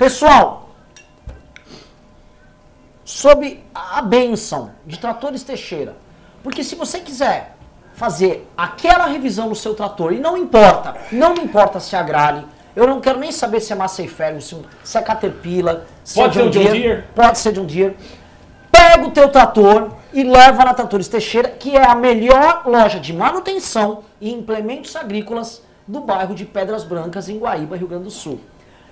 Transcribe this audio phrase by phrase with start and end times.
[0.00, 0.70] Pessoal,
[3.04, 5.94] sobre a benção de Tratores Teixeira.
[6.42, 7.54] Porque se você quiser
[7.92, 12.46] fazer aquela revisão no seu trator, e não importa, não me importa se é Grale,
[12.74, 16.42] eu não quero nem saber se é Massey Ferguson, se é Caterpillar, se Pode é
[16.42, 17.04] ser o John Deere.
[17.14, 17.94] Pode ser John Deere.
[18.72, 23.12] Pega o teu trator e leva na Tratores Teixeira, que é a melhor loja de
[23.12, 28.40] manutenção e implementos agrícolas do bairro de Pedras Brancas, em Guaíba, Rio Grande do Sul.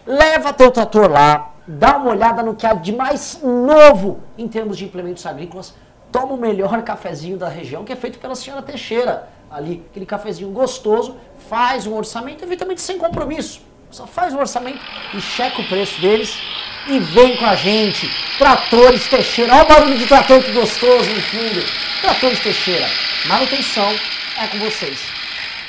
[0.08, 4.78] Leva teu trator lá, dá uma olhada no que há de mais novo em termos
[4.78, 5.74] de implementos agrícolas,
[6.10, 10.50] toma o melhor cafezinho da região, que é feito pela senhora Teixeira, ali, aquele cafezinho
[10.50, 11.18] gostoso,
[11.50, 13.60] faz um orçamento, evidentemente sem compromisso.
[13.90, 14.80] Só faz um orçamento
[15.12, 16.38] e checa o preço deles
[16.86, 18.10] e vem com a gente.
[18.38, 21.62] Tratores Teixeira, olha o barulho de trator que gostoso no fundo.
[22.00, 22.88] Tratores Teixeira,
[23.26, 23.94] manutenção
[24.38, 25.00] é com vocês.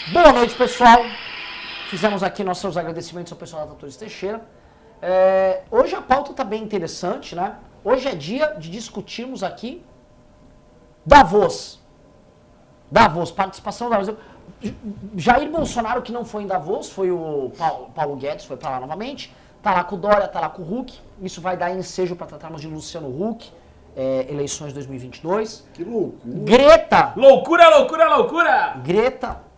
[0.07, 1.05] Boa noite, pessoal.
[1.89, 4.45] Fizemos aqui nossos agradecimentos ao pessoal da Tratores Teixeira.
[5.01, 7.55] É, hoje a pauta está bem interessante, né?
[7.83, 9.83] Hoje é dia de discutirmos aqui
[11.03, 11.79] Davos.
[12.91, 14.15] Davos, participação da Davos.
[15.15, 18.79] Jair Bolsonaro, que não foi em Davos, foi o Paulo, Paulo Guedes, foi para lá
[18.79, 19.35] novamente.
[19.63, 20.95] Tá lá com o Dória, tá lá com o Huck.
[21.19, 23.51] Isso vai dar ensejo para tratarmos de Luciano Huck,
[23.95, 25.67] é, eleições 2022.
[25.73, 26.19] Que loucura.
[26.23, 28.73] Greta, Loucura, loucura, loucura!
[28.83, 29.48] Greta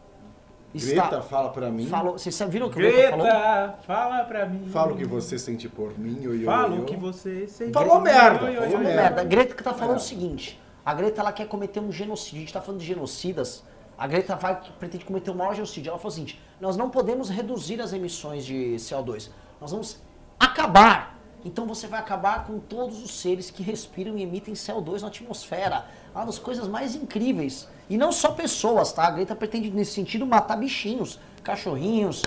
[0.77, 1.07] está...
[1.07, 1.87] Greta, fala pra mim.
[1.87, 3.25] Falou, vocês viram o que o Greta falou?
[3.25, 4.67] Greta, fala pra mim.
[4.69, 6.19] Fala o que você sente por mim.
[6.21, 7.73] Oi, oi, Fala o que você sente.
[7.73, 9.01] Falou Oi, merda, oi, falou merda.
[9.01, 9.21] merda.
[9.21, 9.99] A Greta que tá falando É.
[9.99, 12.37] o seguinte: a Greta ela quer cometer um genocídio.
[12.37, 13.63] A gente tá falando de genocidas.
[13.97, 15.89] A Greta vai pretende cometer o maior genocídio.
[15.89, 19.29] Ela falou o seguinte: nós não podemos reduzir as emissões de CO2.
[19.59, 20.01] Nós vamos
[20.39, 21.17] acabar.
[21.43, 25.85] Então você vai acabar com todos os seres que respiram e emitem CO2 na atmosfera.
[26.13, 27.67] Uma das coisas mais incríveis.
[27.89, 29.07] E não só pessoas, tá?
[29.07, 32.21] A Greta pretende, nesse sentido, matar bichinhos, cachorrinhos,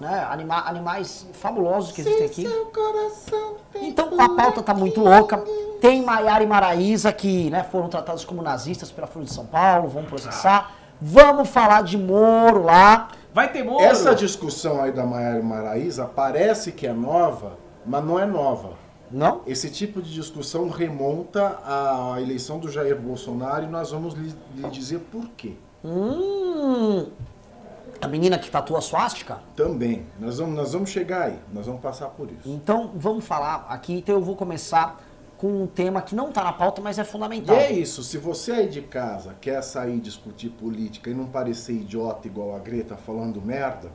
[0.00, 0.26] né?
[0.30, 2.42] Anima- animais fabulosos que existem aqui.
[2.48, 5.42] Seu coração tem Então a pauta tá muito louca.
[5.80, 9.88] Tem Maiara e Maraísa que né, foram tratados como nazistas pela Folha de São Paulo,
[9.88, 10.72] vão processar.
[11.00, 13.08] Vamos falar de Moro lá.
[13.32, 13.82] Vai ter Moro.
[13.84, 17.52] Essa discussão aí da Maiara e Maraísa parece que é nova,
[17.88, 18.74] mas não é nova.
[19.10, 19.40] Não?
[19.46, 24.68] Esse tipo de discussão remonta à eleição do Jair Bolsonaro e nós vamos lhe, lhe
[24.70, 25.54] dizer por quê.
[25.82, 27.06] Hum.
[28.00, 29.38] A menina que tatua a suástica?
[29.56, 30.06] Também.
[30.20, 32.48] Nós vamos, nós vamos chegar aí, nós vamos passar por isso.
[32.48, 33.94] Então vamos falar aqui.
[33.94, 35.00] Então eu vou começar
[35.36, 37.56] com um tema que não tá na pauta, mas é E fundamental.
[37.56, 42.26] é isso, se você aí de casa quer sair discutir política e não parecer idiota
[42.28, 43.90] igual a Greta falando merda,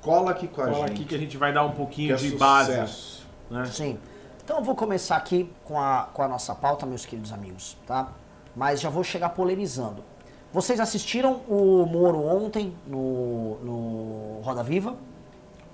[0.00, 0.92] cola aqui com a Fala gente.
[0.92, 3.23] aqui que a gente vai dar um que pouquinho é de base.
[3.54, 3.64] Né?
[3.66, 3.98] Sim.
[4.44, 8.08] Então eu vou começar aqui com a, com a nossa pauta, meus queridos amigos, tá?
[8.54, 10.04] Mas já vou chegar polemizando.
[10.52, 14.96] Vocês assistiram o Moro ontem no, no Roda Viva?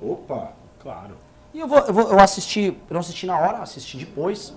[0.00, 0.52] Opa!
[0.78, 1.16] Claro.
[1.52, 4.54] E eu vou, eu vou eu assisti, eu não assisti na hora, assisti depois,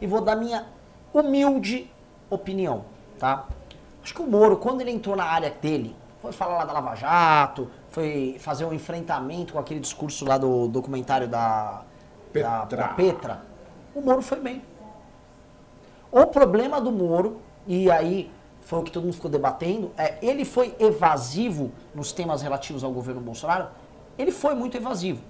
[0.00, 0.66] e vou dar minha
[1.12, 1.90] humilde
[2.30, 2.84] opinião,
[3.18, 3.46] tá?
[4.02, 6.94] Acho que o Moro, quando ele entrou na área dele, foi falar lá da Lava
[6.94, 11.82] Jato, foi fazer um enfrentamento com aquele discurso lá do documentário da,
[12.42, 12.76] Petra.
[12.76, 13.42] da Petra,
[13.94, 14.62] o Moro foi bem.
[16.10, 18.30] O problema do Moro, e aí
[18.62, 22.90] foi o que todo mundo ficou debatendo, é ele foi evasivo nos temas relativos ao
[22.90, 23.68] governo Bolsonaro.
[24.18, 25.22] Ele foi muito evasivo.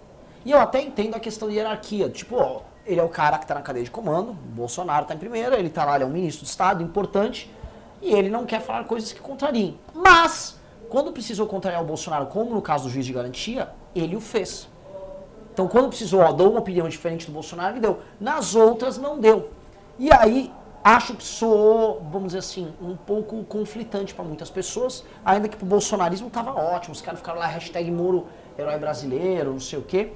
[0.45, 2.09] E eu até entendo a questão de hierarquia.
[2.09, 5.19] Tipo, ó, ele é o cara que está na cadeia de comando, Bolsonaro está em
[5.19, 7.53] primeiro, ele está lá, ele é um ministro de Estado importante,
[8.01, 9.79] e ele não quer falar coisas que contrariem.
[9.95, 10.59] Mas,
[10.89, 14.69] quando precisou contrariar o Bolsonaro, como no caso do juiz de garantia, ele o fez.
[15.59, 17.99] Então, quando precisou, ó, dou uma opinião diferente do Bolsonaro, ele deu.
[18.21, 19.51] Nas outras, não deu.
[19.99, 20.53] E aí,
[20.85, 25.67] acho que soou, vamos dizer assim, um pouco conflitante para muitas pessoas, ainda que pro
[25.67, 26.95] bolsonarismo tava ótimo.
[26.95, 30.13] Os caras ficaram lá, hashtag Moro, herói brasileiro, não sei o quê.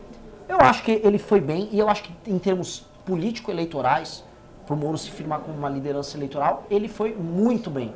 [0.49, 4.23] Eu acho que ele foi bem, e eu acho que em termos político-eleitorais,
[4.65, 7.93] pro Moro se firmar como uma liderança eleitoral, ele foi muito bem.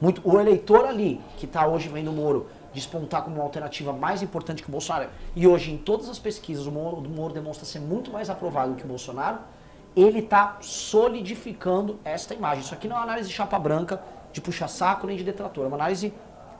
[0.00, 4.20] Muito, o eleitor ali, que está hoje vendo o Moro despontar como uma alternativa mais
[4.20, 7.64] importante que o Bolsonaro, e hoje em todas as pesquisas o Moro, o Moro demonstra
[7.64, 9.38] ser muito mais aprovado que o Bolsonaro,
[9.96, 12.64] ele está solidificando esta imagem.
[12.64, 14.02] Isso aqui não é uma análise de chapa branca,
[14.32, 16.12] de puxa-saco nem de detrator, é uma análise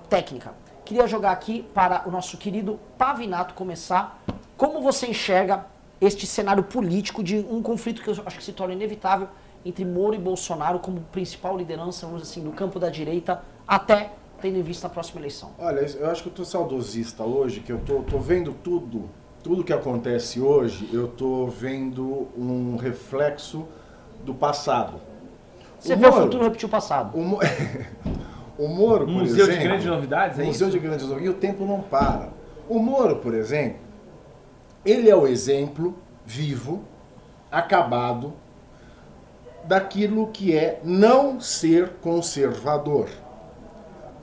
[0.08, 0.54] técnica.
[0.84, 4.22] Queria jogar aqui para o nosso querido Pavinato começar.
[4.56, 5.66] Como você enxerga
[6.00, 9.28] este cenário político de um conflito que eu acho que se torna inevitável
[9.64, 14.12] entre Moro e Bolsonaro como principal liderança, vamos assim, no campo da direita, até
[14.44, 15.52] tendo em vista a próxima eleição?
[15.58, 19.08] Olha, eu acho que eu tô saudosista hoje, que eu tô, tô vendo tudo,
[19.42, 23.66] tudo que acontece hoje, eu tô vendo um reflexo
[24.22, 25.00] do passado.
[25.80, 27.16] Você O vê o Moro- futuro repetir o passado.
[27.16, 27.38] O, Mo-
[28.58, 30.78] o Moro, por Museu de exemplo, Grandes Novidades, é Museu isso?
[30.78, 32.28] de Grandes Novidades, e o tempo não para.
[32.68, 33.78] O Moro, por exemplo,
[34.84, 35.94] ele é o exemplo
[36.26, 36.82] vivo,
[37.50, 38.34] acabado,
[39.64, 43.08] daquilo que é não ser conservador.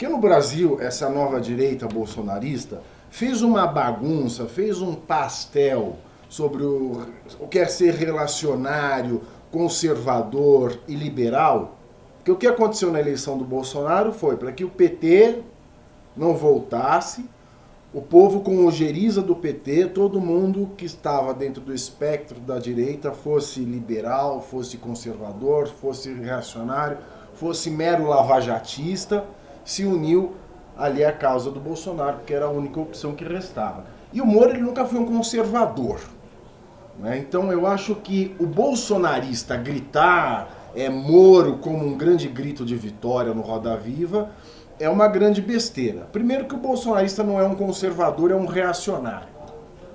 [0.02, 2.82] Porque no Brasil, essa nova direita bolsonarista
[3.12, 5.96] fez uma bagunça, fez um pastel
[6.28, 7.04] sobre o,
[7.40, 9.22] o que é ser relacionário,
[9.52, 11.78] conservador e liberal.
[12.18, 15.44] Porque o que aconteceu na eleição do Bolsonaro foi para que o PT
[16.18, 17.24] não voltasse,
[17.94, 23.12] o povo com ojeriza do PT, todo mundo que estava dentro do espectro da direita,
[23.12, 26.98] fosse liberal, fosse conservador, fosse reacionário,
[27.36, 29.24] fosse mero lavajatista,
[29.64, 30.36] se uniu
[30.78, 33.86] ali à causa do Bolsonaro, porque era a única opção que restava.
[34.14, 36.00] E o Moro ele nunca foi um conservador.
[37.00, 37.18] Né?
[37.18, 43.34] Então eu acho que o bolsonarista gritar é, Moro como um grande grito de vitória
[43.34, 44.32] no Roda Viva
[44.80, 46.08] é uma grande besteira.
[46.12, 49.28] Primeiro que o bolsonarista não é um conservador, é um reacionário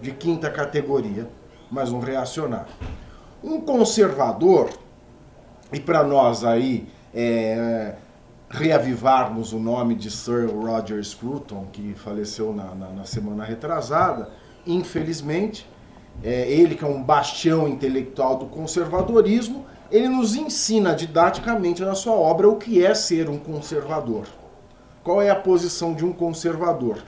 [0.00, 1.28] de quinta categoria,
[1.70, 2.72] mas um reacionário.
[3.42, 4.70] Um conservador,
[5.72, 7.94] e para nós aí é,
[8.48, 14.30] reavivarmos o nome de Sir Roger Scruton, que faleceu na, na, na semana retrasada,
[14.66, 15.68] infelizmente,
[16.22, 22.14] é, ele que é um bastião intelectual do conservadorismo, ele nos ensina didaticamente na sua
[22.14, 24.26] obra o que é ser um conservador.
[25.02, 27.02] Qual é a posição de um conservador?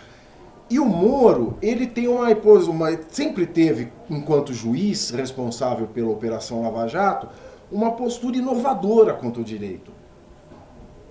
[0.70, 2.28] E o Moro, ele tem uma,
[2.68, 7.28] uma sempre teve, enquanto juiz responsável pela Operação Lava Jato,
[7.72, 9.97] uma postura inovadora contra o direito.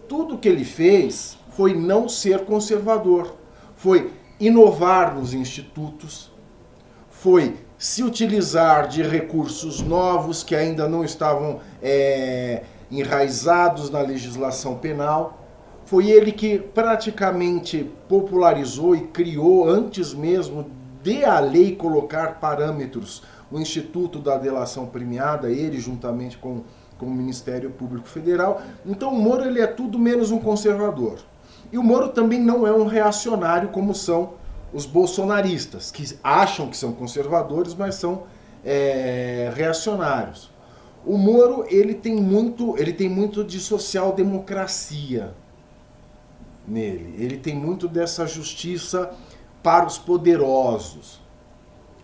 [0.07, 3.35] Tudo que ele fez foi não ser conservador,
[3.75, 6.31] foi inovar nos institutos,
[7.09, 15.45] foi se utilizar de recursos novos que ainda não estavam é, enraizados na legislação penal.
[15.85, 20.69] Foi ele que praticamente popularizou e criou, antes mesmo
[21.03, 26.63] de a lei colocar parâmetros, o Instituto da Delação Premiada, ele juntamente com,
[26.97, 28.61] com o Ministério Público Federal.
[28.85, 31.19] Então o Moro ele é tudo menos um conservador.
[31.71, 34.33] E o Moro também não é um reacionário como são
[34.73, 38.23] os bolsonaristas, que acham que são conservadores, mas são
[38.63, 40.49] é, reacionários.
[41.05, 45.33] O Moro ele tem muito, ele tem muito de social-democracia
[46.67, 47.15] nele.
[47.17, 49.11] Ele tem muito dessa justiça
[49.63, 51.21] para os poderosos.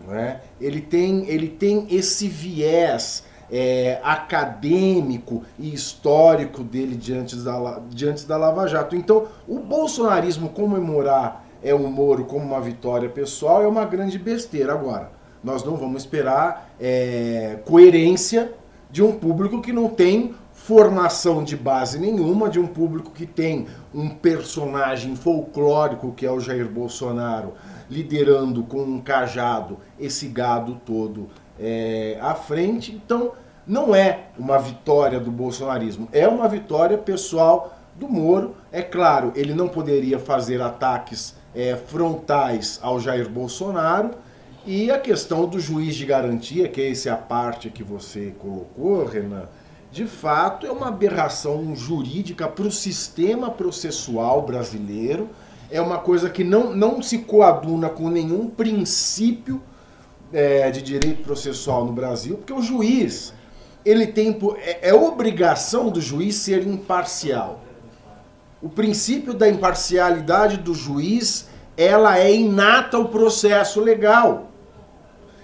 [0.06, 0.40] Né?
[0.60, 8.36] Ele, tem, ele tem esse viés é, acadêmico e histórico dele diante da, diante da
[8.36, 8.96] Lava Jato.
[8.96, 14.72] Então, o bolsonarismo comemorar é o Moro como uma vitória pessoal é uma grande besteira.
[14.74, 15.10] Agora,
[15.42, 18.52] nós não vamos esperar é, coerência
[18.90, 23.66] de um público que não tem formação de base nenhuma de um público que tem
[23.92, 27.52] um personagem folclórico que é o Jair Bolsonaro
[27.90, 32.92] liderando com um cajado esse gado todo é, à frente.
[32.92, 33.32] Então,
[33.66, 38.56] não é uma vitória do bolsonarismo, é uma vitória pessoal do Moro.
[38.70, 44.10] É claro, ele não poderia fazer ataques é, frontais ao Jair Bolsonaro.
[44.66, 49.44] E a questão do juiz de garantia, que é a parte que você colocou, Renan,
[49.92, 55.28] de fato, é uma aberração jurídica para o sistema processual brasileiro.
[55.70, 59.62] É uma coisa que não, não se coaduna com nenhum princípio
[60.34, 63.32] é, de direito processual no Brasil, porque o juiz,
[63.84, 67.60] ele tem é, é obrigação do juiz ser imparcial.
[68.60, 74.50] O princípio da imparcialidade do juiz, ela é inata ao processo legal.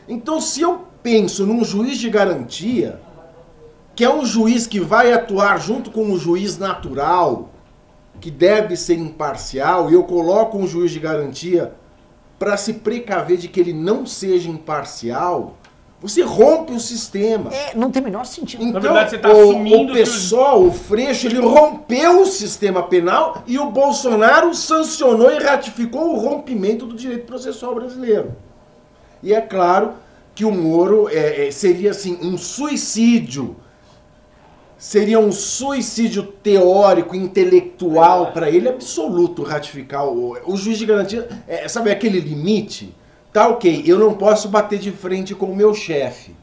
[0.08, 3.00] Então, se eu penso num juiz de garantia,
[3.94, 7.50] que é um juiz que vai atuar junto com o juiz natural,
[8.20, 11.74] que deve ser imparcial, e eu coloco um juiz de garantia
[12.40, 15.58] para se precaver de que ele não seja imparcial,
[16.00, 17.52] você rompe o sistema.
[17.52, 18.62] É, não tem o menor sentido.
[18.62, 22.82] Então, Na verdade, você está assumindo o, o pessoal, o Freixo, ele rompeu o sistema
[22.82, 28.34] penal e o Bolsonaro sancionou e ratificou o rompimento do direito processual brasileiro.
[29.22, 29.92] E é claro
[30.34, 33.54] que o Moro é, é, seria assim um suicídio
[34.80, 41.28] seria um suicídio teórico, intelectual para ele absoluto ratificar o, o juiz de garantia.
[41.46, 42.96] É, sabe aquele limite?
[43.30, 46.34] Tá ok, eu não posso bater de frente com o meu chefe.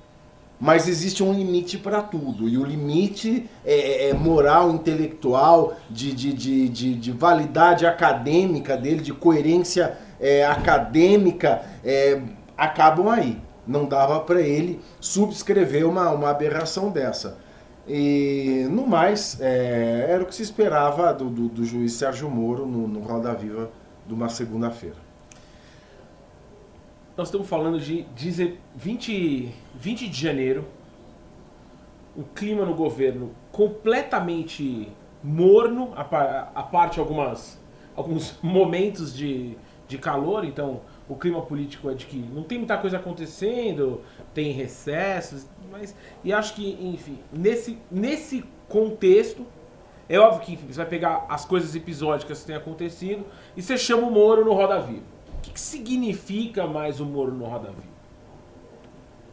[0.60, 2.48] Mas existe um limite para tudo.
[2.48, 8.78] E o limite é, é, é moral, intelectual, de, de, de, de, de validade acadêmica
[8.78, 12.22] dele, de coerência é, acadêmica, é,
[12.56, 13.40] acabam aí.
[13.66, 17.47] Não dava para ele subscrever uma, uma aberração dessa.
[17.88, 22.66] E no mais, é, era o que se esperava do, do, do juiz Sérgio Moro
[22.66, 23.72] no, no Roda Viva
[24.06, 24.98] de uma segunda-feira.
[27.16, 28.06] nós estamos falando de
[28.76, 30.66] 20, 20 de janeiro,
[32.16, 34.92] um clima no governo completamente
[35.24, 36.02] morno, a,
[36.56, 37.60] a parte algumas
[37.96, 42.78] alguns momentos de, de calor, então o clima político é de que não tem muita
[42.78, 44.02] coisa acontecendo,
[44.34, 49.46] tem recessos, mas e acho que, enfim, nesse, nesse contexto,
[50.10, 53.78] é óbvio que enfim, você vai pegar as coisas episódicas que têm acontecido e você
[53.78, 55.04] chama o Moro no Roda Viva.
[55.38, 57.98] O que, que significa mais o Moro no Roda Viva?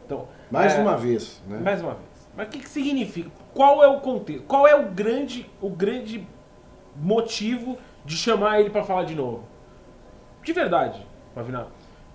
[0.05, 1.59] Então, mais é, uma vez, né?
[1.59, 2.29] Mais uma vez.
[2.37, 3.29] Mas o que, que significa?
[3.53, 4.43] Qual é o contexto?
[4.43, 6.27] Qual é o grande, o grande
[6.95, 9.43] motivo de chamar ele para falar de novo?
[10.43, 11.05] De verdade,
[11.35, 11.69] Pavinato.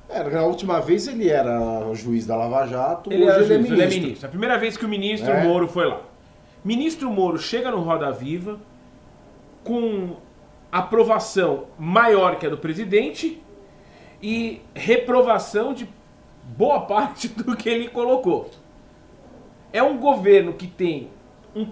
[0.08, 1.60] É, na última vez ele era
[1.94, 4.26] juiz da Lava Jato, ele, hoje ele, é, juiz, ele é ministro.
[4.26, 5.44] A primeira vez que o ministro é.
[5.44, 6.00] Moro foi lá.
[6.64, 8.58] Ministro Moro chega no Roda Viva
[9.62, 10.16] com
[10.72, 13.40] aprovação maior que a do presidente
[14.22, 15.88] e reprovação de
[16.56, 18.50] boa parte do que ele colocou.
[19.72, 21.08] É um governo que tem
[21.54, 21.68] um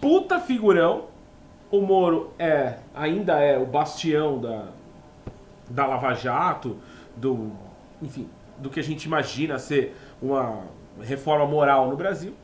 [0.00, 1.12] puta figurão.
[1.70, 4.68] O Moro é ainda é o bastião da,
[5.68, 6.78] da Lava Jato,
[7.16, 7.52] do,
[8.02, 8.28] enfim,
[8.58, 10.64] do que a gente imagina ser uma
[11.00, 12.34] reforma moral no Brasil.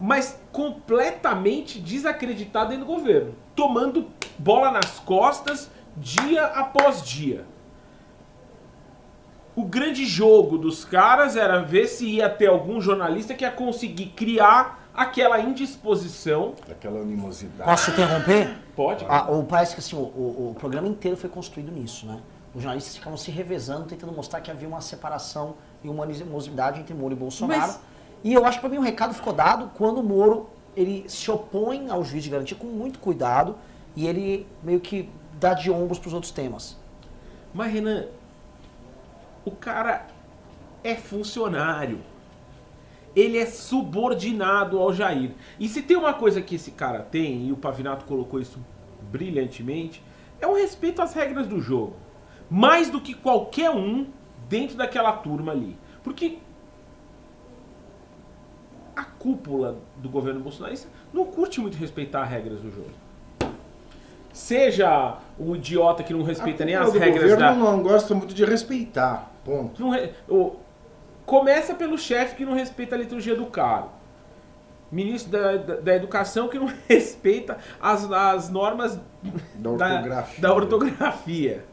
[0.00, 4.06] Mas completamente desacreditado dentro do governo, tomando
[4.38, 7.46] bola nas costas dia após dia
[9.56, 14.08] o grande jogo dos caras era ver se ia ter algum jornalista que ia conseguir
[14.08, 16.54] criar aquela indisposição.
[16.70, 17.68] Aquela animosidade.
[17.68, 18.54] Posso interromper?
[18.76, 19.06] Pode.
[19.08, 22.20] Ah, ou parece que assim, o, o, o, programa inteiro foi construído nisso, né?
[22.54, 26.94] Os jornalistas ficavam se revezando, tentando mostrar que havia uma separação e uma animosidade entre
[26.94, 27.60] Moro e Bolsonaro.
[27.60, 27.80] Mas...
[28.22, 31.30] E eu acho que para mim o recado ficou dado quando o Moro ele se
[31.30, 33.56] opõe ao juiz de garantia com muito cuidado
[33.94, 35.08] e ele meio que
[35.40, 36.76] dá de ombros para os outros temas.
[37.54, 38.06] Mas Renan,
[39.44, 40.06] o cara
[40.84, 42.00] é funcionário.
[43.16, 45.32] Ele é subordinado ao Jair.
[45.58, 48.60] E se tem uma coisa que esse cara tem, e o Pavinato colocou isso
[49.10, 50.02] brilhantemente,
[50.38, 51.96] é o respeito às regras do jogo.
[52.50, 54.06] Mais do que qualquer um
[54.48, 55.78] dentro daquela turma ali.
[56.04, 56.38] Porque
[58.94, 62.90] a cúpula do governo bolsonarista não curte muito respeitar as regras do jogo.
[64.32, 67.52] Seja o idiota que não respeita nem as regras da...
[67.52, 69.32] O governo não gosta muito de respeitar.
[69.42, 69.80] Ponto.
[69.80, 69.92] Não
[70.28, 70.65] o...
[71.26, 73.90] Começa pelo chefe que não respeita a liturgia do caro.
[74.90, 78.98] Ministro da, da, da Educação que não respeita as, as normas
[79.56, 80.40] da ortografia.
[80.40, 81.64] Da, da ortografia.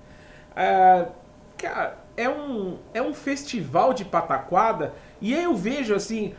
[0.55, 1.07] É,
[1.55, 6.33] cara, é um, é um festival de pataquada e aí eu vejo assim.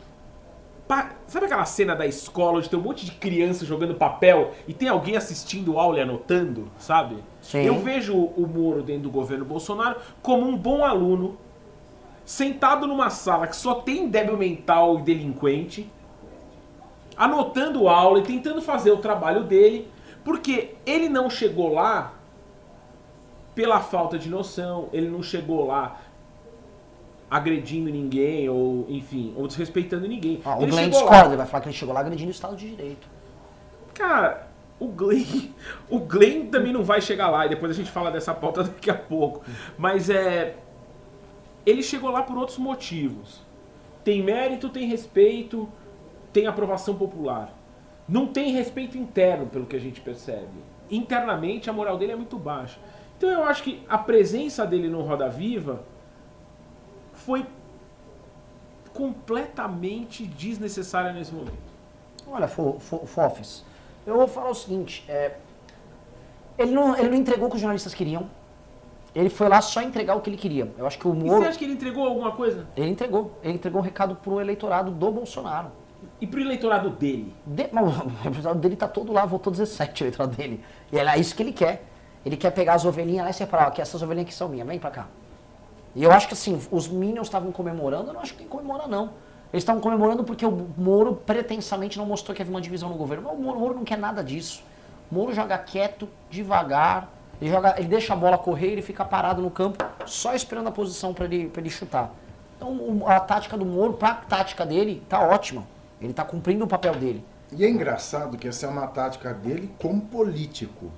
[0.86, 1.12] Pa...
[1.26, 4.88] Sabe aquela cena da escola onde tem um monte de criança jogando papel e tem
[4.88, 7.16] alguém assistindo aula e anotando, sabe?
[7.40, 7.62] Sim.
[7.62, 11.38] Eu vejo o Moro dentro do governo Bolsonaro como um bom aluno,
[12.24, 15.90] sentado numa sala que só tem débil mental e delinquente,
[17.16, 19.88] anotando aula e tentando fazer o trabalho dele,
[20.24, 22.14] porque ele não chegou lá
[23.54, 26.00] pela falta de noção, ele não chegou lá
[27.30, 30.40] agredindo ninguém, ou enfim, ou desrespeitando ninguém.
[30.44, 32.68] Ah, o Glenn discorda, ele vai falar que ele chegou lá agredindo o Estado de
[32.68, 33.08] Direito.
[33.92, 35.50] Cara, o Glenn,
[35.88, 38.90] o Glenn também não vai chegar lá, e depois a gente fala dessa pauta daqui
[38.90, 39.42] a pouco.
[39.78, 40.56] Mas é.
[41.64, 43.40] Ele chegou lá por outros motivos.
[44.02, 45.68] Tem mérito, tem respeito,
[46.32, 47.52] tem aprovação popular.
[48.08, 50.62] Não tem respeito interno, pelo que a gente percebe.
[50.90, 52.78] Internamente, a moral dele é muito baixa.
[53.16, 55.84] Então eu acho que a presença dele no Roda Viva
[57.12, 57.46] foi
[58.92, 61.74] completamente desnecessária nesse momento.
[62.26, 63.64] Olha, Fofes,
[64.06, 65.36] eu vou falar o seguinte, é,
[66.58, 68.28] ele, não, ele não entregou o que os jornalistas queriam.
[69.14, 70.72] Ele foi lá só entregar o que ele queria.
[70.76, 71.36] Eu acho que o Moro...
[71.36, 72.66] E você acha que ele entregou alguma coisa?
[72.76, 73.38] Ele entregou.
[73.42, 75.68] Ele entregou um recado pro eleitorado do Bolsonaro.
[76.20, 77.32] E pro eleitorado dele?
[77.46, 80.64] De, mas, o eleitorado dele tá todo lá, votou 17 o eleitorado dele.
[80.90, 81.84] E é isso que ele quer.
[82.26, 84.78] Ele quer pegar as ovelhinhas lá e separar, que essas ovelhinhas aqui são minhas, vem
[84.78, 85.06] pra cá.
[85.94, 88.52] E eu acho que assim, os Minions estavam comemorando, eu não acho que tem que
[88.52, 89.10] comemorar não.
[89.52, 93.24] Eles estavam comemorando porque o Moro pretensamente não mostrou que havia uma divisão no governo.
[93.28, 94.64] Mas o Moro, o Moro não quer nada disso.
[95.08, 97.12] O Moro joga quieto, devagar,
[97.44, 100.72] ele, joga, ele deixa a bola correr, ele fica parado no campo, só esperando a
[100.72, 102.10] posição para ele, ele chutar.
[102.56, 105.66] Então a tática do Moro, para a tática dele, tá ótima.
[106.00, 107.22] Ele está cumprindo o papel dele.
[107.52, 110.90] E é engraçado que essa é uma tática dele como político.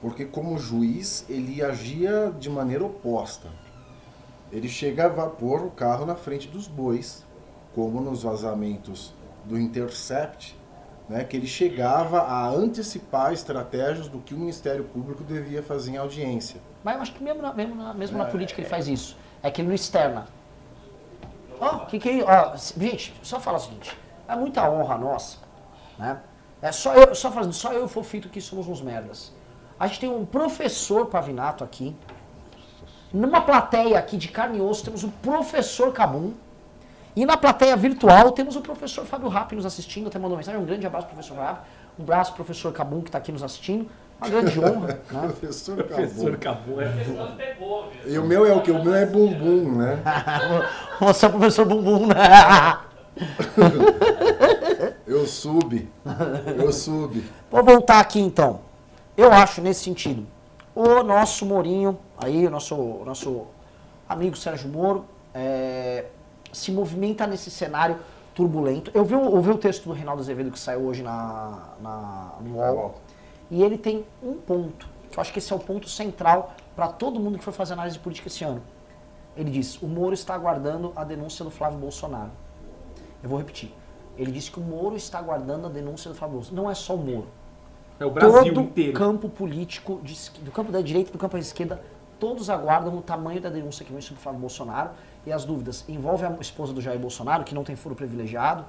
[0.00, 3.48] Porque como juiz, ele agia de maneira oposta.
[4.50, 7.24] Ele chegava a pôr o carro na frente dos bois
[7.76, 10.58] como nos vazamentos do Intercept,
[11.10, 15.96] né, que ele chegava a antecipar estratégias do que o Ministério Público devia fazer em
[15.96, 16.60] audiência.
[16.84, 19.16] Mas eu acho que mesmo na, mesmo na, mesmo é, na política ele faz isso.
[19.42, 20.28] é que ele não externa.
[21.60, 23.98] Ó, que que ó, gente, só falar o seguinte,
[24.28, 25.38] é muita honra nossa,
[25.98, 26.20] né?
[26.62, 29.32] É só eu, só fazendo, só eu e o Fofito que somos uns merdas.
[29.80, 31.96] A gente tem um professor Pavinato aqui.
[33.12, 36.34] Numa plateia aqui de carne e osso temos o professor Cabum.
[37.16, 40.60] E na plateia virtual temos o professor Fábio Rapp nos assistindo, até mandou mensagem.
[40.60, 41.66] Um grande abraço, professor Rapp.
[41.98, 43.88] Um abraço, professor Cabum, que está aqui nos assistindo.
[44.20, 44.86] Uma grande honra.
[44.86, 44.98] né?
[45.08, 46.78] Professor Professor Cabum.
[46.78, 46.82] acabou.
[46.82, 48.06] É.
[48.06, 48.70] E o meu é o que?
[48.70, 49.98] O meu é bumbum, né?
[51.00, 52.16] Você é o professor Bumbum, né?
[55.06, 55.90] Eu subi.
[56.56, 57.24] Eu subi.
[57.50, 58.60] Vou voltar aqui então.
[59.16, 60.26] Eu acho nesse sentido.
[60.74, 63.46] O nosso Mourinho, aí, o nosso, o nosso
[64.08, 66.04] amigo Sérgio Moro, é,
[66.52, 67.98] se movimenta nesse cenário
[68.34, 68.90] turbulento.
[68.94, 72.32] Eu vi, o- eu vi o texto do Reinaldo Azevedo que saiu hoje na, na,
[72.40, 72.94] no UOL.
[73.50, 76.88] E ele tem um ponto, que eu acho que esse é o ponto central para
[76.88, 78.62] todo mundo que for fazer análise política esse ano.
[79.36, 82.30] Ele diz: o Moro está aguardando a denúncia do Flávio Bolsonaro.
[83.22, 83.72] Eu vou repetir.
[84.16, 86.62] Ele disse que o Moro está aguardando a denúncia do Flávio Bolsonaro.
[86.64, 87.26] Não é só o Moro
[87.98, 88.92] É o Brasil todo inteiro.
[88.92, 91.80] campo político, de do campo da direita e do campo da esquerda,
[92.18, 94.90] todos aguardam o tamanho da denúncia que vem sobre o Flávio Bolsonaro
[95.26, 95.84] e as dúvidas.
[95.88, 98.64] Envolve a esposa do Jair Bolsonaro, que não tem foro privilegiado,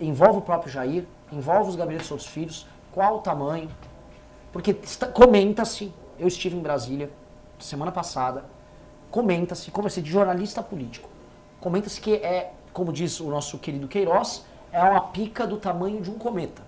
[0.00, 3.68] envolve o próprio Jair, envolve os gabinetes dos outros filhos, qual o tamanho.
[4.52, 4.74] Porque
[5.12, 7.10] comenta-se, eu estive em Brasília
[7.58, 8.44] semana passada,
[9.10, 11.08] comenta-se, conversei de jornalista político,
[11.60, 16.10] comenta-se que é, como diz o nosso querido Queiroz, é uma pica do tamanho de
[16.10, 16.62] um cometa.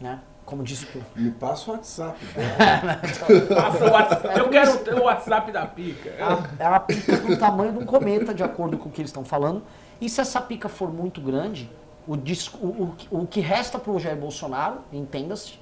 [0.00, 0.20] Né?
[0.44, 2.18] Como disse o Me passa o WhatsApp.
[3.54, 4.38] Passa o WhatsApp.
[4.38, 6.10] Eu quero ter o WhatsApp da pica.
[6.58, 9.24] É uma pica do tamanho de um cometa, de acordo com o que eles estão
[9.24, 9.62] falando.
[10.00, 11.70] E se essa pica for muito grande,
[12.06, 15.54] o, dis- o, o, o que resta para o Jair Bolsonaro, entenda-se,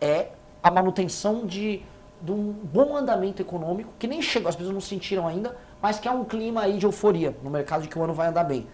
[0.00, 0.28] é
[0.62, 1.82] a manutenção de,
[2.22, 6.06] de um bom andamento econômico, que nem chegou, as pessoas não sentiram ainda, mas que
[6.06, 8.66] há um clima aí de euforia no mercado de que o ano vai andar bem.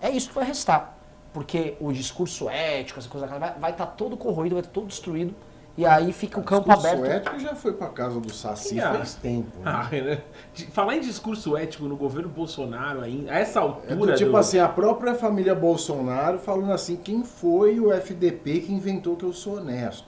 [0.00, 0.95] É isso que vai restar.
[1.36, 5.34] Porque o discurso ético, essa coisa, vai estar todo corroído, vai estar todo destruído.
[5.76, 7.12] E aí fica o campo Discurso aberto.
[7.28, 8.94] ético já foi pra casa do Saci Ah.
[8.94, 9.58] faz tempo.
[9.58, 9.62] né?
[9.66, 10.22] Ah, né?
[10.54, 13.94] De- Falar em discurso ético no governo Bolsonaro ainda, a essa É altura.
[14.12, 18.72] do tipo do- assim, a própria família Bolsonaro falando assim, quem foi o FDP que
[18.72, 20.06] inventou que eu sou honesto?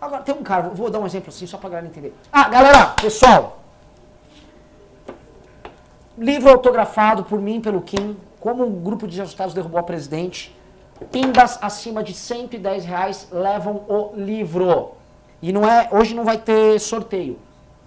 [0.00, 2.12] Agora, tem um cara, vou- vou dar um exemplo assim, só pra galera entender.
[2.32, 3.62] Ah, galera, pessoal.
[6.16, 10.54] Livro autografado por mim, pelo Kim, como um grupo de ajustados derrubou a presidente.
[11.12, 14.92] Pimbas acima de 110 reais levam o livro.
[15.40, 17.38] E não é, hoje não vai ter sorteio.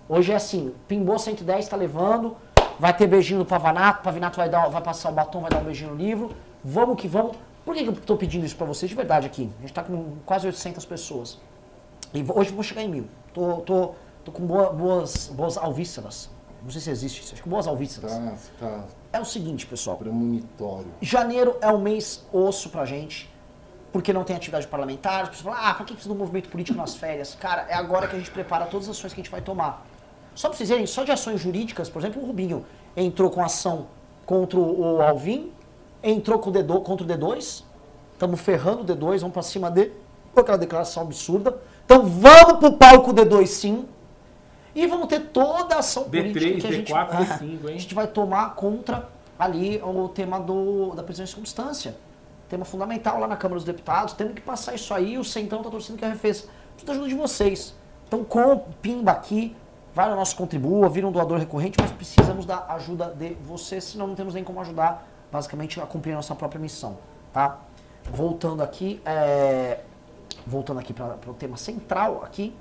[0.08, 2.36] Hoje é assim, pimbou 110, tá levando.
[2.80, 5.60] Vai ter beijinho do Pavanato, o Pavinato vai, dar, vai passar o batom, vai dar
[5.60, 6.32] um beijinho no livro.
[6.64, 7.36] Vamos que vamos.
[7.66, 9.50] Por que que eu tô pedindo isso pra vocês de verdade aqui?
[9.60, 11.38] A gente tá com quase 800 pessoas.
[12.14, 13.08] E hoje vou chegar em mil.
[13.34, 13.92] Tô, tô,
[14.26, 16.30] tô com boa- boas, boas alvíceras.
[16.64, 17.34] Não sei se existe isso.
[17.34, 18.12] Acho que boas alvíceras.
[18.14, 19.98] Tá, tá É o seguinte, pessoal.
[19.98, 20.88] premonitório.
[21.02, 23.30] Janeiro é um mês osso pra gente,
[23.92, 25.24] porque não tem atividade parlamentar.
[25.24, 27.36] As pessoas falam, ah, pra que precisa do movimento político nas férias?
[27.36, 29.86] Cara, é agora que a gente prepara todas as ações que a gente vai tomar.
[30.34, 33.88] Só pra vocês verem, só de ações jurídicas, por exemplo, o Rubinho entrou com ação
[34.26, 35.52] contra o Alvin,
[36.02, 37.64] entrou com o D2, contra o D2,
[38.14, 39.94] estamos ferrando o D2, vamos pra cima dele,
[40.34, 41.60] com aquela declaração absurda.
[41.86, 43.86] Então vamos pro palco D2 sim,
[44.74, 47.60] e vamos ter toda a ação D3, política que a gente, D4, D5, hein?
[47.66, 51.96] a gente vai tomar contra ali o tema do, da prisão em circunstância.
[52.48, 54.14] Tema fundamental lá na Câmara dos Deputados.
[54.14, 55.18] Temos que passar isso aí.
[55.18, 56.48] O Centrão tá torcendo que a refez.
[56.76, 57.74] Preciso da ajuda de vocês.
[58.08, 59.56] Então, com pimba aqui,
[59.94, 64.06] vai no nosso contribua, vira um doador recorrente, mas precisamos da ajuda de vocês, senão
[64.06, 66.98] não temos nem como ajudar, basicamente, a cumprir a nossa própria missão.
[67.32, 67.58] Tá?
[68.12, 69.80] Voltando aqui, é,
[70.46, 72.54] voltando aqui para o tema central aqui,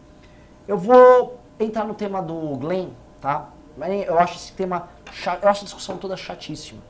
[0.68, 2.88] eu vou entrar no tema do Glenn,
[3.20, 3.48] tá?
[3.76, 4.88] Mas Eu acho esse tema,
[5.42, 6.80] eu acho a discussão toda chatíssima.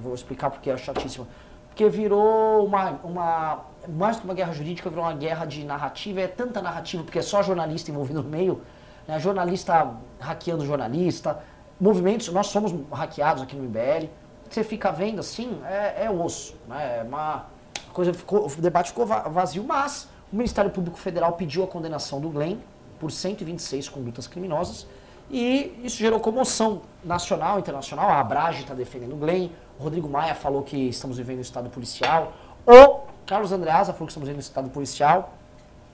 [0.00, 1.26] Vou explicar porque é chatíssima.
[1.68, 6.20] Porque virou uma, uma, mais que uma guerra jurídica, virou uma guerra de narrativa.
[6.20, 8.62] É tanta narrativa, porque é só jornalista envolvido no meio,
[9.06, 9.18] né?
[9.18, 11.40] jornalista hackeando jornalista,
[11.80, 14.08] movimentos, nós somos hackeados aqui no IBL.
[14.48, 16.98] Você fica vendo assim, é, é osso, né?
[17.00, 17.46] É uma
[17.92, 22.20] coisa ficou, o debate ficou va- vazio, mas o Ministério Público Federal pediu a condenação
[22.20, 22.58] do Glenn
[22.98, 24.86] por 126 condutas criminosas
[25.30, 28.08] e isso gerou comoção nacional internacional.
[28.08, 31.70] A Abrage está defendendo o Glenn, o Rodrigo Maia falou que estamos vivendo um estado
[31.70, 32.32] policial,
[32.66, 35.34] o Carlos Andreasa falou que estamos vivendo um estado policial.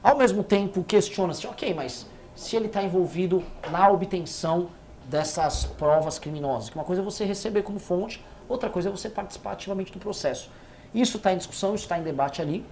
[0.03, 4.69] Ao mesmo tempo, questiona-se, ok, mas se ele está envolvido na obtenção
[5.05, 9.11] dessas provas criminosas, que uma coisa é você receber como fonte, outra coisa é você
[9.11, 10.51] participar ativamente do processo.
[10.95, 12.65] Isso está em discussão, isso está em debate ali.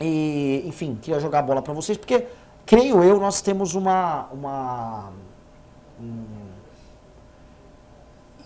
[0.00, 2.26] E, enfim, queria jogar a bola para vocês, porque,
[2.66, 5.12] creio eu, nós temos uma, uma,
[6.00, 6.46] um-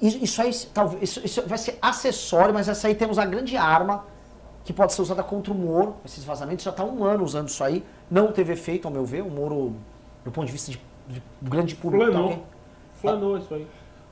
[0.03, 4.05] isso aí talvez isso, isso vai ser acessório, mas essa aí temos a grande arma
[4.65, 5.97] que pode ser usada contra o Moro.
[6.05, 7.85] Esses vazamentos já está um ano usando isso aí.
[8.11, 9.23] Não teve efeito, ao meu ver.
[9.23, 9.75] O Moro,
[10.25, 12.29] do ponto de vista de, de grande público, Flanou.
[12.31, 12.45] também.
[12.95, 13.67] Flanou isso aí.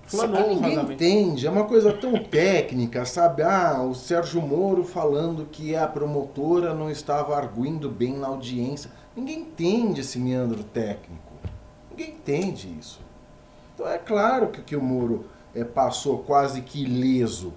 [0.09, 3.43] Sabe, Flanou o ninguém entende, é uma coisa tão técnica, sabe?
[3.43, 8.91] Ah, o Sérgio Moro falando que a promotora não estava arguindo bem na audiência.
[9.15, 11.33] Ninguém entende esse meandro técnico.
[11.91, 13.01] Ninguém entende isso.
[13.75, 17.53] Então é claro que, que o Moro eh, passou quase que ileso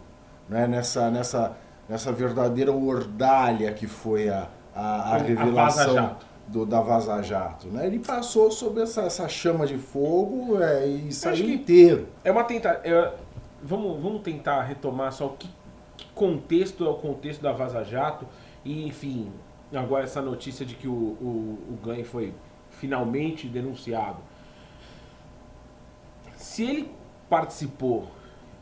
[0.51, 0.67] né?
[0.67, 6.25] nessa, nessa, nessa verdadeira ordalha que foi a, a, a A revelação Jato.
[6.51, 7.67] Do, da Vaza Jato.
[7.67, 7.87] Né?
[7.87, 12.07] Ele passou sob essa, essa chama de fogo é, e saiu inteiro.
[12.23, 12.81] É uma tenta...
[12.83, 13.31] é-
[13.63, 15.47] Vamos, vamos tentar retomar só o que,
[15.95, 18.25] que contexto é o contexto da Vaza Jato
[18.65, 19.31] e, enfim,
[19.71, 22.33] agora essa notícia de que o, o, o Glenn foi
[22.71, 24.17] finalmente denunciado.
[26.35, 26.91] Se ele
[27.29, 28.07] participou,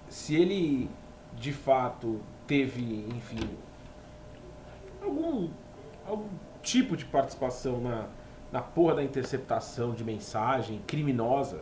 [0.09, 0.89] se ele
[1.37, 3.49] de fato teve, enfim,
[5.01, 5.47] algum,
[6.05, 6.27] algum
[6.61, 8.05] tipo de participação na,
[8.51, 11.61] na porra da interceptação de mensagem criminosa,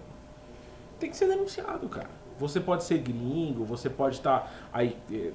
[1.00, 2.10] tem que ser denunciado, cara.
[2.40, 5.32] Você pode ser gringo, você pode estar aí eh,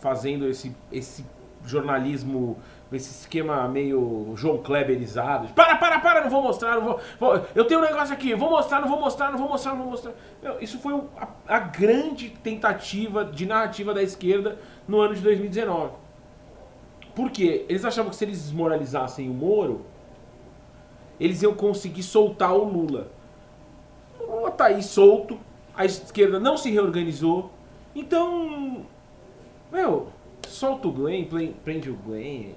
[0.00, 1.24] fazendo esse, esse
[1.64, 2.58] jornalismo,
[2.92, 5.48] esse esquema meio João Kleberizado.
[5.54, 8.48] Para, para, para, não vou mostrar, não vou, vou- Eu tenho um negócio aqui, vou
[8.50, 10.12] mostrar, não vou mostrar, não vou mostrar, não vou mostrar.
[10.42, 15.92] Meu, isso foi a, a grande tentativa de narrativa da esquerda no ano de 2019.
[17.16, 17.64] Por quê?
[17.66, 19.86] Eles achavam que se eles desmoralizassem o Moro,
[21.18, 23.10] eles iam conseguir soltar o Lula.
[24.20, 25.38] O Lula tá aí solto,
[25.74, 27.50] a esquerda não se reorganizou.
[27.94, 28.84] Então,
[29.72, 30.08] meu,
[30.46, 31.24] solta o Glenn,
[31.64, 32.52] prende o Glenn.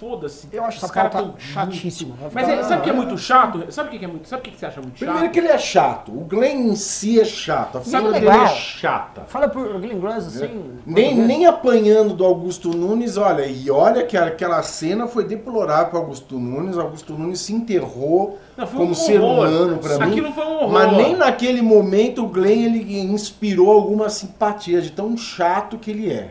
[0.00, 0.48] Foda-se.
[0.50, 2.14] Eu acho pauta tão chatíssima.
[2.18, 3.64] muito- Mas é, sabe o que é muito chato?
[3.70, 5.08] Sabe o que é muito, sabe o que você acha muito chato?
[5.10, 6.10] Primeiro que ele é chato.
[6.10, 7.76] O Glenn em si é chato.
[7.76, 8.32] A figura legal?
[8.38, 9.20] dele é chata.
[9.26, 10.62] Fala por Glenn Glance assim.
[10.86, 11.26] Nem, português.
[11.28, 16.38] nem apanhando do Augusto Nunes, olha, e olha que aquela cena foi deplorável para Augusto
[16.38, 16.78] Nunes.
[16.78, 19.48] Augusto Nunes se enterrou Não, como um ser horror.
[19.48, 20.12] humano para mim.
[20.12, 20.70] Aquilo foi um horror.
[20.72, 26.10] Mas nem naquele momento o Glenn ele inspirou alguma simpatia de tão chato que ele
[26.10, 26.30] é.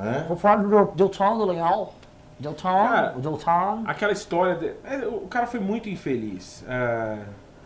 [0.00, 0.24] Né?
[0.28, 1.94] Vou falar do Delton do Leal.
[2.38, 3.82] Delton, Cara, o Delton.
[3.86, 4.54] Aquela história.
[4.54, 4.66] De...
[4.84, 6.64] é, O cara foi muito infeliz.
[6.66, 7.18] É,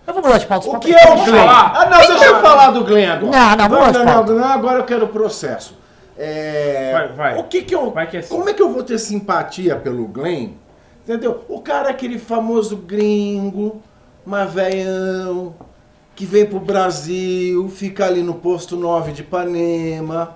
[0.06, 0.68] Eu vou mudar de pauta.
[0.68, 1.46] O que é o Glenn?
[1.48, 3.30] Ah, não, deixa eu falar do Glenn agora.
[3.32, 5.78] Não, não, vamos não, não, não, agora eu quero o processo.
[6.18, 7.38] É, Vai, vai.
[7.40, 8.34] O que que eu, Vai que é assim.
[8.34, 10.50] como é que eu vou ter simpatia pelo Glenn?
[11.02, 11.44] Entendeu?
[11.48, 13.80] O cara é aquele famoso gringo,
[14.24, 15.54] mas velhão,
[16.16, 20.34] que vem pro Brasil, fica ali no posto 9 de Ipanema,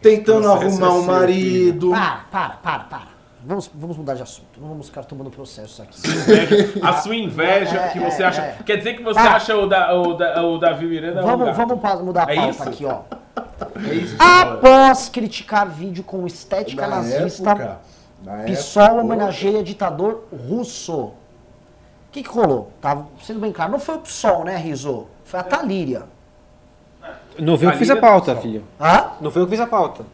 [0.00, 1.90] tentando Processo arrumar é um seu, marido.
[1.90, 3.18] Para, para, para, para.
[3.44, 4.60] Vamos, vamos mudar de assunto.
[4.60, 5.96] Não vamos ficar tomando processos aqui.
[6.06, 8.42] inveja- a sua inveja É, que é, você acha.
[8.42, 8.56] é.
[8.66, 9.36] Quer dizer que você Ah.
[9.36, 11.22] acha o, da, o, da, o Davi Miranda.
[11.22, 11.56] um Vamos, gato.
[11.56, 12.62] vamos pa- mudar a É pauta isso?
[12.64, 13.00] aqui, ó.
[13.88, 14.22] É isso que.
[14.22, 17.78] Após criticar vídeo com estética Na nazista,
[18.22, 20.94] na PSOL época, homenageia ditador russo.
[20.96, 21.14] O
[22.10, 22.72] que, que rolou?
[22.80, 23.70] Tá sendo bem claro.
[23.72, 25.06] Não foi o PSOL, né, Riso?
[25.24, 26.02] Foi a Talíria.
[27.38, 28.64] Não foi eu que fiz a pauta, filho.
[28.80, 29.12] Hã?
[29.20, 30.04] Não foi eu que fiz a pauta.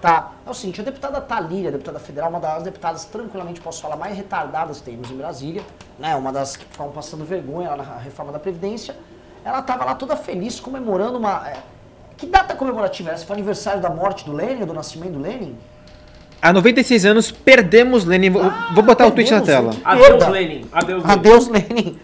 [0.00, 0.32] Tá.
[0.44, 4.16] É o seguinte, a deputada Talíria, deputada federal, uma das deputadas, tranquilamente posso falar, mais
[4.16, 5.62] retardadas que temos em Brasília,
[5.96, 6.16] né?
[6.16, 8.96] Uma das que estavam passando vergonha lá na reforma da Previdência.
[9.44, 11.48] Ela estava lá toda feliz comemorando uma.
[11.48, 11.58] é,
[12.16, 13.24] que data comemorativa é essa?
[13.24, 15.56] Foi aniversário da morte do Lenin, do nascimento do Lenin?
[16.40, 18.30] Há 96 anos, perdemos Lenin.
[18.30, 18.42] Vou,
[18.74, 19.70] vou botar o tweet na tela.
[19.72, 20.28] perdemos, Adeus.
[20.28, 20.68] Lenin.
[20.72, 21.12] Adeus, Lenin.
[21.12, 22.00] Adeus, Lenin.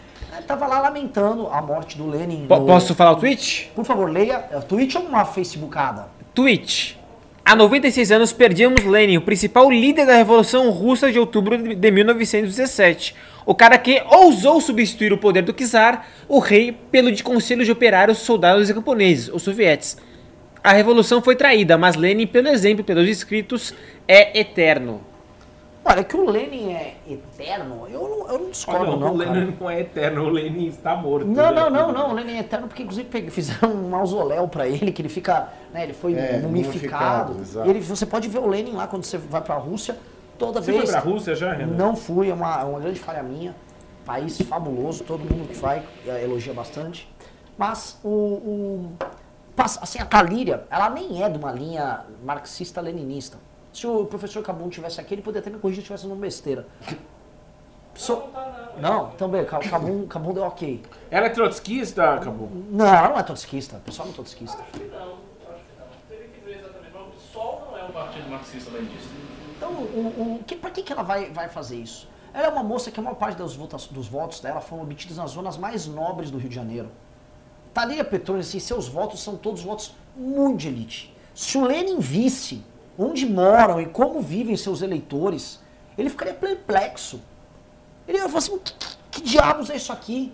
[0.48, 2.46] Ela tava lá lamentando a morte do Lenin.
[2.48, 3.70] No- Posso falar o tweet?
[3.74, 4.46] Por favor, leia.
[4.50, 6.06] É tweet ou uma facebookada?
[6.34, 6.98] Tweet.
[7.44, 13.14] Há 96 anos perdíamos Lenin, o principal líder da Revolução Russa de outubro de 1917.
[13.44, 17.70] O cara que ousou substituir o poder do czar, o rei, pelo de conselho de
[17.72, 19.96] operários, soldados e camponeses, os sovietes.
[20.64, 23.72] A revolução foi traída, mas Lenin, pelo exemplo pelos escritos,
[24.06, 25.00] é eterno.
[25.90, 29.14] Olha, que o Lenin é eterno, eu não, eu não discordo, Olha, não.
[29.14, 29.30] o cara.
[29.32, 31.26] Lenin não é eterno, o Lenin está morto.
[31.26, 31.50] Não, né?
[31.52, 32.10] não, não, não.
[32.10, 35.48] O Lenin é eterno porque, inclusive, fizeram um mausoléu pra ele, que ele fica.
[35.72, 36.48] Né, ele foi É, mumificado.
[36.48, 37.70] mumificado, exato.
[37.70, 39.96] Ele, você pode ver o Lenin lá quando você vai pra Rússia,
[40.38, 40.84] toda Você vez.
[40.84, 41.74] foi pra Rússia já, Renan?
[41.74, 43.54] Não fui, é uma, é uma grande falha minha.
[44.04, 47.06] País fabuloso, todo mundo que vai eh, elogia bastante.
[47.56, 48.92] Mas o, o-
[49.82, 53.36] assim, a Talíria, ela nem é de uma linha marxista-leninista.
[53.72, 56.66] Se o professor Cabum tivesse aqui, ele poderia ter me corrigido se tivesse uma besteira.
[57.94, 58.22] So-
[58.80, 60.82] não, também, Ca- Cabum, Cabum deu ok.
[61.10, 62.48] Ela é trotskista, acabou.
[62.70, 64.58] Não, ela não é trotskista, o pessoal não é trotskista.
[64.58, 65.86] Não, acho que não.
[66.08, 66.92] Teria que ver exatamente.
[66.94, 69.08] Mas o PSOL não é um partido marxista-leninista.
[69.56, 72.08] Então, o, o, que, pra que, que ela vai, vai fazer isso?
[72.32, 75.16] Ela é uma moça que a maior parte dos votos, dos votos dela foram obtidos
[75.16, 76.88] nas zonas mais nobres do Rio de Janeiro.
[77.74, 81.16] Thalia Petrone, assim, seus votos são todos votos muito de elite.
[81.34, 82.62] Se o Lenin visse
[82.98, 85.60] onde moram e como vivem seus eleitores,
[85.96, 87.22] ele ficaria perplexo.
[88.06, 88.74] Ele ia falar assim, que,
[89.10, 90.32] que diabos é isso aqui?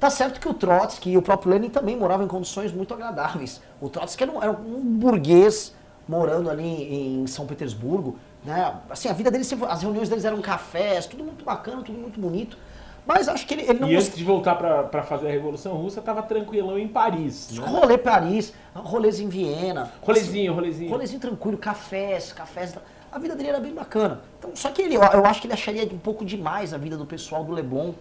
[0.00, 3.60] Tá certo que o Trotsky e o próprio Lenin também moravam em condições muito agradáveis.
[3.80, 5.74] O Trotsky era um, era um burguês
[6.06, 8.74] morando ali em São Petersburgo, né?
[8.90, 12.20] Assim, a vida dele sempre, as reuniões deles eram cafés, tudo muito bacana, tudo muito
[12.20, 12.58] bonito.
[13.06, 16.00] Mas acho que ele, ele não E antes de voltar pra fazer a Revolução Russa,
[16.00, 17.50] tava tranquilão em Paris.
[17.52, 17.64] Né?
[17.66, 19.92] rolê Paris, rolês em Viena.
[20.00, 20.90] Rolezinho, rolezinho.
[20.90, 22.74] Rolezinho tranquilo, cafés, cafés.
[23.12, 24.22] A vida dele era bem bacana.
[24.38, 27.04] Então, só que ele, eu acho que ele acharia um pouco demais a vida do
[27.06, 27.92] pessoal do Leblon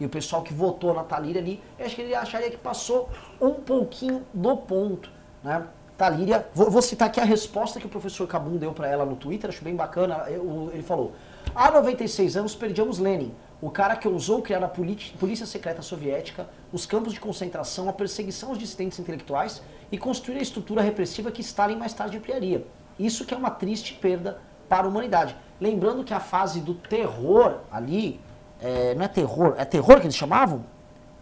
[0.00, 1.60] e o pessoal que votou na Talíria ali.
[1.78, 5.10] Eu acho que ele acharia que passou um pouquinho do ponto,
[5.42, 5.64] né?
[5.98, 9.14] Talíria, vou, vou citar aqui a resposta que o professor Cabum deu para ela no
[9.14, 10.24] Twitter, acho bem bacana.
[10.28, 11.12] Eu- Ele falou:
[11.54, 16.84] Há 96 anos perdemos Lenin, o cara que ousou criar a polícia secreta soviética, os
[16.84, 21.76] campos de concentração, a perseguição aos dissidentes intelectuais e construir a estrutura repressiva que Stalin
[21.76, 22.66] mais tarde ampliaria.
[22.98, 25.36] Isso que é uma triste perda para a humanidade.
[25.60, 28.20] Lembrando que a fase do terror ali,
[28.60, 30.64] é, não é terror, é terror que eles chamavam?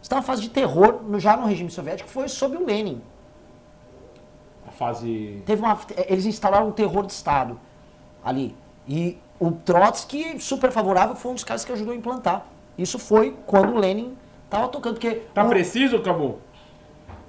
[0.00, 3.02] Está uma fase de terror no- já no regime soviético, foi sob o Lenin.
[4.66, 5.42] A fase.
[5.44, 7.60] Teve uma, eles instalaram um terror de Estado
[8.24, 8.56] ali.
[8.88, 12.44] E o Trotsky, super favorável, foi um dos caras que ajudou a implantar.
[12.78, 14.94] Isso foi quando o Lenin estava tocando.
[14.94, 16.38] Porque Tá o, preciso, Cabu?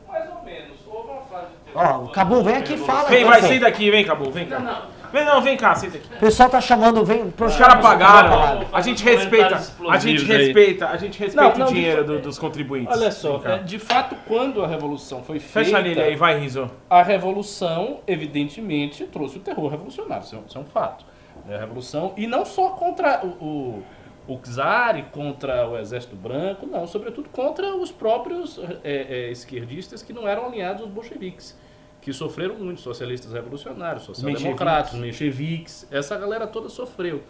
[0.07, 0.77] Mais ou menos.
[0.87, 1.99] Houve uma fase de terror.
[2.01, 3.09] Ó, o Cabum, vem aqui e fala.
[3.09, 3.47] Vem, então, vai, pô.
[3.47, 4.59] senta aqui, vem, Cabu, vem cá.
[4.59, 5.01] Não, não.
[5.11, 6.07] Vem, não, vem cá, senta aqui.
[6.15, 7.33] O pessoal tá chamando, vem.
[7.37, 9.55] Os caras pagaram, Vamos a gente respeita,
[9.89, 12.95] a gente respeita, a gente respeita Não, não, o dinheiro de- do- dos contribuintes.
[12.97, 16.71] Olha só, é, de fato, quando a revolução foi feita, Fecha nele aí, vai, Riso.
[16.89, 20.23] a revolução, evidentemente, trouxe o terror revolucionário.
[20.23, 21.03] Isso é um, isso é um fato.
[21.47, 23.83] É a revolução, e não só contra o,
[24.27, 29.31] o, o czar e contra o exército branco, não, sobretudo contra os próprios é, é,
[29.31, 31.57] esquerdistas que não eram alinhados aos bolcheviques,
[32.01, 37.23] que sofreram muito, socialistas revolucionários, social-democratas, mencheviques, essa galera toda sofreu.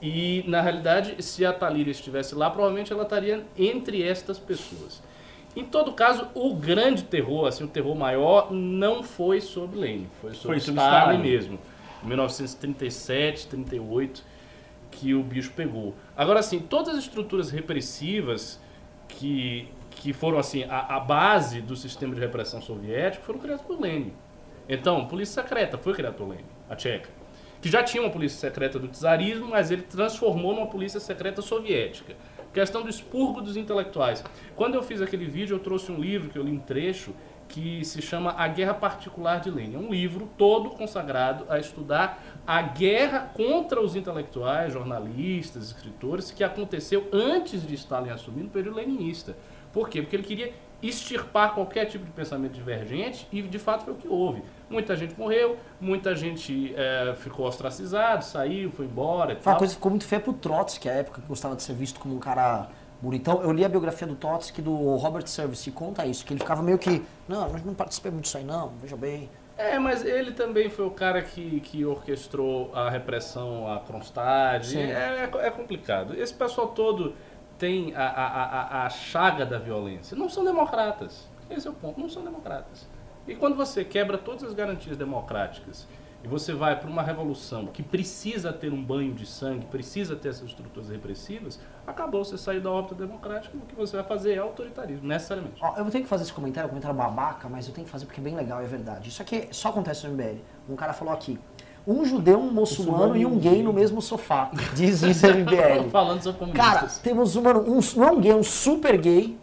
[0.00, 5.00] E, na realidade, se a Talíria estivesse lá, provavelmente ela estaria entre estas pessoas.
[5.54, 10.32] Em todo caso, o grande terror, assim, o terror maior, não foi sobre Lenin, foi
[10.32, 11.22] sobre Foi sobre Stalin, Stalin.
[11.22, 11.58] mesmo.
[12.02, 14.24] Em 1937, 38,
[14.90, 15.94] que o bicho pegou.
[16.16, 18.60] Agora, assim, todas as estruturas repressivas
[19.08, 23.80] que, que foram, assim, a, a base do sistema de repressão soviético foram criadas por
[23.80, 24.12] Lenin.
[24.68, 27.08] Então, polícia secreta foi criada por Lenin, a tcheca.
[27.60, 32.14] Que já tinha uma polícia secreta do czarismo, mas ele transformou numa polícia secreta soviética.
[32.52, 34.22] Questão do expurgo dos intelectuais.
[34.54, 37.14] Quando eu fiz aquele vídeo, eu trouxe um livro que eu li em trecho,
[37.52, 39.74] que se chama A Guerra Particular de Lenin.
[39.74, 46.42] É um livro todo consagrado a estudar a guerra contra os intelectuais, jornalistas, escritores, que
[46.42, 49.36] aconteceu antes de Stalin assumir no período leninista.
[49.70, 50.00] Por quê?
[50.00, 54.08] Porque ele queria extirpar qualquer tipo de pensamento divergente e, de fato, foi o que
[54.08, 54.42] houve.
[54.68, 59.76] Muita gente morreu, muita gente eh, ficou ostracizado, saiu, foi embora Foi uma coisa que
[59.76, 62.68] ficou muito feia pro Trotsky, a época que gostava de ser visto como um cara
[63.02, 63.42] bonitão.
[63.42, 66.62] Eu li a biografia do Trotsky do Robert Service e conta isso, que ele ficava
[66.62, 69.28] meio que, não, nós não participamos disso aí não, veja bem.
[69.58, 74.78] É, mas ele também foi o cara que, que orquestrou a repressão à Kronstadt.
[74.78, 76.14] É, é, é complicado.
[76.14, 77.14] Esse pessoal todo
[77.58, 80.16] tem a, a, a, a chaga da violência.
[80.16, 81.28] Não são democratas.
[81.50, 82.00] Esse é o ponto.
[82.00, 82.88] Não são democratas.
[83.28, 85.86] E quando você quebra todas as garantias democráticas
[86.24, 90.28] e você vai para uma revolução que precisa ter um banho de sangue, precisa ter
[90.28, 94.38] essas estruturas repressivas, acabou você sair da órbita democrática, o que você vai fazer é
[94.38, 95.56] autoritarismo, necessariamente.
[95.60, 97.90] Ó, eu vou ter que fazer esse comentário, um comentário babaca, mas eu tenho que
[97.90, 99.08] fazer porque é bem legal, é verdade.
[99.08, 100.38] Isso aqui só acontece no MBL.
[100.68, 101.38] Um cara falou aqui,
[101.86, 104.50] um judeu, um muçulmano e um gay no mesmo sofá.
[104.74, 105.90] Diz isso no MBL.
[105.90, 106.98] Falando sobre Cara, comunistas.
[107.02, 109.36] temos um, um, não é um gay, um super gay,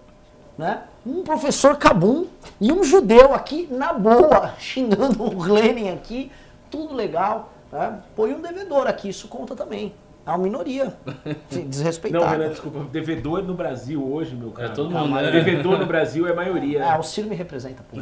[0.58, 0.84] né?
[1.06, 2.28] Um professor Cabum
[2.60, 6.32] e um judeu aqui, na boa, xingando o Lenin aqui,
[6.70, 7.52] tudo legal.
[7.72, 8.00] Né?
[8.16, 9.94] Põe um devedor aqui, isso conta também.
[10.26, 10.94] É uma minoria
[11.50, 12.26] de- Não, desrespeitada.
[12.28, 12.84] Renan, desculpa.
[12.92, 14.70] Devedor no Brasil hoje, meu cara.
[14.70, 15.32] É todo mundo, né?
[15.32, 16.84] Devedor no Brasil é maioria.
[16.84, 17.98] É, o Ciro me representa, pô.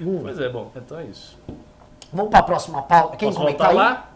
[0.00, 0.20] Hum.
[0.22, 1.38] Pois é, bom, então é isso.
[2.12, 3.16] Vamos para a próxima pauta.
[3.16, 4.09] Quem Posso comentar lá?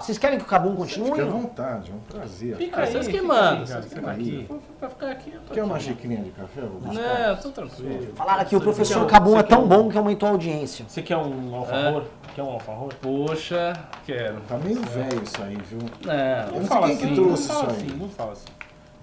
[0.00, 1.10] Vocês querem que o Cabum continue?
[1.10, 2.56] Fique à vontade, é um prazer.
[2.56, 4.16] Fica aí, vocês que fica mandam, vocês que fica mandam.
[4.24, 4.48] aí.
[4.78, 5.84] Pra- ficar aqui, eu tô Quer uma aqui.
[5.84, 6.60] xicrinha de café?
[6.60, 6.80] Eu.
[6.82, 8.12] Não, tô tranquilo.
[8.14, 10.84] Falaram aqui, o professor um- Cabum é tão um- bom que aumentou a audiência.
[10.88, 12.04] Você quer um alfajor?
[12.34, 12.92] Quer um alfajor?
[13.00, 13.72] Poxa,
[14.06, 14.40] quero.
[14.48, 15.78] Tá meio velho isso aí, viu?
[16.04, 17.86] Não, Eu não fala quem que assim, trouxe não fala isso aí.
[17.88, 18.44] assim, não fala assim.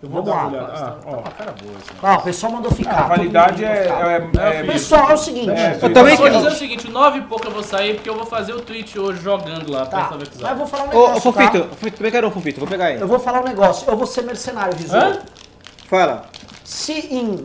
[0.04, 0.48] Eu vou Vamos dar lá.
[0.48, 0.74] uma olhada.
[0.74, 1.20] tá, Ah, tá ó.
[1.20, 1.92] a cara boa assim.
[2.02, 2.90] Ó, o pessoal mandou ficar.
[2.92, 5.50] A todo mundo validade é, é, é- Pessoal, é o seguinte.
[5.52, 8.16] É, Eu também Vou dizer o seguinte, nove e pouco eu vou sair porque eu
[8.16, 10.42] vou fazer o tweet hoje jogando lá pra Tá, alfabetizar.
[10.42, 11.68] mas eu vou falar um Ô, ô negócio, Fofito, tá?
[11.76, 13.00] Fofito, também quero um Fofito, vou pegar aí.
[13.00, 13.88] Eu vou falar um negócio.
[13.88, 14.96] Eu vou ser mercenário, Rizu.
[14.98, 15.20] Hã?
[15.88, 16.26] Fala.
[16.64, 17.42] Se em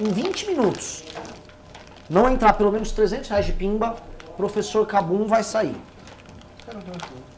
[0.00, 1.04] em 20 minutos
[2.08, 3.96] não entrar pelo menos 300 reais de pimba,
[4.38, 5.76] professor Cabum vai sair.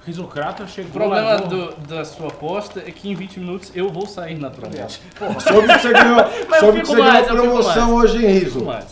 [0.05, 4.05] Risocrata chegou O problema do- da sua aposta é que em 20 minutos eu vou
[4.07, 5.01] sair naturalmente.
[5.47, 6.19] Soube que você ganhou,
[6.59, 8.65] soube que você mais, ganhou promoção hoje em Riso.
[8.65, 8.87] Mas,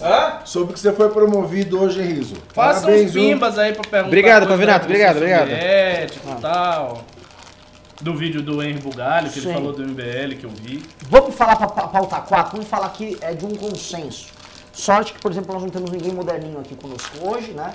[0.44, 2.36] Soube que você foi promovido hoje em Riso.
[2.54, 3.22] Faça uns Parabéns, viu?
[3.24, 4.06] pimbas aí pra perguntar.
[4.06, 5.48] Obrigado, coisa Pavinato, obrigado, obrigado.
[5.48, 7.04] Soviética e tal.
[8.00, 9.48] Do vídeo do Henry Bugalho, que Sim.
[9.48, 10.82] ele falou do MBL, que eu vi.
[11.08, 14.28] Vamos falar para pauta 4, vamos falar que é de um consenso.
[14.72, 17.72] Sorte que, por exemplo, nós não temos ninguém moderninho aqui conosco hoje, né?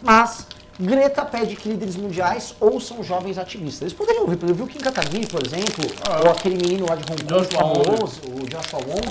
[0.00, 0.46] Mas
[0.78, 3.82] Greta pede que líderes mundiais ouçam jovens ativistas.
[3.82, 5.84] Eles poderiam ouvir, poderiam ouvir o Kim Kataguiri, por exemplo,
[6.24, 9.10] ou aquele menino lá de Hong Kong, Joshua famoso, o Joshua Wong.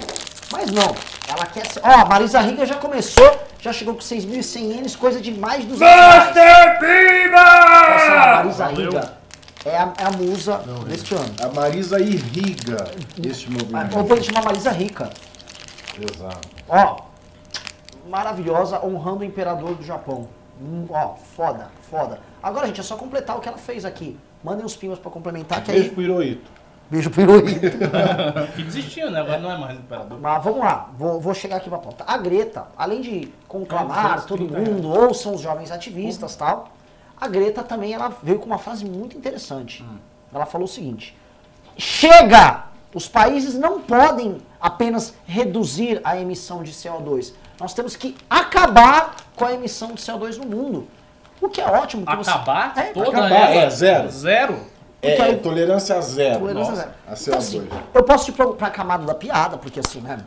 [0.51, 0.95] Mas não,
[1.28, 1.82] ela quer ser...
[1.84, 5.67] Ó, a Marisa Riga já começou, já chegou com 6.100 ienes, coisa de mais de
[5.69, 6.38] 200 reais.
[7.95, 8.91] Essa Marisa Valeu.
[8.91, 9.25] Riga
[9.65, 11.34] é a, é a musa deste ano.
[11.41, 12.91] A Marisa irriga
[13.28, 14.04] este Ou movimento.
[14.06, 15.10] pode chamar Marisa Rica.
[15.99, 16.47] Exato.
[16.69, 16.97] Ó,
[18.08, 20.28] maravilhosa, honrando o imperador do Japão.
[20.62, 22.20] Hum, ó, foda, foda.
[22.41, 24.18] Agora, gente, é só completar o que ela fez aqui.
[24.44, 25.91] Mandem os pimas pra complementar, que Beijo aí...
[25.91, 26.52] pro Hirohito.
[26.89, 27.78] Beijo pro Hirohito.
[28.56, 29.20] Que desistiu, né?
[29.20, 30.20] Agora não é mais imperador.
[30.20, 32.04] Mas vamos lá, vou, vou chegar aqui pra pauta.
[32.08, 36.70] A Greta, além de conclamar 230 todo mundo, ouçam os jovens ativistas e tal,
[37.20, 39.84] a Greta também ela veio com uma frase muito interessante.
[40.34, 41.18] Ela falou o seguinte:
[41.78, 42.65] Chega!
[42.94, 47.34] Os países não podem apenas reduzir a emissão de CO2.
[47.60, 50.88] Nós temos que acabar com a emissão de CO2 no mundo.
[51.41, 52.06] O que é ótimo.
[52.06, 52.80] Que Acabar Você...
[52.80, 53.56] É, toda acabar, ela?
[53.65, 54.10] é, zero.
[54.10, 54.60] Zero?
[55.02, 56.39] É, aí- tolerância zero.
[56.39, 56.94] Tolerância Nossa, zero.
[57.08, 57.28] A CO2.
[57.28, 60.20] Então, assim, eu posso ir pra, pra camada da piada, porque assim, né?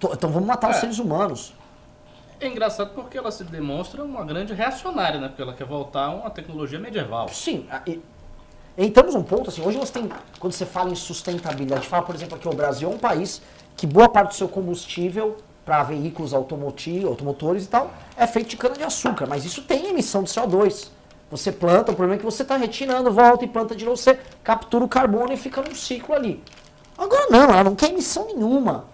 [0.00, 0.80] tô- então vamos matar os É.
[0.80, 1.54] seres humanos.
[2.40, 5.28] É engraçado porque ela se demonstra uma grande reacionária, né?
[5.28, 7.28] Porque ela quer voltar a uma tecnologia medieval.
[7.28, 8.02] Sim, a- e-
[8.76, 12.36] entramos num ponto assim, hoje você tem, quando você fala em sustentabilidade, fala, por exemplo,
[12.38, 13.40] que o Brasil é um país
[13.76, 18.56] que boa parte do seu combustível para veículos automotivos, automotores e tal, é feito de
[18.56, 20.90] cana-de-açúcar, mas isso tem emissão de CO2.
[21.28, 24.16] Você planta, o problema é que você está retirando, volta e planta de novo, você
[24.44, 26.40] captura o carbono e fica num ciclo ali.
[26.96, 28.84] Agora não, ela não quer emissão nenhuma.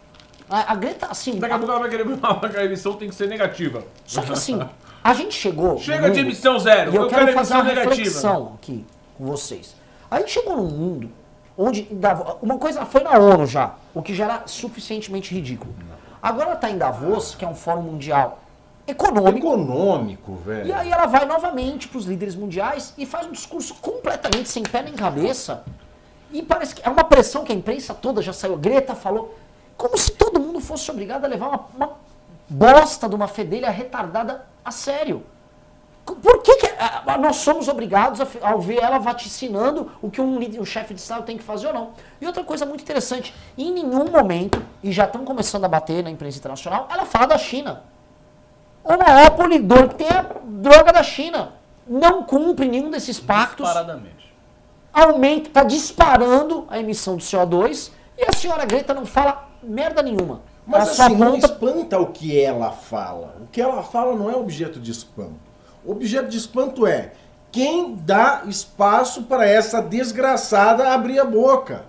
[0.48, 2.06] A, a Greta, assim, Daqui a pouco ela vai querer
[2.50, 3.84] que a emissão tem que ser negativa.
[4.06, 4.58] só que assim,
[5.04, 5.78] a gente chegou...
[5.78, 6.94] Chega de mundo- emissão zero.
[6.94, 7.90] eu, eu quero quero fazer uma negativa.
[7.94, 8.86] reflexão aqui
[9.18, 9.76] com vocês.
[10.10, 11.10] A gente chegou num mundo
[11.56, 11.86] onde
[12.40, 15.74] uma coisa foi na ONU já, o que já era suficientemente ridículo.
[16.22, 18.38] Agora está em Davos, que é um fórum mundial
[18.86, 20.66] econômico, Econômico, velho.
[20.68, 24.62] e aí ela vai novamente para os líderes mundiais e faz um discurso completamente sem
[24.62, 25.62] pé nem cabeça.
[26.32, 28.56] E parece que é uma pressão que a imprensa toda já saiu.
[28.56, 29.36] Greta falou
[29.76, 31.92] como se todo mundo fosse obrigado a levar uma, uma
[32.48, 35.24] bosta de uma fedelha retardada a sério.
[36.04, 40.38] Por que, que, ah, nós somos obrigados a, ao ver ela vaticinando o que um,
[40.60, 41.90] um chefe de Estado tem que fazer ou não?
[42.20, 46.10] E outra coisa muito interessante, em nenhum momento, e já estão começando a bater na
[46.10, 47.84] imprensa internacional, ela fala da China.
[48.84, 51.52] O maior polidor que tem a droga da China.
[51.86, 53.66] Não cumpre nenhum desses pactos.
[53.66, 54.32] Disparadamente.
[54.92, 60.42] Aumenta, está disparando a emissão de CO2 e a senhora Greta não fala merda nenhuma.
[60.66, 63.36] Mas ela assim, não espanta o que ela fala.
[63.40, 65.51] O que ela fala não é objeto de espanto.
[65.84, 67.12] O objeto de espanto é
[67.50, 71.84] quem dá espaço para essa desgraçada abrir a boca.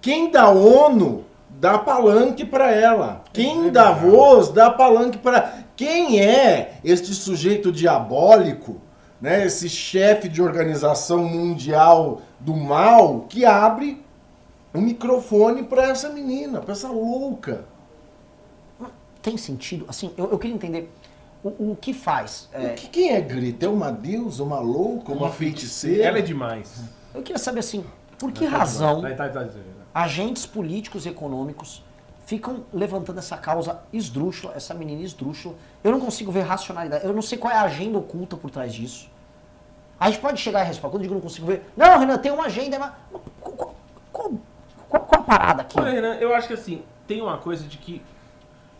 [0.00, 3.22] Quem da ONU dá palanque para ela.
[3.32, 5.64] Quem da voz dá palanque para.
[5.76, 8.80] Quem é este sujeito diabólico,
[9.20, 14.02] né, esse chefe de organização mundial do mal que abre
[14.72, 17.64] o microfone para essa menina, para essa louca?
[19.28, 19.84] tem sentido.
[19.88, 20.90] Assim, eu, eu queria entender
[21.42, 22.48] o, o que faz.
[22.52, 23.66] é, O que, quem é Greta?
[23.66, 26.04] É uma deusa, uma louca, uma, feiticeira?
[26.04, 26.82] Ela é demais.
[27.14, 27.84] eu queria saber assim,
[28.18, 29.48] por que razão Tá, tá, tá.
[29.94, 31.84] agentes políticos e econômicos
[32.26, 35.54] ficam levantando essa causa esdrúxula, essa menina esdrúxula.
[35.82, 37.04] Eu não consigo ver racionalidade.
[37.06, 39.08] Eu não sei qual é a agenda oculta por trás disso.
[39.98, 40.90] A gente pode chegar a responder.
[40.92, 43.74] Quando eu digo não consigo ver, não, Renan, tem uma agenda, mas qual, qual,
[44.12, 44.30] qual,
[44.88, 45.78] qual- qual a parada aqui?
[45.80, 48.02] Olha, Renan, eu acho que assim, tem uma coisa de que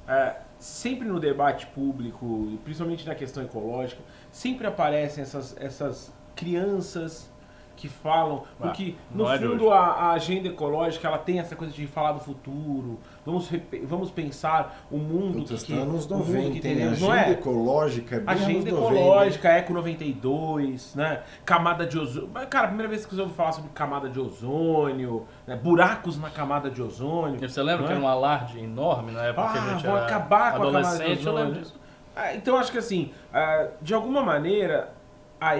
[0.06, 7.30] é, sempre no debate público, principalmente na questão ecológica, sempre aparecem essas, essas crianças
[7.76, 11.86] que falam, porque no é fundo a, a agenda ecológica ela tem essa coisa de
[11.86, 12.98] falar do futuro,
[13.28, 13.50] vamos,
[13.84, 17.30] vamos pensar o mundo Putz, que, anos o mundo 90, que teremos, Agenda não é?
[17.32, 21.22] ecológica é bem Agenda anos 90, ecológica, Eco 92, né?
[21.44, 22.28] Camada de ozônio.
[22.48, 25.56] Cara, a primeira vez que eu ouvi falar sobre camada de ozônio, né?
[25.56, 27.42] buracos na camada de ozônio.
[27.42, 27.96] E Você lembra que é?
[27.96, 30.66] era um alarde enorme na época que a Ah, gente vou era acabar com a
[30.66, 31.26] camada de adolescente?
[31.26, 31.62] Eu lembro ozônio.
[31.64, 31.80] disso.
[32.16, 34.92] Ah, Então acho que assim, ah, de alguma maneira,
[35.40, 35.54] a,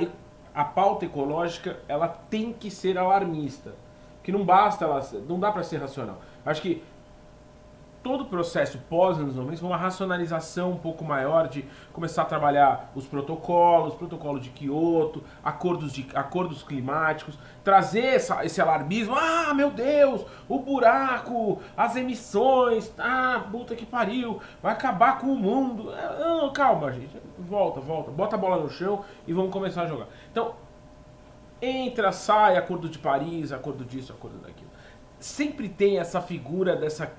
[0.54, 3.74] a pauta ecológica ela tem que ser alarmista.
[4.22, 6.20] Que não basta ela, não dá para ser racional.
[6.44, 6.82] Acho que
[8.03, 12.24] todo o processo pós anos 90 foi uma racionalização um pouco maior de começar a
[12.24, 19.53] trabalhar os protocolos, protocolo de Kyoto, acordos, de, acordos climáticos, trazer essa, esse alarmismo, ah,
[19.53, 25.92] meu Deus, o buraco, as emissões, ah, puta que pariu, vai acabar com o mundo.
[25.92, 29.86] É, Não, calma, gente, volta, volta, bota a bola no chão e vamos começar a
[29.86, 30.07] jogar.
[30.30, 30.55] Então,
[31.61, 34.70] entra, sai, acordo de Paris, acordo disso, acordo daquilo.
[35.18, 37.12] Sempre tem essa figura dessa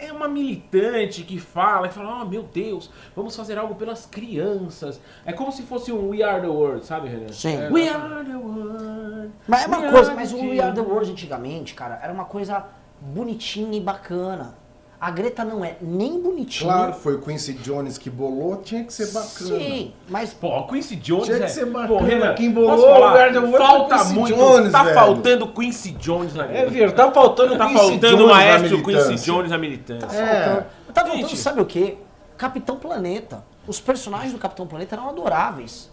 [0.00, 5.00] é uma militante que fala, que fala, oh meu Deus, vamos fazer algo pelas crianças.
[5.24, 7.32] É como se fosse um We Are the World, sabe, Renan?
[7.32, 7.56] Sim.
[7.56, 9.32] É, We Are the World.
[9.46, 10.80] Mas é uma coisa, mas o We Are the.
[10.80, 12.66] World antigamente, cara, era uma coisa
[13.00, 14.59] bonitinha e bacana.
[15.00, 16.70] A Greta não é nem bonitinha.
[16.70, 19.58] Claro, foi o Quincy Jones que bolou, tinha que ser bacana.
[19.58, 21.48] Sim, mas Pô, o Quincy Jones Tinha que é...
[21.48, 21.88] ser bacana.
[21.88, 23.32] Pô, Renan, Quem bolou posso falar?
[23.32, 24.94] foi Falta Quincy muito, Jones, tá velho.
[24.94, 29.24] faltando Quincy Jones na É verdade, tá faltando Tá Quincy faltando Jones o maestro Quincy.
[29.24, 30.06] Jones na militância.
[30.18, 30.44] É.
[30.44, 30.66] faltando.
[30.92, 31.36] Tá faltando, Gente.
[31.38, 31.96] sabe o quê?
[32.36, 33.42] Capitão Planeta.
[33.66, 35.89] Os personagens do Capitão Planeta eram adoráveis.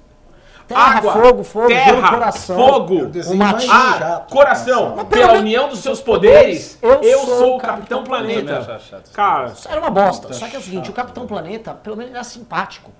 [0.67, 2.57] Terra, Água, fogo, fogo, terra, coração.
[2.57, 7.57] fogo, É Ah, chato coração, que pela união dos seus poderes, poderes, eu, sou o
[7.57, 8.75] Capitão Planeta.
[8.75, 9.11] acho chato.
[9.11, 10.33] Cara, Era uma bosta.
[10.33, 11.25] Só que é o seguinte, chato, o Capitão.
[11.25, 12.91] Planeta, pelo menos ele era simpático.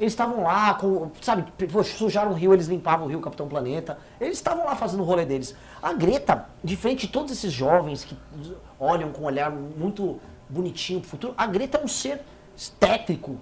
[0.00, 1.44] Eles estavam lá, com, sabe,
[1.84, 3.96] sujaram o rio, eles limpavam o rio, Capitão Planeta.
[4.20, 5.54] Eles estavam lá fazendo o rolê deles.
[5.82, 8.16] A Greta, de frente de todos esses jovens que
[8.80, 12.22] olham com um olhar muito bonitinho pro futuro, a Greta é um ser
[12.80, 13.36] tétrico.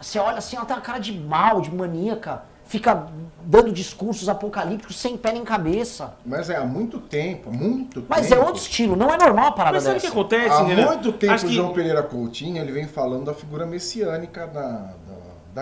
[0.00, 3.06] Você olha assim, ela tem uma cara de mal, de maníaca, fica
[3.44, 6.14] dando discursos apocalípticos sem pé nem cabeça.
[6.24, 8.40] Mas é há muito tempo, muito Mas tempo.
[8.42, 10.86] é outro estilo, não é normal a parada mas sabe o que acontece, Há Renan?
[10.86, 14.68] muito tempo Acho o que- João Pereira Coutinho ele vem falando da figura messiânica da,
[14.70, 14.92] da,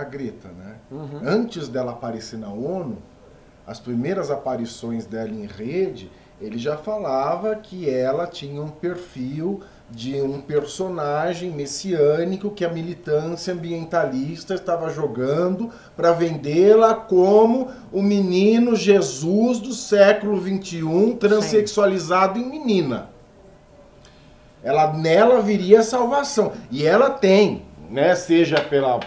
[0.01, 0.77] da Greta, né?
[0.91, 1.21] Uhum.
[1.25, 2.99] Antes dela aparecer na ONU,
[3.67, 9.61] as primeiras aparições dela em rede, ele já falava que ela tinha um perfil
[9.91, 18.75] de um personagem messiânico que a militância ambientalista estava jogando para vendê-la como o menino
[18.75, 23.11] Jesus do século XXI, transexualizado em menina.
[24.63, 26.53] Ela nela viria a salvação.
[26.71, 28.15] E ela tem, né?
[28.15, 28.99] Seja pela,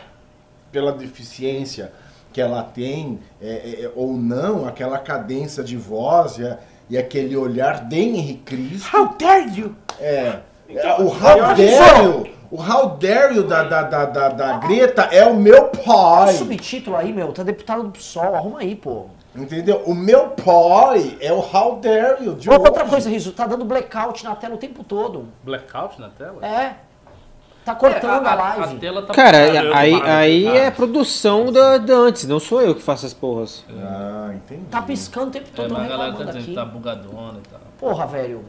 [0.71, 1.91] pela deficiência
[2.31, 6.57] que ela tem, é, é, ou não, aquela cadência de voz e,
[6.87, 8.95] e aquele olhar de Henri Cristo.
[8.95, 9.75] How dare you?
[9.99, 10.41] É.
[10.69, 15.03] Então, o How Dare You, o How Dare You da, da, da, da, da Greta
[15.11, 16.33] é o meu O pai.
[16.33, 19.05] subtítulo aí, meu, tá deputado do PSOL, arruma aí, pô.
[19.35, 19.83] Entendeu?
[19.85, 22.89] O meu pai é o How Dare You de Outra hoje.
[22.89, 25.25] coisa, Riso, tá dando blackout na tela o tempo todo.
[25.43, 26.45] Blackout na tela?
[26.45, 26.73] É.
[27.63, 28.77] Tá cortando É, a, a, live.
[28.79, 29.37] tela tá Cara,
[29.77, 33.63] aí, aí é produção da, da antes, não sou eu que faço as porras.
[33.69, 34.63] Ah, entendi.
[34.71, 36.49] Tá piscando o tempo É, todo, mas não a galera tá reclamando dizendo aqui.
[36.51, 37.59] que tá bugadona e tal.
[37.77, 38.45] Porra, velho.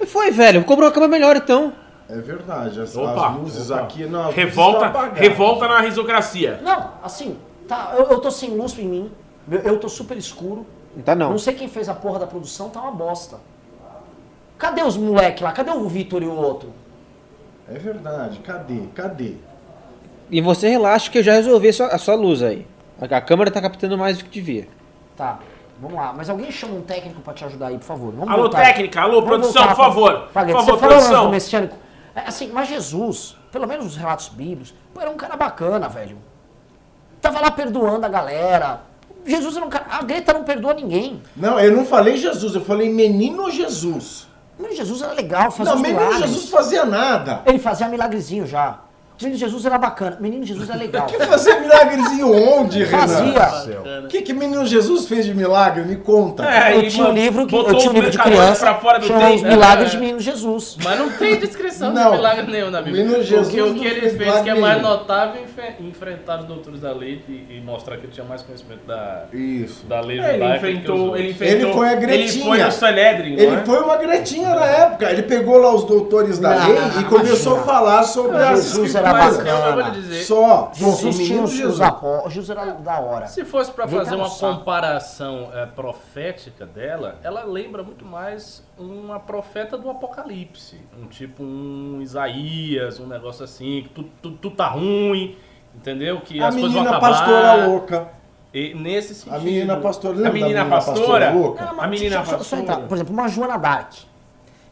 [0.00, 1.72] E foi, velho, comprou uma câmera melhor então.
[2.08, 3.80] É verdade, as, Opa, as luzes opa.
[3.80, 4.30] aqui não.
[4.30, 6.60] Revolta, revolta na risocracia.
[6.62, 7.36] Não, assim,
[7.66, 9.10] tá, eu, eu tô sem luz em mim,
[9.50, 10.64] eu, eu tô super escuro.
[10.94, 11.30] Não tá não.
[11.30, 13.38] Não sei quem fez a porra da produção, tá uma bosta.
[14.58, 15.52] Cadê os moleque lá?
[15.52, 16.72] Cadê o Vitor e o outro?
[17.68, 18.82] É verdade, cadê?
[18.94, 19.34] Cadê?
[20.30, 22.66] E você relaxa que eu já resolvi a sua, a sua luz aí.
[23.00, 24.68] A, a câmera tá captando mais do que devia.
[25.16, 25.40] Tá,
[25.80, 26.12] vamos lá.
[26.16, 28.12] Mas alguém chama um técnico pra te ajudar aí, por favor.
[28.12, 28.62] Vamos Alô, voltar.
[28.64, 30.10] técnica, alô, Vamos produção, voltar por favor.
[30.12, 31.24] pra- Por pra- favor, falou antes produção.
[31.26, 31.76] do messiânico.
[32.14, 36.16] É, assim, mas Jesus, pelo menos os relatos bíblicos, pô, era um cara bacana, velho.
[37.20, 38.80] Tava lá perdoando a galera.
[39.24, 39.86] Jesus era um cara...
[39.90, 41.20] A Greta não perdoa ninguém.
[41.36, 44.26] Não, eu não falei Jesus, eu falei menino Jesus.
[44.58, 46.30] Mas Jesus era legal, fazia não, os menino milagres.
[46.30, 47.42] Jesus fazia nada.
[47.44, 48.78] Ele fazia milagrezinho já.
[49.20, 50.16] Menino Jesus era bacana.
[50.20, 51.06] Menino Jesus é legal.
[51.16, 53.06] Que fazia milagrezinho onde, Renan?
[53.08, 54.02] Fazia.
[54.04, 55.84] O que, que menino Jesus fez de milagre?
[55.84, 56.44] Me conta.
[56.44, 58.98] É, Eu ele tinha um livro, que, eu tinha um livro de criança, pra fora
[58.98, 59.42] do Os.
[59.42, 59.90] Milagres É.
[59.92, 60.76] de Menino Jesus.
[60.82, 62.10] Mas não tem descrição Não.
[62.10, 63.04] de milagre nenhum na Bíblia.
[63.04, 64.88] Menino Jesus Porque o que ele fez fez, que é mais nenhum.
[64.90, 68.86] notável, é enfrentar os doutores da lei e, e mostrar que ele tinha mais conhecimento
[68.86, 69.86] da, Isso.
[69.86, 70.44] da lei É, judaica.
[70.44, 71.56] ele enfrentou, ele enfrentou.
[71.66, 72.44] Ele foi a Ele Gretinha.
[72.44, 73.64] foi no Sanedrin, não Ele é?
[73.64, 75.10] foi uma gretinha na época.
[75.10, 78.64] Ele pegou lá os doutores da Não, lei não, e começou a falar sobre as
[78.64, 79.18] Jesus era.
[79.18, 79.82] Mas eu bacana.
[79.88, 80.70] lhe dizer, Só.
[80.74, 81.74] Jesus tinha os, Jesus.
[81.74, 82.32] os apóstolos.
[82.34, 83.26] Jesus era da hora.
[83.26, 89.18] Se fosse pra Vem fazer uma comparação é, profética dela, ela lembra muito mais uma
[89.20, 90.80] profeta do Apocalipse.
[91.00, 95.36] Um tipo um Isaías, um negócio assim, que tudo tu, tu tá ruim,
[95.74, 96.20] entendeu?
[96.20, 97.12] Que A as coisas vão menina acabar.
[97.18, 98.08] pastora louca.
[98.54, 99.34] E nesse sentido.
[99.34, 100.28] A menina pastora.
[100.28, 101.30] A menina da pastora?
[101.30, 101.64] louca?
[101.64, 102.86] Não, mas A menina deixa eu só- só pastora.
[102.88, 103.92] Por exemplo, uma Joana Dark.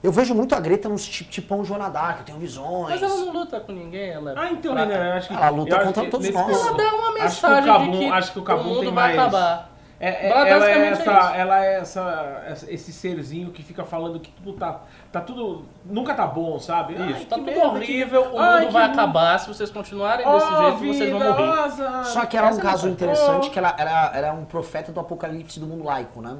[0.05, 2.91] Eu vejo muito a Greta nos ti- tipão Joana Dark, eu tenho visões.
[2.91, 4.75] Mas ela não luta com ninguém, ela é Ah, então.
[4.75, 5.35] Renan, eu acho que.
[5.35, 6.67] Ela luta contra que todos nós.
[6.67, 8.81] Ela dá uma Acho que o mensagem Cabum- de que acho que o o mundo
[8.81, 9.71] tem vai mais- acabar.
[10.01, 11.35] É, é- ela é, basicamente é essa, isso.
[11.35, 14.81] ela é essa, esse serzinho que fica falando que tudo tá,
[15.11, 16.97] tá tudo, nunca tá bom, sabe?
[16.99, 19.49] Ai, Isso, que tá tudo merda, horrível, que- o Ai, mundo que vai acabar se
[19.49, 21.59] vocês continuarem desse jeito, vocês vão morrer.
[21.61, 22.05] azar.
[22.05, 22.93] Só que era um Essa é a caso mensagem.
[22.93, 26.37] interessante que ela era, era um profeta do apocalipse do mundo laico, né?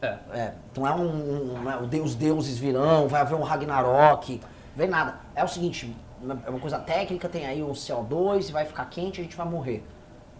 [0.00, 0.18] É.
[0.32, 4.40] É, então é um, um, né, os deuses virão, vai haver um Ragnarok,
[4.76, 5.18] vem nada.
[5.34, 5.94] É o seguinte,
[6.46, 9.46] é uma coisa técnica, tem aí o CO2 e vai ficar quente, a gente vai
[9.46, 9.84] morrer.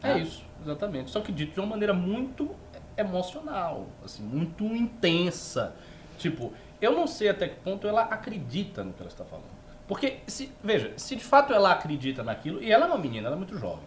[0.03, 1.11] É isso, exatamente.
[1.11, 2.55] Só que dito de uma maneira muito
[2.97, 5.75] emocional, assim, muito intensa.
[6.19, 9.59] Tipo, eu não sei até que ponto ela acredita no que ela está falando.
[9.87, 13.37] Porque, se, veja, se de fato ela acredita naquilo, e ela é uma menina, ela
[13.37, 13.85] é muito jovem.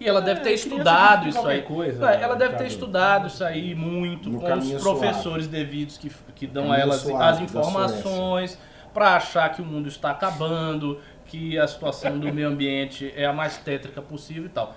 [0.00, 1.62] E ela deve ter estudado isso aí.
[1.62, 6.10] coisa, É, ela deve ter estudado isso aí muito No com os professores devidos que,
[6.34, 8.58] que dão a elas suave as informações
[8.92, 13.32] para achar que o mundo está acabando, que a situação do meio ambiente é a
[13.32, 14.74] mais tétrica possível e tal.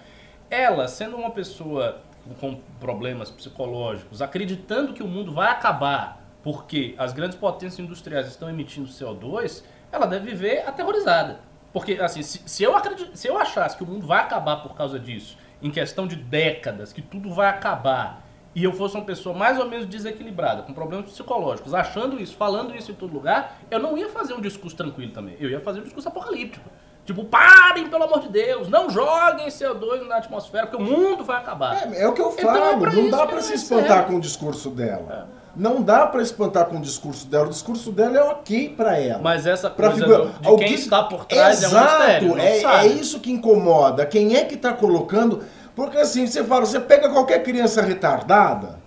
[0.49, 2.01] Ela, sendo uma pessoa
[2.39, 8.49] com problemas psicológicos, acreditando que o mundo vai acabar porque as grandes potências industriais estão
[8.49, 11.39] emitindo CO2, ela deve viver aterrorizada.
[11.73, 14.73] Porque, assim, se, se eu acredi- se eu achasse que o mundo vai acabar por
[14.75, 18.23] causa disso, em questão de décadas, que tudo vai acabar,
[18.55, 22.75] e eu fosse uma pessoa mais ou menos desequilibrada, com problemas psicológicos, achando isso, falando
[22.75, 25.35] isso em todo lugar, eu não ia fazer um discurso tranquilo também.
[25.39, 26.67] Eu ia fazer um discurso apocalíptico.
[27.05, 31.37] Tipo, parem, pelo amor de Deus, não joguem CO2 na atmosfera, porque o mundo vai
[31.37, 31.87] acabar.
[31.93, 34.05] É, é o que eu Então falo, é pra não dá ela se é espantar
[34.07, 35.29] com o discurso dela.
[35.57, 37.47] Não dá pra espantar com o discurso dela.
[37.47, 39.19] O discurso dela é ok pra ela.
[39.23, 41.95] Mas essa Pra coisa figura- de alguém- quem está por trás é um Exato,
[42.25, 42.37] mistério.
[42.39, 44.05] é, é isso que incomoda.
[44.05, 45.41] Quem é que tá colocando.
[45.75, 48.77] Porque assim, você fala, você pega qualquer criança retardada,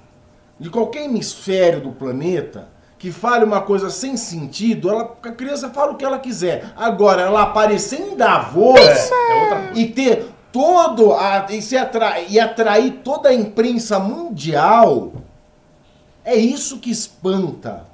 [0.58, 2.68] de qualquer hemisfério do planeta,
[2.98, 6.66] que fale uma coisa sem sentido, ela, a criança fala o que ela quiser.
[6.76, 9.70] Agora, ela aparecer em Davos É coisa.
[9.74, 15.12] e ter todo a, e, se atra, e atrair toda a imprensa mundial,
[16.24, 17.89] é isso que espanta.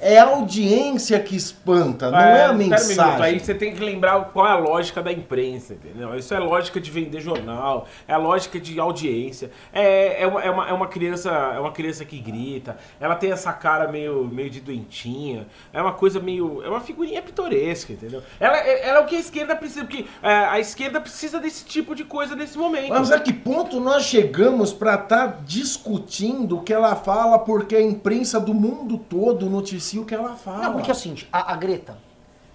[0.00, 3.22] É a audiência que espanta, não é a pera um minuto, mensagem.
[3.22, 6.14] aí você tem que lembrar qual é a lógica da imprensa, entendeu?
[6.16, 9.50] Isso é lógica de vender jornal, é a lógica de audiência.
[9.72, 13.30] É, é, uma, é, uma, é uma criança é uma criança que grita, ela tem
[13.32, 16.62] essa cara meio, meio de doentinha, é uma coisa meio.
[16.62, 18.22] É uma figurinha pitoresca, entendeu?
[18.38, 21.64] Ela, é- ela é o que a esquerda precisa, porque é, a esquerda precisa desse
[21.64, 22.90] tipo de coisa nesse momento.
[22.90, 27.82] Mas a que ponto nós chegamos para estar discutindo o que ela fala porque a
[27.82, 30.58] imprensa do mundo todo noticia o que ela fala?
[30.64, 31.96] Não, porque é o seguinte, a, a Greta,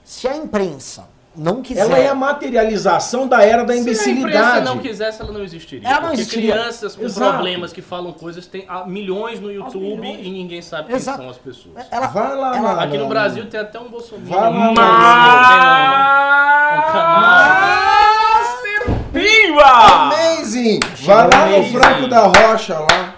[0.03, 1.81] se a imprensa não quiser...
[1.81, 4.65] Ela é a materialização da era da Se a imprensa imbecilidade.
[4.65, 5.87] não quisesse, ela não existiria.
[5.87, 6.53] Ela não porque existiria.
[6.53, 7.31] crianças com Exato.
[7.33, 10.25] problemas que falam coisas tem ah, milhões no YouTube milhões.
[10.25, 11.19] e ninguém sabe quem Exato.
[11.19, 11.85] são as pessoas.
[11.89, 14.27] Ela, Vai lá, ela- Aqui no Brasil tem até um Bolsonaro.
[14.27, 17.31] Vai lá, um, Mas- um canal.
[18.33, 19.63] Master Pimba!
[19.63, 20.79] Amazing!
[21.05, 21.63] Vai lá no.
[21.71, 23.15] Fraco da Rocha lá.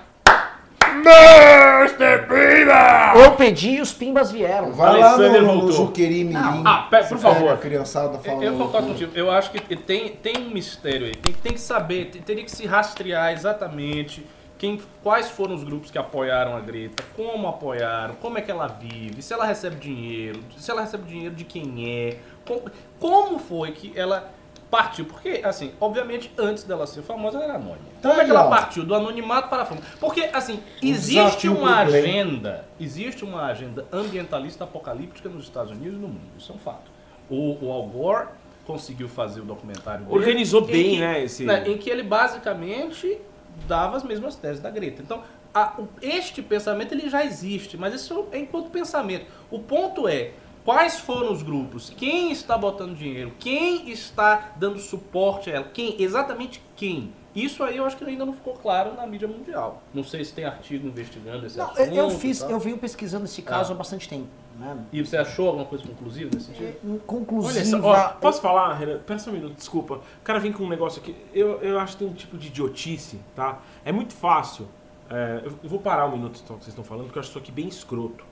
[2.27, 3.13] Pimba!
[3.15, 4.71] Eu pedi e os pimbas vieram.
[4.71, 5.71] Vai lá no, no voltou.
[5.71, 6.63] Juqueri Mirim.
[6.65, 7.53] Ah, pera, por favor.
[7.53, 8.43] A criançada falando.
[8.43, 9.11] Eu concordo contigo.
[9.15, 11.15] Eu acho que tem, tem um mistério aí.
[11.15, 14.25] Tem, tem que saber, tem- teria que se rastrear exatamente
[14.57, 18.67] quem, quais foram os grupos que apoiaram a Greta, como apoiaram, como é que ela
[18.67, 22.61] vive, se ela recebe dinheiro, se ela recebe dinheiro de quem é, como,
[22.97, 24.31] como foi que ela
[24.73, 25.05] partiu.
[25.05, 27.85] Porque, assim, obviamente, antes dela ser famosa, ela era anônima.
[28.01, 29.81] Tá como é que ela partiu do anonimato para a fama?
[29.99, 36.07] Porque, assim, existe uma agenda, existe uma agenda ambientalista apocalíptica nos Estados Unidos e no
[36.07, 36.31] mundo.
[36.37, 36.91] Isso é um fato.
[37.29, 38.27] O, o Al Gore
[38.65, 40.17] conseguiu fazer o documentário dele.
[40.17, 43.19] Organizou em bem, que- né, esse- Em que ele basicamente
[43.67, 45.01] dava as mesmas teses da Greta.
[45.03, 45.21] Então,
[45.53, 49.25] a- este pensamento ele já existe, mas isso é enquanto pensamento.
[49.51, 50.31] O ponto é
[50.63, 56.01] quais foram os grupos, quem está botando dinheiro, quem está dando suporte a ela, quem,
[56.01, 57.11] exatamente quem.
[57.35, 59.81] Isso aí eu acho que ainda não ficou claro na mídia mundial.
[59.91, 61.79] Não sei se tem artigo investigando esse Não, assunto.
[61.91, 63.75] eu, fiz, eu venho pesquisando esse caso Ah.
[63.75, 64.27] há bastante tempo.
[64.59, 64.77] Né?
[64.93, 66.67] E você achou alguma coisa conclusiva nesse sentido?
[66.67, 67.65] É, Olha Conclusiva.
[67.81, 68.99] só, ó, posso falar, Renan?
[68.99, 69.95] Pera só um minuto, desculpa.
[69.95, 71.15] O cara vem com um negócio aqui.
[71.33, 73.59] Eu, eu acho que tem um tipo de idiotice, tá?
[73.83, 74.67] É muito fácil.
[75.09, 77.29] é, eu, eu vou parar um minuto então, que vocês estão falando, porque eu acho
[77.31, 78.23] isso aqui bem escroto.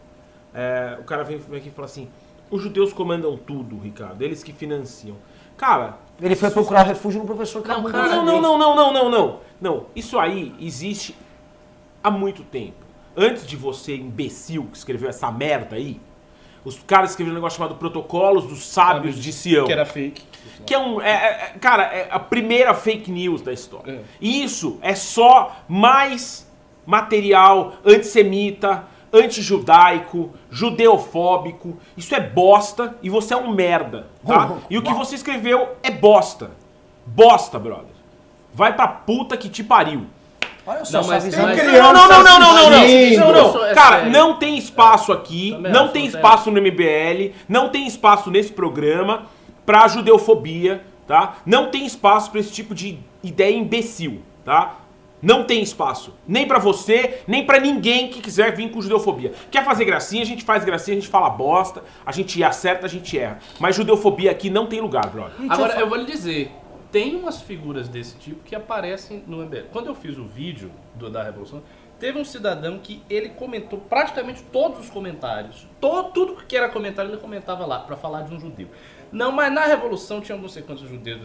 [0.53, 2.07] É, o cara vem, vem aqui e fala assim:
[2.51, 5.15] os judeus comandam tudo, Ricardo, eles que financiam.
[5.57, 9.39] Cara, Ele foi procurar refúgio no professor cara, não, não, não, não, não, não, não.
[9.59, 11.15] Não, isso aí existe
[12.03, 12.73] há muito tempo.
[13.15, 15.99] Antes de você, imbecil, que escreveu essa merda aí,
[16.63, 19.65] os caras escreveram um negócio chamado Protocolos dos Sábios de Sião.
[19.65, 20.23] Que era fake.
[20.65, 21.01] Que é um.
[21.01, 23.91] é- é- é- cara, é a primeira fake news da história.
[23.91, 24.01] É.
[24.19, 26.49] E isso é só mais
[26.85, 31.78] material antissemita, antijudaico, judeofóbico.
[31.95, 34.53] Isso é bosta e você é um merda, tá?
[34.70, 36.51] E o que você escreveu é bosta.
[37.05, 37.86] Bosta, brother.
[38.53, 40.05] Vai pra puta que te pariu.
[40.66, 42.88] Olha só, Não, mas- Tem Não, não, não, não, não, não, não.
[43.18, 43.66] Não, não.
[43.66, 48.30] é Cara, não tem espaço aqui, Também não tem espaço no MBL, não tem espaço
[48.30, 49.24] nesse programa
[49.66, 51.38] pra judeofobia, tá?
[51.45, 54.76] Não tem espaço pra esse tipo de ideia imbecil, tá?
[55.22, 56.13] Não tem espaço.
[56.28, 59.34] Nem pra você, nem pra ninguém que quiser vir com judeofobia.
[59.51, 62.89] Quer fazer gracinha, a gente faz gracinha, a gente fala bosta, a gente acerta, a
[62.89, 63.39] gente erra.
[63.59, 65.34] Mas judeofobia aqui não tem lugar, brother.
[65.49, 66.51] Agora, eu vou lhe dizer,
[66.91, 69.65] tem umas figuras desse tipo que aparecem no MBL.
[69.72, 71.61] Quando eu fiz o vídeo do- da Revolução,
[71.99, 75.67] teve um cidadão que ele comentou praticamente todos os comentários.
[75.80, 78.67] To- tudo que era comentário, ele comentava lá, pra falar de um judeu.
[79.12, 81.22] Não, mas na Revolução tinha não sei quantos judeus.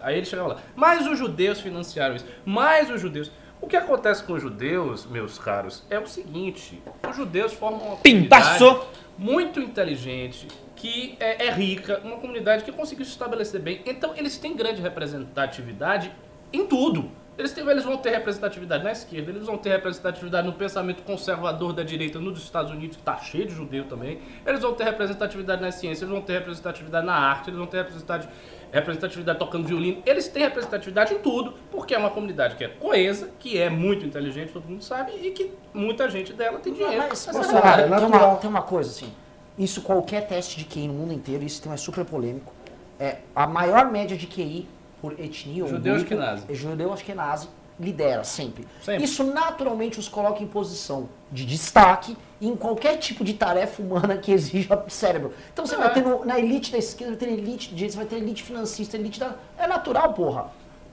[0.00, 3.30] Aí ele chegava lá, mas os judeus financiaram isso, mas os judeus...
[3.60, 7.96] O que acontece com os judeus, meus caros, é o seguinte, os judeus formam uma
[7.96, 8.58] Pintaço!
[8.58, 13.80] comunidade muito inteligente, que é, é rica, uma comunidade que conseguiu se estabelecer bem.
[13.86, 16.12] Então eles têm grande representatividade
[16.52, 17.10] em tudo.
[17.36, 21.72] Eles, têm- eles vão ter representatividade na esquerda, eles vão ter representatividade no pensamento conservador
[21.72, 24.20] da direita nos Estados Unidos, que está cheio de judeu também.
[24.46, 27.78] Eles vão ter representatividade na ciência, eles vão ter representatividade na arte, eles vão ter
[27.78, 28.28] representatividade,
[28.70, 30.00] representatividade tocando violino.
[30.06, 34.06] Eles têm representatividade em tudo, porque é uma comunidade que é coesa, que é muito
[34.06, 36.98] inteligente, todo mundo sabe, e que muita gente dela tem dinheiro.
[37.08, 37.82] Mas, Essa a posso verdade.
[37.82, 39.12] falar, é tem, uma, tem uma coisa assim.
[39.58, 42.52] Isso qualquer teste de QI no mundo inteiro, isso tem é super polêmico.
[42.98, 44.68] É, a maior média de QI
[45.04, 46.44] por etnia ou Judeu grupo, Ashkenazi.
[46.48, 47.48] é judeu ashkenazi
[47.78, 48.66] lidera sempre.
[48.82, 49.04] Sempre.
[49.04, 54.32] Isso naturalmente os coloca em posição de destaque em qualquer tipo de tarefa humana que
[54.32, 55.32] exija cérebro.
[55.52, 55.78] Então você É.
[55.78, 58.16] vai ter no- na elite da esquerda, vai ter elite de direita, você vai ter
[58.16, 59.34] elite financista, elite da...
[59.58, 60.46] É natural, porra.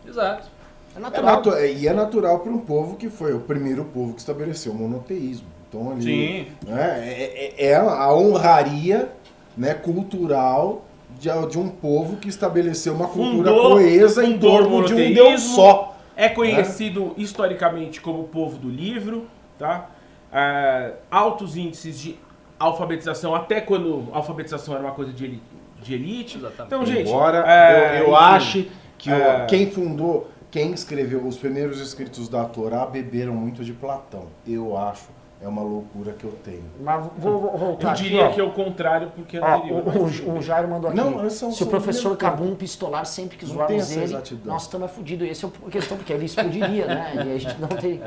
[0.05, 0.47] Exato.
[0.93, 1.35] É É natural.
[1.35, 4.73] natu- é- e é natural para um povo que foi o primeiro povo que estabeleceu
[4.73, 5.47] o monoteísmo.
[5.69, 6.47] Então ali Sim.
[6.69, 9.09] né, é, é- é a honraria
[9.55, 10.83] né, cultural
[11.21, 14.93] de, de um povo que estabeleceu uma cultura Fundou- coesa em fundou o torno de
[14.95, 15.13] um.
[15.13, 15.95] Deus só.
[16.15, 19.89] É conhecido historicamente como o povo do livro, tá?
[20.33, 22.15] Ah, altos índices de
[22.59, 25.43] alfabetização, até quando a alfabetização era uma coisa de elite.
[25.81, 26.39] De elite.
[26.65, 29.45] Então, gente, Embora é, eu, eu enfim, ache que o- é.
[29.47, 34.25] quem fundou, quem escreveu os primeiros escritos da Torá beberam muito de Platão.
[34.47, 35.05] Eu acho.
[35.43, 36.63] É uma loucura que eu tenho.
[36.79, 38.31] Mas vou, vou voltar eu aqui, diria ó.
[38.31, 39.83] que é o contrário, porque é Ó, anterior.
[39.87, 40.97] o, o, o Jairo mandou aqui.
[40.97, 44.53] Não, são- se o professor Cabum pistolar sempre que zoarmos ele, exatidão.
[44.53, 45.27] nós estamos fudidos.
[45.27, 47.13] Essa é a questão, porque ele explodiria, né?
[47.15, 48.01] E a gente não tem.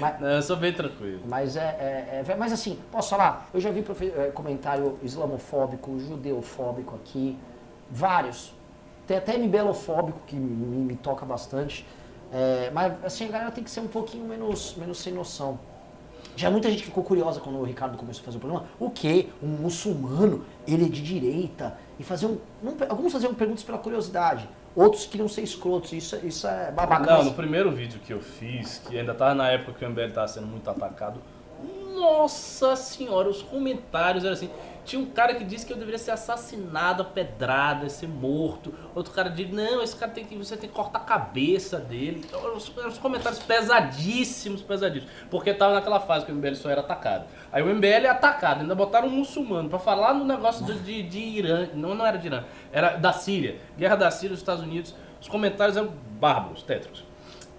[0.00, 1.20] Mas, Não, eu sou bem tranquilo.
[1.28, 3.48] mas é, é- é- Mas assim, posso falar?
[3.54, 7.38] Eu já vi profe- é, comentário islamofóbico, judeofóbico aqui.
[7.90, 8.52] Vários.
[9.06, 11.86] Tem até MBLofóbico que me, me toca bastante.
[12.32, 15.58] É, mas assim, a galera tem que ser um pouquinho menos, menos sem noção.
[16.36, 18.66] Já muita gente ficou curiosa quando o Ricardo começou a fazer o programa.
[18.78, 19.28] O quê?
[19.42, 21.76] Um muçulmano, ele é de direita.
[21.98, 22.38] E faziam.
[22.62, 24.48] não- alguns faziam perguntas pela curiosidade.
[24.74, 25.92] Outros queriam ser escrotos.
[25.92, 27.06] Isso, isso é babaca.
[27.18, 30.10] Não, no primeiro vídeo que eu fiz, que ainda tava na época que o MBL
[30.12, 31.20] tava sendo muito atacado,
[31.94, 34.50] nossa senhora, os comentários eram assim.
[34.84, 38.74] Tinha um cara que disse que eu deveria ser assassinado pedrada, ser morto.
[38.94, 40.36] Outro cara disse, não, esse cara tem que.
[40.36, 42.22] Você tem que cortar a cabeça dele.
[42.26, 45.12] Então, os, os comentários pesadíssimos, pesadíssimos.
[45.30, 47.24] Porque tava naquela fase que o MBL só era atacado.
[47.50, 51.02] Aí o MBL é atacado, ainda botaram um muçulmano pra falar no negócio de, de,
[51.02, 51.68] de Irã.
[51.74, 53.58] Não, não era de Irã, era da Síria.
[53.78, 54.94] Guerra da Síria, os Estados Unidos.
[55.20, 57.04] Os comentários eram bárbaros, tétricos.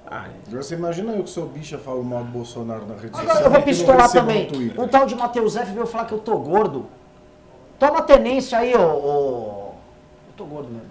[0.08, 3.24] Ai, você imagina eu que sou bicha falo mal do Bolsonaro na rede social.
[3.24, 4.48] Agora eu vou pistolar também.
[4.78, 6.88] Um tal de Matheus F veio falar que eu tô gordo.
[7.80, 8.80] Toma tenência aí, ô.
[8.82, 9.72] ô.
[10.28, 10.88] Eu tô gordo mesmo.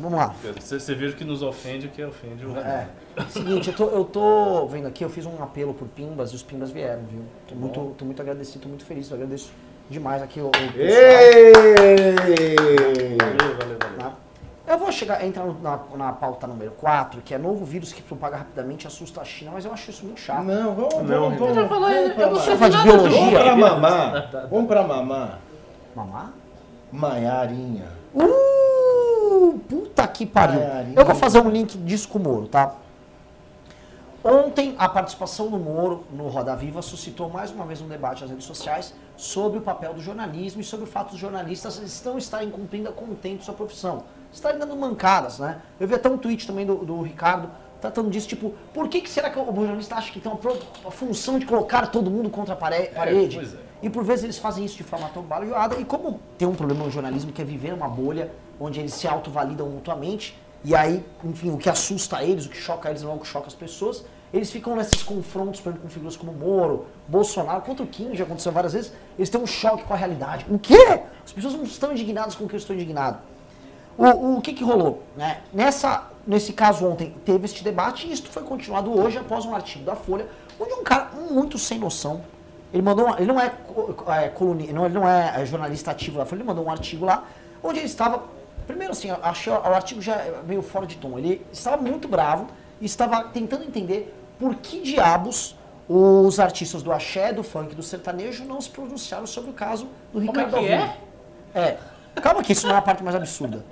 [0.00, 0.34] Vamos lá.
[0.58, 2.88] Você, você veja o que nos ofende o que ofende o É.
[3.30, 6.42] Seguinte, eu tô, eu tô vendo aqui, eu fiz um apelo por Pimbas e os
[6.42, 7.22] Pimbas vieram, viu?
[7.48, 9.50] Tô muito, tô muito agradecido, tô muito feliz, eu agradeço
[9.88, 10.50] demais aqui o, o!
[10.50, 10.72] Valeu,
[13.56, 13.98] valeu, valeu.
[13.98, 14.12] Tá?
[14.66, 18.36] Eu vou chegar, entrar na, na pauta número 4, que é novo vírus que propaga
[18.38, 20.42] rapidamente e assusta a China, mas eu acho isso muito chato.
[20.42, 22.30] Não, vamos, Não, vamos, vamos, vamos eu mamar.
[22.30, 23.38] Você faz de Vamos biologia?
[23.40, 24.30] pra mamar.
[24.50, 25.38] Vamos pra mamar.
[25.96, 26.32] Mamar?
[26.92, 27.88] Maiarinha.
[28.14, 30.60] Uh, puta que pariu.
[30.60, 30.94] Maiarinha.
[30.94, 32.74] Eu vou fazer um link disso com o Moro, tá?
[34.22, 38.30] Ontem, a participação do Moro no Roda Viva suscitou mais uma vez um debate nas
[38.30, 42.50] redes sociais sobre o papel do jornalismo e sobre o fato dos jornalistas não estarem
[42.50, 44.02] cumprindo a contento sua profissão.
[44.30, 45.62] Estarem dando mancadas, né?
[45.80, 47.48] Eu vi até um tweet também do, do Ricardo
[47.80, 50.58] tratando disso, tipo, por que, que será que o jornalista acha que tem uma, pro-
[50.82, 53.36] uma função de colocar todo mundo contra a pare- parede?
[53.36, 53.65] pois é.
[53.82, 55.76] E por vezes eles fazem isso de forma tão barulhada.
[55.76, 59.06] E como tem um problema no jornalismo que é viver uma bolha onde eles se
[59.06, 63.14] autovalidam mutuamente, e aí, enfim, o que assusta eles, o que choca eles não é
[63.14, 66.86] o que choca as pessoas, eles ficam nesses confrontos, por exemplo, com figuras como Moro,
[67.06, 70.44] Bolsonaro, contra o Kim, já aconteceu várias vezes, eles têm um choque com a realidade.
[70.50, 71.02] O quê?
[71.24, 73.18] As pessoas não estão indignadas com o que eu estou indignado.
[73.96, 75.02] O, o que que rolou?
[75.16, 75.40] Né?
[75.52, 79.84] Nessa nesse caso ontem teve este debate e isso foi continuado hoje após um artigo
[79.84, 80.26] da Folha,
[80.58, 82.22] onde um cara muito sem noção,
[82.76, 83.52] ele mandou, uma- ele não é,
[84.24, 87.24] é, coluni- não, ele não é, é jornalista ativo Folha, ele mandou um artigo lá,
[87.62, 88.22] onde ele estava,
[88.66, 92.46] primeiro assim, achei o artigo já meio fora de tom, ele estava muito bravo
[92.80, 95.56] e estava tentando entender por que diabos
[95.88, 100.20] os artistas do axé, do funk, do sertanejo não se pronunciaram sobre o caso do
[100.26, 100.96] Como é Ricardo que é?
[101.54, 101.78] É.
[102.20, 103.64] Calma que isso não é a parte mais absurda.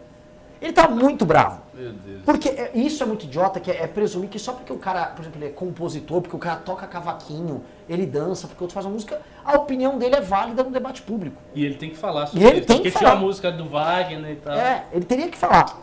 [0.65, 1.61] Ele tá muito bravo.
[1.75, 2.23] Meu Deus.
[2.25, 5.05] Porque é- isso é muito idiota, que é, é presumir que só porque o cara,
[5.07, 8.73] por exemplo, ele é compositor, porque o cara toca cavaquinho, ele dança, porque o outro
[8.73, 11.37] faz uma música, a opinião dele é válida no debate público.
[11.55, 12.67] E ele tem que falar E sobre ele isso.
[12.67, 13.23] tem Porque que tinha a falar.
[13.23, 14.55] música do Wagner e tal.
[14.55, 15.79] É, ele teria que falar.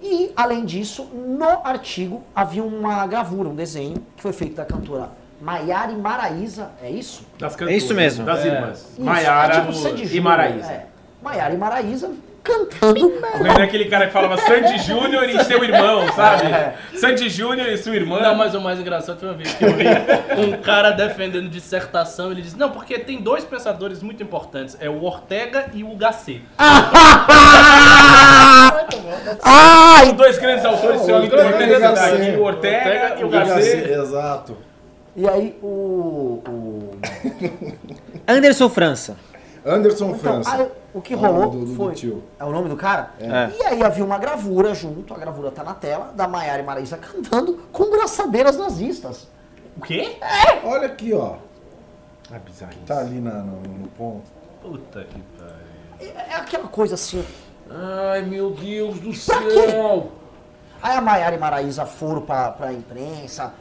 [0.00, 5.10] E, além disso, no artigo havia uma gravura, um desenho, que foi feito da cantora
[5.38, 7.26] Maiara e Maraísa, é isso?
[7.38, 8.24] Das É isso mesmo.
[8.24, 8.48] Das É.
[8.48, 8.78] irmãs.
[8.92, 10.70] Isso, Maiara é tipo e Maraísa.
[10.72, 10.86] É.
[11.22, 12.10] Maiara e Maraísa
[12.44, 13.12] cantando.
[13.40, 16.46] Não é aquele cara que falava Sandy Júnior e seu irmão, sabe?
[16.46, 16.74] É.
[16.94, 18.20] Sandy Júnior e sua irmã.
[18.20, 19.86] Não, mas o mais engraçado foi uma vez que eu vi
[20.38, 25.02] um cara defendendo dissertação, ele disse, não, porque tem dois pensadores muito importantes, é o
[25.02, 26.42] Ortega e o Gasset.
[29.42, 30.06] Ai!
[30.06, 32.36] Os dois grandes autores são o Ortega e Gasset.
[32.38, 33.90] Ortega e o Gasset.
[33.90, 34.56] Exato.
[35.16, 36.42] E aí o.
[36.46, 36.90] o...
[38.28, 39.16] Anderson França.
[39.64, 40.54] Anderson Então, França.
[40.56, 41.92] aí, o que É rolou do- do- do foi.
[41.94, 42.22] tio.
[42.38, 43.10] É o nome do cara?
[43.20, 43.50] É.
[43.58, 46.96] E aí havia uma gravura junto, a gravura tá na tela, da Maiara e Maraísa
[46.96, 49.28] cantando com braçadeiras nazistas.
[49.76, 50.16] O quê?
[50.64, 51.34] Olha aqui, ó.
[52.32, 52.72] Ah, bizarro.
[52.86, 54.22] Tá ali na- no, no ponto.
[54.62, 55.54] Puta que pariu.
[56.00, 57.24] É, é aquela coisa assim.
[57.68, 59.70] Ai, meu Deus do Pra quê?
[59.70, 60.12] céu.
[60.82, 63.52] Aí a Maiara e Maraísa foram pra, pra imprensa,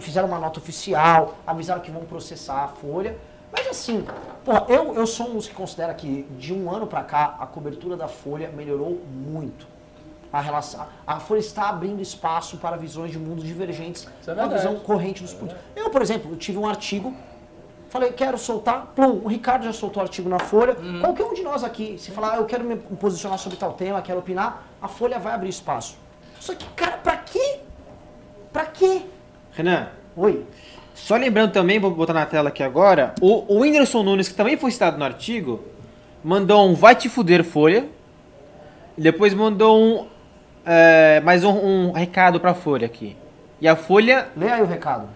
[0.00, 3.16] fizeram uma nota oficial, avisaram que vão processar a Folha.
[3.50, 4.04] Mas assim,
[4.48, 7.46] pô, eu, eu sou um dos que considera que de um ano pra cá a
[7.46, 9.66] cobertura da Folha melhorou muito.
[10.32, 14.54] A, relação, a Folha está abrindo espaço para visões de mundos divergentes é verdade.
[14.54, 15.62] visão corrente dos políticos.
[15.76, 17.14] Eu, por exemplo, tive um artigo,
[17.88, 20.76] falei, quero soltar, plum, o Ricardo já soltou o artigo na Folha.
[20.78, 21.00] Uhum.
[21.00, 24.00] Qualquer um de nós aqui, se falar, ah, eu quero me posicionar sobre tal tema,
[24.00, 25.96] quero opinar, a Folha vai abrir espaço.
[26.40, 27.60] Só que, cara, pra quê?
[28.52, 29.06] Pra quê?
[29.52, 29.88] Renan,
[30.18, 30.44] Oi.
[30.98, 34.56] Só lembrando também, vou botar na tela aqui agora, o, o Whindersson Nunes, que também
[34.56, 35.64] foi citado no artigo,
[36.22, 37.86] mandou um vai te fuder Folha,
[38.96, 40.06] e depois mandou um,
[40.66, 43.16] é, mais um, um recado pra Folha aqui.
[43.60, 45.08] E a Folha, Lê aí o recado.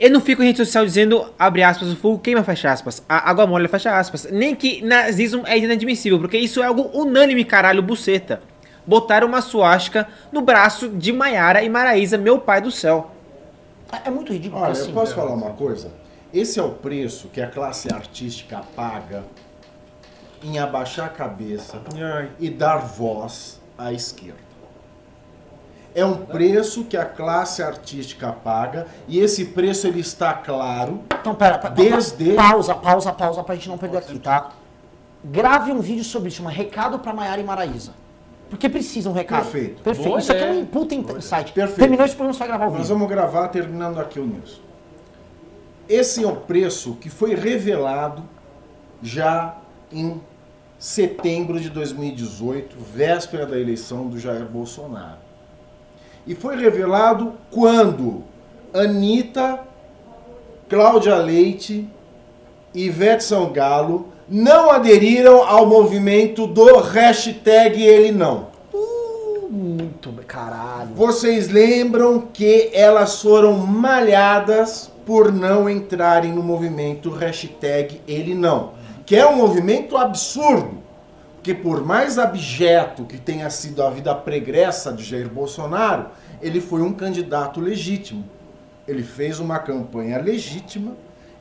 [0.00, 3.30] eu não fico em rede social dizendo, abre aspas, o fogo queima, fecha aspas, a
[3.30, 7.82] água mole, fecha aspas, nem que nazismo é inadmissível, porque isso é algo unânime, caralho,
[7.82, 8.40] buceta.
[8.86, 13.12] Botaram uma suástica no braço de Maiara e Maraísa, meu pai do céu.
[13.92, 14.62] É, é muito ridículo.
[14.62, 14.88] Olha, assim.
[14.88, 15.90] eu posso falar uma coisa?
[16.32, 19.24] Esse é o preço que a classe artística paga
[20.42, 22.30] em abaixar a cabeça Ai.
[22.38, 24.48] e dar voz à esquerda.
[25.94, 31.34] É um preço que a classe artística paga e esse preço ele está claro Então,
[31.34, 34.50] pera, pera, Desde- pausa, pausa, pausa, pra gente não perder aqui, tá?
[35.24, 37.92] Grave um vídeo sobre isso, um recado pra Maiara e Maraísa.
[38.48, 39.42] Porque precisa um recado.
[39.42, 39.82] Perfeito.
[39.82, 40.08] Perfeito.
[40.08, 40.62] Boa isso aqui é um ideia.
[40.62, 41.52] input insight.
[41.52, 41.78] Perfeito.
[41.78, 42.94] Terminou esse programa, você vai gravar o Nós vídeo.
[42.94, 44.60] vamos gravar terminando aqui o news.
[45.88, 48.22] Esse é o preço que foi revelado
[49.02, 49.56] já
[49.92, 50.20] em
[50.78, 55.18] setembro de 2018, véspera da eleição do Jair Bolsonaro.
[56.26, 58.22] E foi revelado quando
[58.72, 59.60] Anitta,
[60.68, 61.88] Cláudia Leite
[62.74, 68.48] e Ivete Sangalo não aderiram ao movimento do hashtag Ele Não.
[69.50, 70.94] Muito, caralho.
[70.94, 78.72] Vocês lembram que elas foram malhadas por não entrarem no movimento hashtag Ele Não,
[79.06, 80.76] que é um movimento absurdo,
[81.42, 86.08] que por mais abjeto que tenha sido a vida pregressa de Jair Bolsonaro,
[86.42, 88.24] ele foi um candidato legítimo.
[88.86, 90.92] Ele fez uma campanha legítima,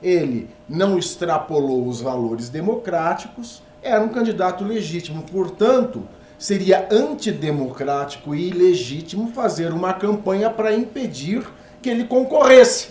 [0.01, 9.31] ele não extrapolou os valores democráticos, era um candidato legítimo, portanto, seria antidemocrático e ilegítimo
[9.31, 11.47] fazer uma campanha para impedir
[11.81, 12.89] que ele concorresse.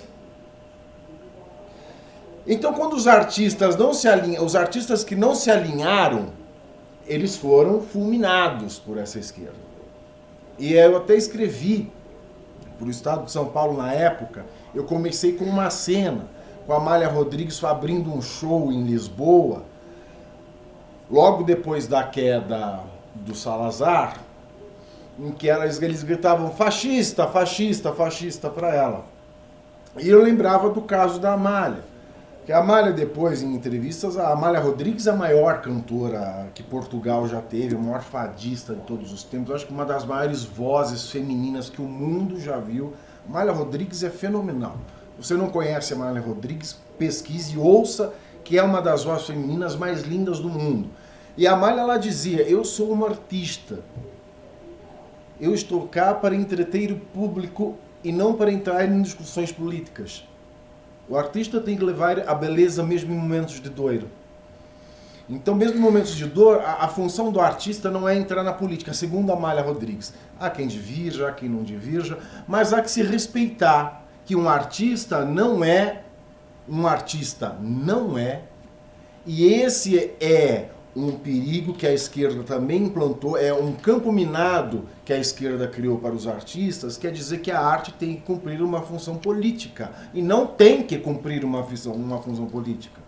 [2.46, 6.32] Então, quando os artistas não se alinham, os artistas que não se alinharam,
[7.06, 9.66] eles foram fulminados por essa esquerda.
[10.58, 11.90] E eu até escrevi
[12.78, 14.44] para o Estado de São Paulo na época,
[14.74, 16.28] eu comecei com uma cena
[16.66, 19.62] com a Amália Rodrigues abrindo um show em Lisboa,
[21.08, 22.80] logo depois da queda
[23.14, 24.18] do Salazar,
[25.18, 29.04] em que elas, eles gritavam fascista, fascista, fascista para ela.
[29.98, 31.84] E eu lembrava do caso da Amália.
[32.44, 37.26] Que a Amália, depois, em entrevistas, a Amália Rodrigues é a maior cantora que Portugal
[37.26, 39.54] já teve, a maior fadista de todos os tempos.
[39.54, 42.92] Acho que uma das maiores vozes femininas que o mundo já viu.
[43.28, 44.76] Amália Rodrigues é fenomenal.
[45.18, 46.76] Você não conhece a Amália Rodrigues?
[46.98, 48.12] Pesquise e ouça,
[48.44, 50.88] que é uma das vozes femininas mais lindas do mundo.
[51.36, 53.80] E a Amália, ela dizia, eu sou uma artista.
[55.40, 60.26] Eu estou cá para entreter o público e não para entrar em discussões políticas.
[61.08, 64.04] O artista tem que levar a beleza mesmo em momentos de dor.
[65.28, 68.52] Então, mesmo em momentos de dor, a, a, função do artista não é entrar na
[68.52, 70.14] política, segundo a Malha Rodrigues.
[70.38, 75.24] Há quem divirja, há quem não divirja, mas há que se respeitar que um artista
[75.24, 76.02] não é
[76.68, 78.42] um artista, não é.
[79.24, 85.12] E esse é um perigo que a esquerda também implantou, é um campo minado que
[85.12, 88.80] a esquerda criou para os artistas, quer dizer que a arte tem que cumprir uma
[88.80, 93.00] função política e não tem que cumprir uma função, uma função política.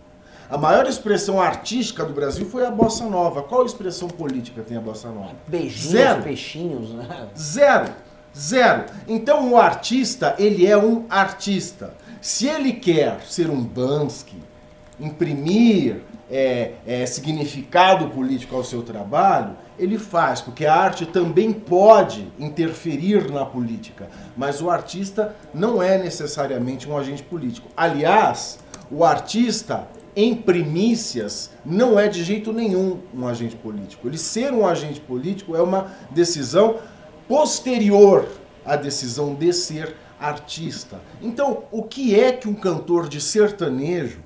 [0.49, 3.43] A maior expressão artística do Brasil foi a bossa nova.
[3.43, 5.35] Qual expressão política tem a bossa nova?
[5.47, 6.23] Beijinhos, Zero.
[6.23, 7.27] peixinhos, né?
[7.37, 7.93] Zero.
[8.39, 8.85] Zero.
[9.05, 11.93] Então o artista, ele é um artista.
[12.21, 14.37] Se ele quer ser um Bansky,
[14.97, 15.97] imprimir
[16.31, 23.31] é, é, significado político ao seu trabalho, ele faz, porque a arte também pode interferir
[23.31, 27.67] na política, mas o artista não é necessariamente um agente político.
[27.75, 28.59] Aliás,
[28.91, 34.07] o artista, em primícias, não é de jeito nenhum um agente político.
[34.07, 36.77] Ele ser um agente político é uma decisão
[37.29, 38.27] posterior
[38.65, 40.99] à decisão de ser artista.
[41.21, 44.17] Então, o que é que um cantor de sertanejo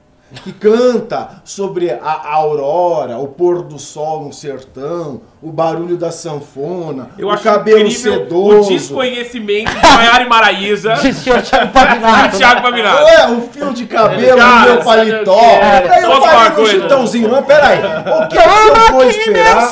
[0.42, 7.10] que canta sobre a aurora, o pôr do sol no sertão, o barulho da sanfona,
[7.20, 8.70] Eu o acho cabelo sedoso.
[8.70, 12.38] O desconhecimento de Maiara e Maraíza De senhor Thiago e Pavinato.
[12.38, 13.04] Thiago Pavinato.
[13.04, 15.34] Ué, o fio de cabelo Cara, no meu paletó.
[15.34, 15.90] o que é?
[15.90, 16.72] Aí eu falei no coisa?
[16.72, 17.80] chitãozinho, mas peraí.
[17.80, 19.72] O que, que eu vou esperar?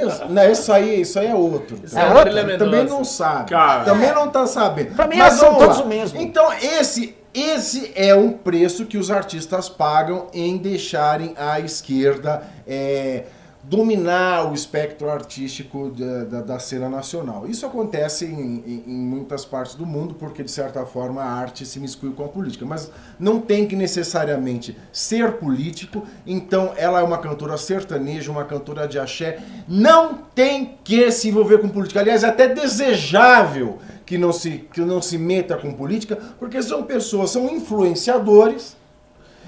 [0.00, 0.14] 50 reais!
[0.22, 1.78] Isso, não, isso aí, isso aí é outro.
[1.82, 2.58] Isso é Também- outro?
[2.58, 3.50] Também não sabe.
[3.50, 3.84] Cara.
[3.84, 4.94] Também não tá sabendo.
[4.94, 6.20] Pra mim, Mas são todos o mesmo.
[6.20, 13.24] Então, esse, esse é um preço que os artistas pagam em deixarem a esquerda é,
[13.68, 17.48] dominar o espectro artístico da, da, da cena nacional.
[17.48, 21.66] Isso acontece em, em- em muitas partes do mundo, porque de certa forma a arte
[21.66, 22.64] se miscui com a política.
[22.64, 28.86] Mas não tem que necessariamente ser político, então ela é uma cantora sertaneja, uma cantora
[28.86, 32.00] de axé, não tem que se envolver com política.
[32.00, 36.84] Aliás, é até desejável que não se, que não se meta com política, porque são
[36.84, 38.76] pessoas, são influenciadores.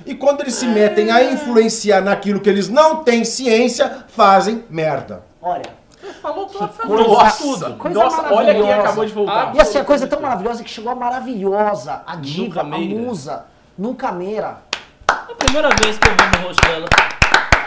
[0.09, 5.23] E quando eles se metem a influenciar naquilo que eles não têm ciência, fazem merda.
[5.43, 5.77] Olha,
[6.23, 6.67] Falou tudo.
[6.69, 7.75] coisa- Nossa, tudo.
[7.77, 9.55] Coisa nossa olha quem acabou de voltar.
[9.55, 13.45] e assim, a coisa é tão maravilhosa que chegou a maravilhosa, a diva, a musa,
[13.77, 14.63] Nunca Meira.
[15.09, 16.87] É a primeira vez que eu vi no rosto dela.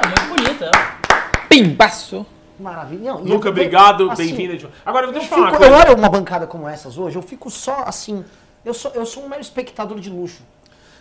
[0.04, 1.46] É muito bonita ela.
[1.48, 2.26] Pimbaço.
[2.60, 3.14] Maravilha.
[3.14, 4.58] Não, e Luca, eu- obrigado, assim, bem-vinda.
[4.58, 5.86] de- Agora, Eu, deixa eu falar uma fico, eu coisa.
[5.90, 8.26] olho uma bancada como essas hoje, eu fico só assim.
[8.66, 10.42] Eu sou, eu sou um mero espectador de luxo.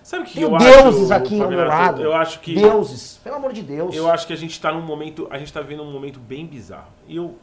[0.03, 2.03] Sabe o que Tem eu deuses acho, aqui ao meu lado.
[2.03, 2.55] Eu acho que...
[2.55, 3.95] Deuses, pelo amor de Deus.
[3.95, 6.47] Eu acho que a gente tá num momento, a gente tá vivendo um momento bem
[6.47, 6.89] bizarro.
[7.07, 7.37] E eu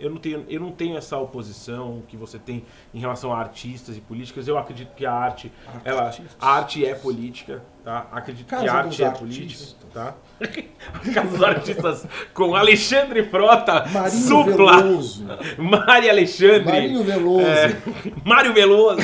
[0.00, 3.96] eu não tenho eu não tenho essa oposição que você tem em relação a artistas
[3.96, 4.46] e políticas.
[4.46, 5.52] Eu acredito que a arte,
[5.84, 8.06] ela a arte é política, tá?
[8.12, 9.74] Acredito que Casa a arte é artistas.
[9.74, 10.14] política, tá?
[11.12, 15.26] Casa dos Artistas com Alexandre Frota, Marinho Supla, Veloso.
[15.58, 17.46] Mari Alexandre, Marinho Veloso.
[17.46, 17.76] é,
[18.24, 19.00] Mário Veloso.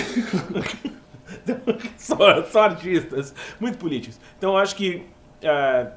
[1.97, 4.19] só, só artistas, muito políticos.
[4.39, 5.07] Então acho que
[5.43, 5.93] é,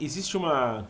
[0.00, 0.86] existe uma,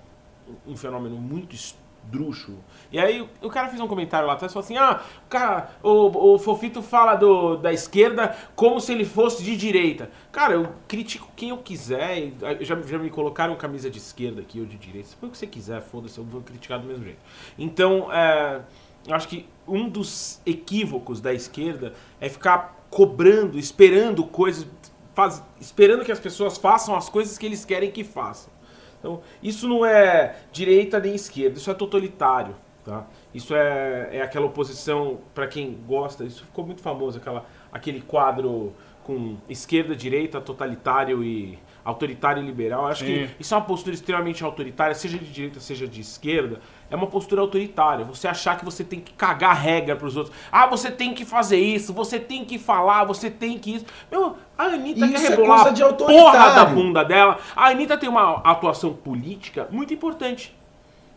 [0.66, 2.58] um fenômeno muito esdrúxulo.
[2.90, 6.34] E aí o, cara fez um comentário lá atrás falou assim: ah, o, cara, o,
[6.34, 10.10] o Fofito fala do, da esquerda como se ele fosse de direita.
[10.30, 12.32] Cara, eu critico quem eu quiser.
[12.42, 15.08] ah, Já, já me colocaram camisa de esquerda aqui ou de direita.
[15.08, 17.20] Você põe o que você quiser, foda-se, eu vou criticar do mesmo jeito.
[17.58, 18.60] Então, é,
[19.06, 24.66] eu acho que um dos equívocos da esquerda é ficar cobrando, esperando coisas,
[25.14, 28.52] faz- esperando que as pessoas façam as coisas que eles querem que façam.
[29.00, 32.54] Então, isso não é direita nem esquerda, isso é totalitário.
[32.84, 33.06] Tá?
[33.32, 38.72] Isso é, é aquela oposição, para quem gosta, isso ficou muito famoso, aquela, aquele quadro
[39.04, 42.82] com esquerda, direita, totalitário e autoritário e liberal.
[42.82, 43.34] Eu acho que Sim.
[43.40, 46.60] isso é uma postura extremamente autoritária, seja de direita, seja de esquerda.
[46.92, 48.04] É uma postura autoritária.
[48.04, 50.36] Você achar que você tem que cagar regra pros outros.
[50.52, 53.86] Ah, você tem que fazer isso, você tem que falar, você tem que isso.
[54.10, 57.38] Meu, a Anitta Isso quer é rebolar de a porra da bunda dela.
[57.56, 60.54] A Anitta tem uma atuação política muito importante.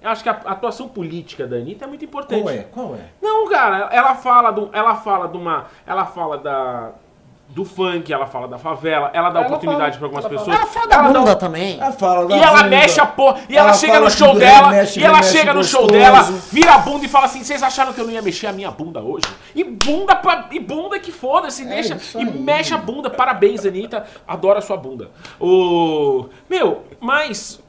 [0.02, 2.42] Eu acho que a atuação política da Anitta é muito importante.
[2.42, 2.64] Qual é?
[2.64, 3.10] Qual é?
[3.22, 6.94] Não, cara, ela fala do, ela fala de uma, ela fala da
[7.48, 10.58] do funk, ela fala da favela, ela dá Ela oportunidade fala, pra algumas ela pessoas.
[10.58, 11.80] Ela fala da Ela dá bunda também.
[11.80, 12.70] Ela fala da E ela bunda.
[12.70, 13.40] mexe a porra.
[13.48, 14.70] E ela, Ela chega fala no show dela.
[14.72, 16.00] remexe, e ela chega no show gostoso.
[16.02, 18.52] dela, vira a bunda e fala assim: vocês acharam que eu não ia mexer a
[18.52, 19.26] minha bunda hoje?
[19.56, 21.94] E bunda pra, E bunda que foda-se, deixa.
[21.94, 22.40] É isso E aí.
[22.40, 23.10] mexe a bunda.
[23.10, 24.06] Parabéns, Anitta.
[24.28, 25.10] Adoro a sua bunda.
[25.40, 26.26] O.
[26.50, 27.64] Meu, mas.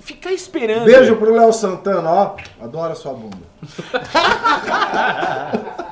[0.00, 0.86] Ficar esperando.
[0.86, 2.34] Beijo pro Léo Santana, ó.
[2.62, 3.36] Adoro a sua bunda.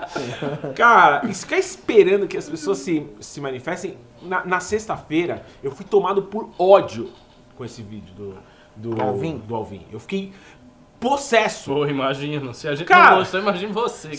[0.74, 3.96] Cara, ficar esperando que as pessoas se, se manifestem.
[4.20, 7.10] Na, na sexta-feira, eu fui tomado por ódio
[7.56, 8.38] com esse vídeo do,
[8.74, 9.38] do, Alvin?
[9.38, 9.86] do Alvin.
[9.92, 10.32] Eu fiquei
[10.98, 11.72] possesso.
[11.72, 12.52] Pô, imagino.
[12.52, 14.10] Se a gente Cara, não gostou, imagina você.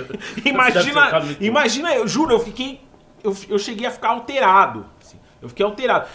[0.44, 2.80] Imagina, imagina, eu juro, eu fiquei.
[3.22, 4.86] Eu, eu cheguei a ficar alterado.
[5.00, 5.18] assim.
[5.40, 6.08] eu fiquei alterado.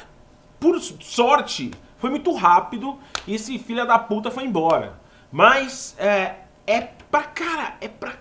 [0.59, 4.99] Por sorte, foi muito rápido e esse filho da puta foi embora.
[5.31, 8.13] Mas é, é pra cara, é pra,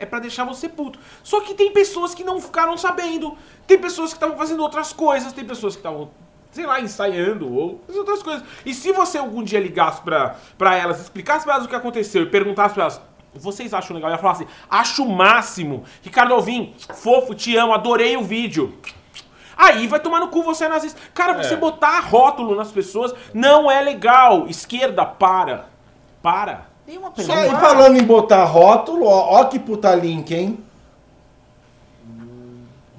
[0.00, 0.98] é pra deixar você puto.
[1.22, 3.36] Só que tem pessoas que não ficaram sabendo.
[3.66, 6.10] Tem pessoas que estavam fazendo outras coisas, tem pessoas que estavam,
[6.50, 8.42] sei lá, ensaiando ou outras coisas.
[8.64, 12.22] E se você algum dia ligasse pra, pra elas, explicasse pra elas o que aconteceu
[12.22, 13.00] e perguntasse pra elas,
[13.34, 14.10] vocês acham legal?
[14.10, 15.84] Ela falasse, acho o máximo.
[16.02, 18.76] Ricardo Alvim, fofo, te amo, adorei o vídeo.
[19.56, 20.98] Aí vai tomar no cu você é nazista.
[21.12, 24.46] Cara, você botar rótulo nas pessoas não é legal.
[24.48, 25.68] Esquerda, para.
[26.22, 26.69] Para.
[26.90, 27.38] Tem uma Só pergunta.
[27.40, 30.58] aí falando em botar rótulo, ó, ó que puta link, hein?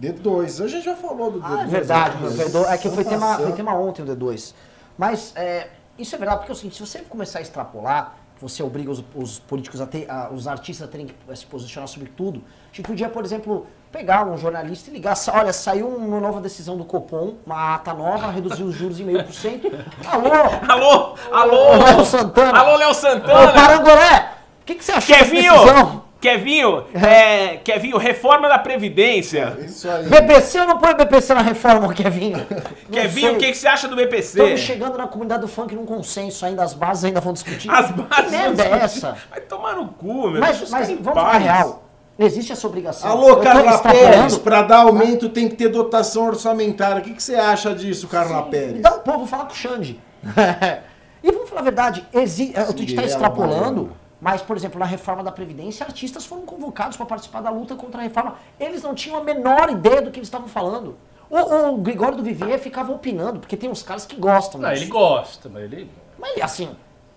[0.01, 0.63] D2.
[0.63, 1.45] A gente já falou do D2.
[1.59, 2.37] Ah, é verdade, meu, né?
[2.37, 2.73] perdoa.
[2.73, 3.47] É que foi tema, Passando.
[3.47, 4.53] foi tema ontem o D2.
[4.97, 5.67] Mas é,
[5.99, 9.03] isso é verdade, porque é o seguinte, se você começar a extrapolar, você obriga os,
[9.13, 12.41] os políticos a ter, a- os artistas a terem que se posicionar sobre tudo.
[12.71, 16.77] A gente podia, por exemplo, pegar um jornalista e ligar, olha, saiu uma nova decisão
[16.77, 19.69] do Copom, uma ata nova, reduziu os juros em meio por cento.
[20.07, 20.31] Alô,
[20.67, 21.83] Alô, Ô, alô.
[21.83, 22.57] Léo Santana.
[22.57, 23.51] Alô, Léo ô Santana.
[23.51, 24.31] Parangolé,
[24.61, 25.53] o que, que você achou dessa Kevinho.
[25.53, 26.11] decisão?
[26.21, 29.57] Kevinho, é, Kevinho, reforma da Previdência.
[29.59, 30.05] Isso aí.
[30.07, 32.37] BPC ou não põe BPC na reforma, Kevinho?
[32.87, 34.39] Não Kevinho, o que, que você acha do BPC?
[34.39, 37.71] Estamos chegando na comunidade do funk num consenso ainda, as bases ainda vão discutir.
[37.71, 38.25] As bases.
[38.25, 39.17] Que merda é essa?
[39.31, 40.41] Vai tomar no cu, meu.
[40.41, 41.41] Mas, mas vamos paz.
[41.41, 41.90] real.
[42.25, 43.09] Existe essa obrigação.
[43.09, 44.11] Alô, Carla extrapolando.
[44.11, 47.01] Pérez, pra dar aumento tem que ter dotação orçamentária.
[47.01, 48.81] O que, que você acha disso, Carla Me Pérez?
[48.81, 49.99] dá um pouco, vou falar com o Xande.
[51.23, 52.53] e vamos falar a verdade, exi...
[52.55, 56.43] a gente está Sim, extrapolando, ela mas, por exemplo, na reforma da Previdência, artistas foram
[56.43, 58.35] convocados para participar da luta contra a reforma.
[58.59, 60.95] Eles não tinham a menor ideia do que eles estavam falando.
[61.27, 64.83] O, o Gregório do Vivier ficava opinando, porque tem uns caras que gostam Não, disso.
[64.83, 65.89] ele gosta, mas ele.
[66.19, 66.69] Mas assim,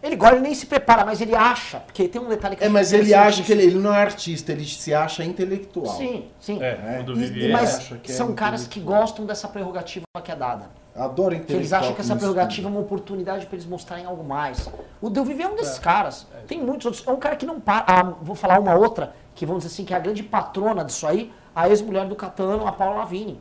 [0.05, 2.67] ele gosta, ele nem se prepara, mas ele acha, porque tem um detalhe que É,
[2.67, 5.97] é mas ele acha que ele, ele não é artista, ele se acha intelectual.
[5.97, 6.63] Sim, sim.
[6.63, 9.49] É, o do E- e- mas acha que é são muito caras que gostam dessa
[9.49, 10.67] prerrogativa que é dada.
[10.95, 11.59] Adoro Que intelectual.
[11.59, 14.71] eles acham que essa prerrogativa é uma oportunidade para eles mostrarem algo mais.
[15.03, 16.25] O Del Vivier é um desses caras.
[16.47, 17.05] Tem muitos outros.
[17.07, 17.85] É um cara que não para.
[17.89, 21.05] Ah, vou falar uma outra, que vamos dizer assim, que é a grande patrona disso
[21.07, 23.41] aí, a ex-mulher do Catano, a Paula Lavigne.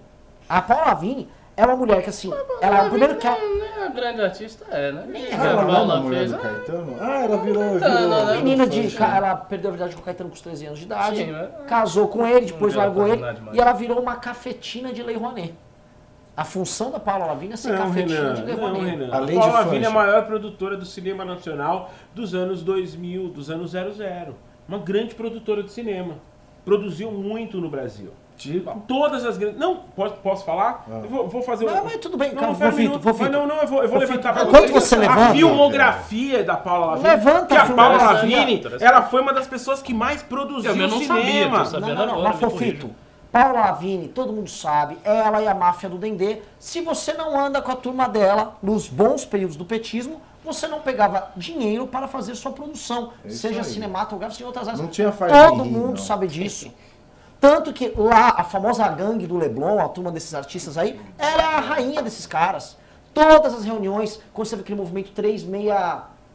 [0.49, 2.31] A Paula Lavigne é uma mulher que assim,
[2.61, 5.05] ela primeiro que ela, É, grande artista é, né?
[5.29, 6.97] é, Ah, ela não é a mulher fez, do ah, Caetano?
[6.99, 7.63] Ah, ela virou.
[7.73, 8.35] Virou, né?
[8.37, 8.97] menina virou de.
[9.03, 11.49] Ela perdeu a verdade com o Caetano com os 13 anos de idade, Sim, mas-
[11.67, 13.21] casou com ele, depois largou ele,
[13.53, 15.53] e ela virou uma cafetina de Lei Rouanet.
[16.35, 18.81] A função da Paula Lavigne é ser Não, cafetina Renan, de Lei não.
[18.81, 19.09] Renan.
[19.09, 24.33] Paula Lavigne é a maior produtora do cinema nacional dos anos 2000, dos anos 00.
[24.67, 26.15] Uma grande produtora de cinema.
[26.65, 28.11] Produziu muito no Brasil.
[28.37, 29.59] Tipo, Todas as grandes.
[29.59, 30.85] Não, posso, posso falar?
[30.89, 33.01] Eu vou, vou fazer Não, mas tudo bem, Não, cara, não, um minuto.
[33.05, 36.55] Mas Não, não, eu vou, eu vou levantar pra vocês você a levanta- filmografia da
[36.57, 37.09] Paula Lavigne.
[37.09, 38.37] Levanta que a a Paula filmografia.
[38.39, 41.65] Lavigne, ela foi uma das pessoas que mais produziu Eu não sabia, cinema.
[41.65, 41.87] sabendo.
[41.87, 42.89] Não, não, não, agora, mas Fofito.
[43.31, 47.61] Paula Lavigne, todo mundo sabe, ela e a máfia do Dendê, se você não anda
[47.63, 52.35] com a turma dela nos bons períodos do petismo, você não pegava dinheiro para fazer
[52.35, 53.65] sua produção, É isso seja aí.
[53.65, 54.81] cinematográfica, seja em outras áreas.
[54.81, 55.97] Não tinha Todo rir, mundo não.
[55.97, 56.71] sabe disso.
[57.43, 61.59] Tanto que lá, a famosa gangue do Leblon, a turma desses artistas aí, era a
[61.59, 62.77] rainha desses caras.
[63.13, 65.43] Todas as reuniões, quando você vê aquele movimento 36,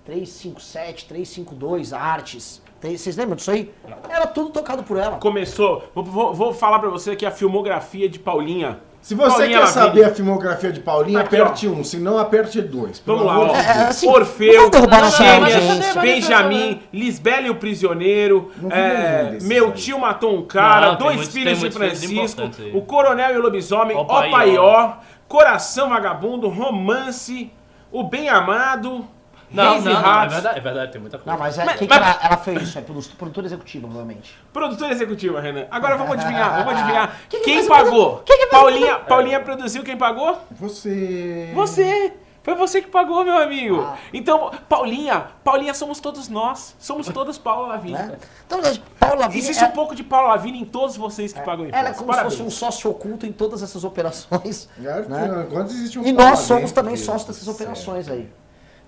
[0.05, 3.73] 357, 352, artes, vocês lembram disso aí?
[4.07, 5.17] Era tudo tocado por ela.
[5.17, 5.83] Começou.
[5.95, 8.79] Vou, vou- vou falar pra você aqui a filmografia de Paulinha.
[9.09, 9.73] Se você Paulinha quer Lavigne.
[9.83, 13.03] saber a filmografia de Paulinho, Aqui, aperte um, se não aperte dois.
[13.07, 13.57] Vamos lá, ó.
[13.57, 14.71] É, assim, Orfeu,
[15.17, 15.97] Gêmeas.
[15.97, 19.73] Benjamin, Lisbela e o Prisioneiro, é, Meu aí.
[19.73, 22.51] Tio Matou um Cara, Não, Dois muitos- Filhos de Francisco.
[22.75, 24.31] O Coronel e o Lobisomem, Ó Ó Paió.
[24.31, 24.93] Paió,
[25.27, 27.51] Coração Vagabundo, Romance,
[27.91, 29.07] O Bem Amado,
[29.51, 31.31] Não, não, não, é verdade, é verdade, tem muita coisa.
[31.33, 32.79] Não, mas, é, Mas- quem mas- que ela, ela fez isso?
[32.79, 34.39] É produ- produtora executiva, provavelmente.
[34.53, 35.67] Produtora executiva, Renan.
[35.71, 37.17] Agora vamos adivinhar, vamos adivinhar.
[37.31, 38.23] Quem que Quem pagou?
[38.25, 40.39] Quem que Paulinha, Paulinha produziu, quem pagou?
[40.51, 41.51] Você.
[41.55, 42.13] Você!
[42.43, 43.79] Foi você que pagou, meu amigo.
[43.83, 43.99] Ah.
[44.11, 46.75] Então, Paulinha, Paulinha somos todos nós.
[46.79, 47.99] Somos todos Paula Lavigne.
[47.99, 48.17] Né?
[48.47, 48.59] Então,
[48.99, 51.79] Paula Lavigne Existe é, um pouco de Paula Lavigne em todos vocês que pagam impostos.
[51.79, 52.33] ela é como Parabéns.
[52.33, 54.67] se fosse um sócio oculto em todas essas operações.
[54.83, 55.47] É, né?
[55.51, 58.31] Quando existe um E nós somos também que- sócios dessas operações aí.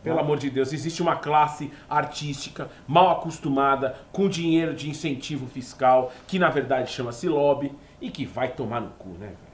[0.03, 6.13] Pelo amor de Deus, existe uma classe artística mal acostumada com dinheiro de incentivo fiscal,
[6.27, 9.51] que na verdade chama-se lobby, e que vai tomar no cu, né, velho?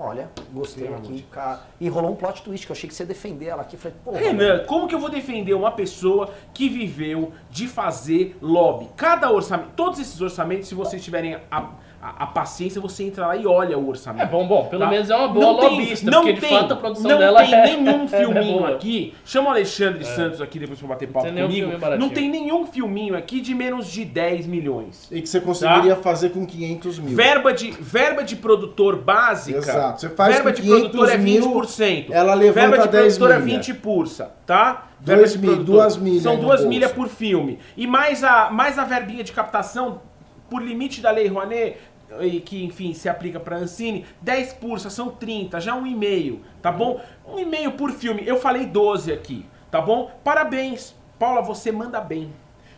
[0.00, 1.60] Olha, gostei Pelo aqui, cara.
[1.80, 3.76] E rolou um plot twist que eu achei que você ia defender ela aqui.
[3.76, 8.88] Falei, pô, Renan, como que eu vou defender uma pessoa que viveu de fazer lobby?
[8.96, 11.70] Cada orçamento, todos esses orçamentos, se vocês tiverem a,
[12.00, 14.22] a, a paciência, você entra lá e olha o orçamento.
[14.22, 14.66] É bom, bom.
[14.66, 14.90] Pelo Tá?
[14.90, 17.18] menos é uma boa Não tem- lobista, não porque de tem- fato a produção não
[17.18, 17.62] dela tem é...
[17.76, 18.70] nenhum é filminho boa.
[18.70, 19.14] aqui.
[19.24, 21.72] Chama o Alexandre Santos aqui depois pra bater papo Tem comigo.
[21.98, 25.08] Não tem nenhum filminho aqui de menos de 10 milhões.
[25.10, 26.02] E que você conseguiria Tá.
[26.02, 27.16] fazer com 500 mil.
[27.16, 29.58] Verba de, verba de produtor básica.
[29.58, 30.00] Exato.
[30.00, 32.06] Você faz verba com de produtor é 500 mil, 20%.
[32.10, 33.56] ela levanta verba de 10 produtor é milha.
[33.58, 34.84] 20 pursa, tá?
[35.00, 37.58] Dois Verba de mil- duas milhas São duas milhas por filme.
[37.76, 40.00] E mais a, mais a verbinha de captação,
[40.48, 41.76] por limite da Lei Rouanet,
[42.20, 46.72] e que, enfim, se aplica para Ancine, 10 pursa, são 30, já um e-mail, tá
[46.72, 47.00] bom?
[47.26, 48.22] Um e-mail por filme.
[48.26, 50.10] Eu falei 12 aqui, tá bom?
[50.24, 50.94] Parabéns.
[51.18, 52.32] Paula, você manda bem.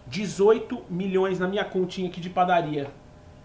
[0.06, 2.90] 18 milhões na minha continha aqui de padaria.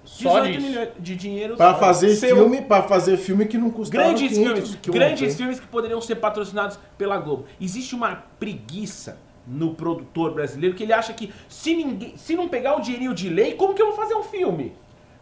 [0.04, 0.68] Só 18 disso.
[0.68, 1.56] milhões de dinheiro.
[1.58, 1.80] Pra só.
[1.80, 5.60] fazer Seu- filme, para fazer filme que não custava Grandes 500 filmes, que grandes filmes
[5.60, 7.46] que poderiam ser patrocinados pela Globo.
[7.60, 12.76] Existe uma preguiça no produtor brasileiro que ele acha que se, ninguém, se não pegar
[12.78, 14.74] o dinheirinho de lei, como que eu vou fazer um filme?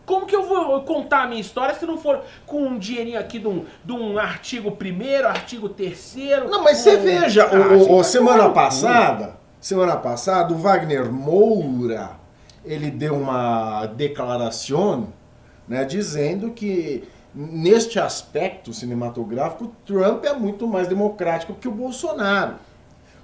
[0.06, 3.40] Como que eu vou contar a minha história se não for com um dinheirinho aqui
[3.40, 6.50] de um, de um artigo primeiro, artigo terceiro?
[6.50, 12.12] Não, mas você um- veja, Ah, o- o- semana passada, semana passada, o Wagner Moura,
[12.66, 15.08] ele deu uma declaração,
[15.68, 17.04] né, dizendo que
[17.34, 22.56] neste aspecto cinematográfico, Trump é muito mais democrático que o Bolsonaro.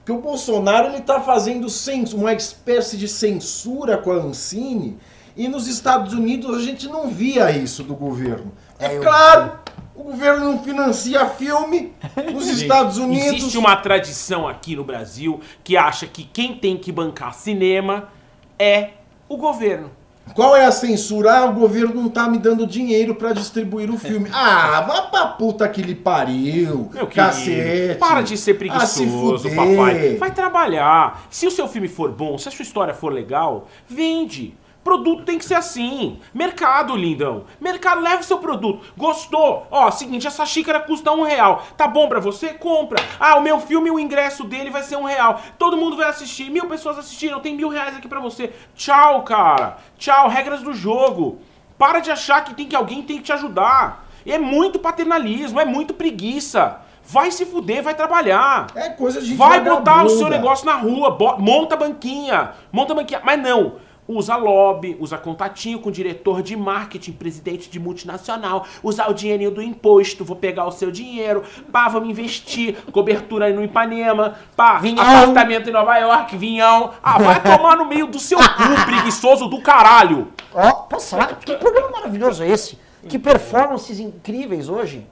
[0.10, 1.68] Que o Bolsonaro ele está fazendo
[2.16, 4.98] uma espécie de censura com a Ancine
[5.38, 8.52] e nos Estados Unidos a gente não via isso do governo.
[8.80, 9.60] É, É, claro,
[9.96, 11.94] o governo não financia filme
[12.34, 13.34] nos Estados Unidos.
[13.36, 18.10] Existe uma tradição aqui no Brasil que acha que quem tem que bancar cinema
[18.58, 18.94] é
[19.28, 19.92] o governo.
[20.36, 21.32] Qual é a censura?
[21.40, 24.30] Ah, o governo não tá me dando dinheiro pra distribuir o filme.
[24.34, 26.90] Ah, vá pra puta que lhe pariu.
[26.94, 28.00] Meu cacete.
[28.00, 29.56] para de ser Ah, preguiçoso, fuder.
[29.56, 30.16] papai.
[30.18, 31.24] Vai trabalhar.
[31.30, 34.56] Se o seu filme for bom, se a sua história for legal, vende.
[34.84, 36.20] Produto tem que ser assim.
[36.34, 37.44] Mercado, lindão.
[37.60, 38.86] Mercado, leva o seu produto.
[38.98, 39.68] Gostou?
[39.70, 41.64] Ó, seguinte, essa xícara custa um real.
[41.76, 42.50] Tá bom pra você?
[42.54, 43.04] Compra.
[43.20, 45.42] Ah, o meu filme, o ingresso dele vai ser um real.
[45.58, 46.50] Todo mundo vai assistir.
[46.50, 47.40] Mil pessoas assistiram.
[47.40, 48.54] Tem mil reais aqui pra você.
[48.74, 49.78] Tchau, cara.
[49.98, 50.28] Tchau.
[50.30, 51.40] Regras do jogo.
[51.78, 54.06] Para de achar que tem que alguém tem que te ajudar.
[54.26, 56.82] É muito paternalismo, é muito preguiça.
[57.04, 58.68] Vai se fuder, vai trabalhar.
[58.76, 63.22] É coisa de Vai botar o seu negócio na rua, monta banquinha, monta banquinha.
[63.24, 63.78] Mas não,
[64.10, 69.62] usa lobby, usa contatinho com diretor de marketing, presidente de multinacional, usar o dinheirinho do
[69.62, 75.06] imposto, vou pegar o seu dinheiro, pá, vamos investir, cobertura aí no Ipanema, pá, Vinhão.
[75.06, 76.92] apartamento em Nova York, vinhão.
[77.04, 80.30] Ah, vai tomar no meio do seu cu, preguiçoso do caralho.
[80.54, 81.36] Ó, posso falar?
[81.36, 82.80] Que programa maravilhoso é esse?
[83.08, 85.06] Que performances incríveis hoje.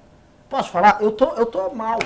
[0.49, 0.97] Posso falar?
[1.01, 1.99] Eu tô, eu tô mal.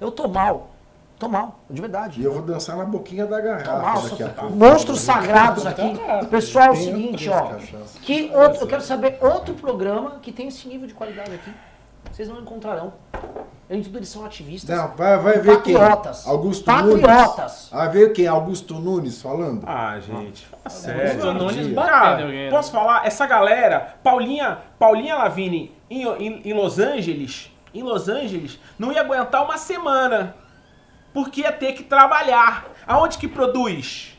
[0.00, 0.70] Eu tô mal.
[1.18, 2.20] Tô mal, de verdade.
[2.20, 4.54] E eu vou dançar na boquinha da garrafa Nossa, daqui a pouco.
[4.54, 5.98] monstros sagrados aqui.
[6.30, 7.52] Pessoal, é o seguinte, ó.
[8.02, 11.50] Que outro, eu quero saber outro programa que tem esse nível de qualidade aqui.
[12.12, 12.92] Vocês não encontrarão.
[13.68, 14.76] Além de tudo, eles são ativistas.
[14.76, 15.74] Não, vai, vai ver quem?
[15.76, 16.26] Patriotas.
[16.26, 17.36] Augusto Patriotas.
[17.36, 17.68] Nunes.
[17.72, 18.26] Vai ver quem?
[18.26, 19.64] Augusto Nunes falando?
[19.66, 21.32] Ah, gente, fala Augusto sério.
[21.34, 21.74] Nunes dia.
[21.74, 22.44] batendo alguém.
[22.44, 22.50] né?
[22.50, 23.06] posso falar?
[23.06, 29.00] Essa galera, Paulinha, Paulinha Lavini em, em- em Los Angeles, em Los Angeles, não ia
[29.00, 30.36] aguentar uma semana.
[31.16, 32.66] Porque ia ter que trabalhar.
[32.86, 34.18] Aonde que produz?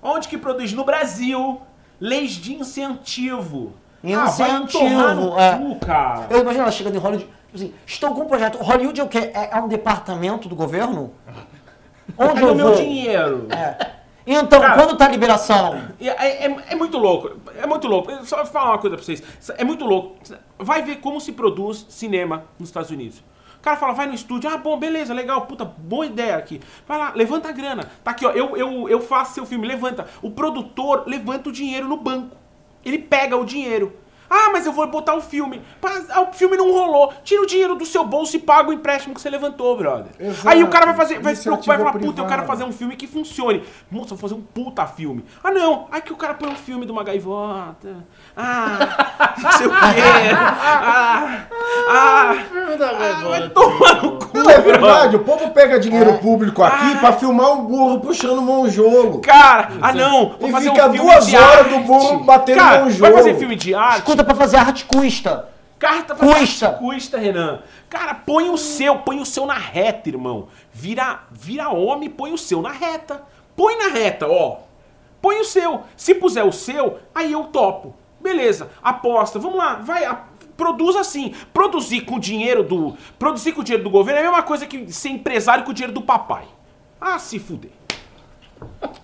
[0.00, 0.72] Onde que produz?
[0.72, 1.60] No Brasil.
[2.00, 3.72] Leis de incentivo.
[4.04, 5.58] Ah, vai Incentivo, tomar no é.
[5.58, 6.26] cu, cara.
[6.30, 7.24] Eu imagino ela chegando em Hollywood.
[7.26, 8.58] tipo Assim, estou com um projeto.
[8.58, 9.32] Hollywood é o quê?
[9.34, 11.12] É, é um departamento do governo?
[12.16, 12.76] Onde Cadê eu o meu vou?
[12.76, 13.48] dinheiro?
[13.50, 13.90] É.
[14.24, 15.80] Então, Cara, quando tá a liberação?
[16.00, 18.24] É, é- é muito louco, é muito louco.
[18.24, 19.20] Só vou falar uma coisa pra vocês.
[19.58, 20.16] É muito louco.
[20.60, 23.20] Vai ver como se produz cinema nos Estados Unidos.
[23.60, 26.62] O cara fala, vai no estúdio, ah, bom, beleza, legal, puta, boa ideia aqui.
[26.88, 27.90] Vai lá, levanta a grana.
[28.02, 30.08] Tá aqui, ó, eu, eu, eu faço seu filme, levanta.
[30.22, 32.34] O produtor levanta o dinheiro no banco.
[32.82, 33.94] Ele pega o dinheiro.
[34.30, 35.60] Ah, mas eu vou botar o filme.
[36.10, 37.12] Ah, o filme não rolou.
[37.24, 40.12] Tira o dinheiro do seu bolso e paga o empréstimo que você levantou, brother.
[40.20, 40.48] Exato.
[40.48, 42.72] Aí o cara vai fazer, vai se preocupar e falar, puta, eu quero fazer um
[42.72, 43.64] filme que funcione.
[43.90, 45.24] Moça, vou fazer um puta filme.
[45.42, 45.88] Ah, não.
[45.90, 48.04] Aí que o cara põe um filme de uma gaivota.
[48.36, 49.76] Ah, não sei o quê.
[50.36, 51.46] Ah,
[51.90, 53.50] Ah, Filme da vai Gregório.
[53.50, 57.64] tomar no cu, Não é verdade, o povo pega dinheiro público aqui pra filmar um
[57.64, 59.20] burro puxando mão jogo.
[59.20, 61.86] Cara, ah não, vou E fazer fica um filme duas de horas do arte.
[61.86, 63.12] burro batendo Cara, vai jogo.
[63.14, 64.02] fazer filme de arte?
[64.20, 65.48] Escuta pra fazer arte custa.
[65.78, 66.68] Carta pra Custa.
[66.68, 67.62] arte custa, Renan.
[67.88, 70.48] Cara, põe o seu, põe o seu na reta, irmão.
[70.70, 73.22] Vira, vira homem e põe o seu na reta.
[73.56, 74.58] Põe na reta, ó.
[75.22, 75.82] Põe o seu.
[75.96, 77.94] Se puser o seu, aí eu topo.
[78.20, 79.38] Beleza, aposta.
[79.38, 80.24] Vamos lá, vai, a-
[80.54, 81.34] produz assim.
[81.54, 84.66] Produzir com o dinheiro do, produzir com o dinheiro do governo é a mesma coisa
[84.66, 86.44] que ser empresário com o dinheiro do papai.
[87.00, 87.70] Ah, se fuder.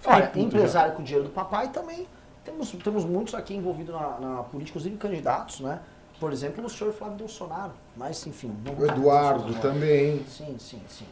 [0.04, 2.06] Olha, puto empresário com dinheiro do papai também.
[2.46, 5.80] Temos, temos muitos aqui envolvidos na, na política, inclusive candidatos, né?
[6.20, 7.72] Por exemplo, o senhor Flávio Bolsonaro.
[7.96, 8.56] Mas, enfim.
[8.64, 10.24] Não O Eduardo também.
[10.28, 11.06] Sim, sim, sim.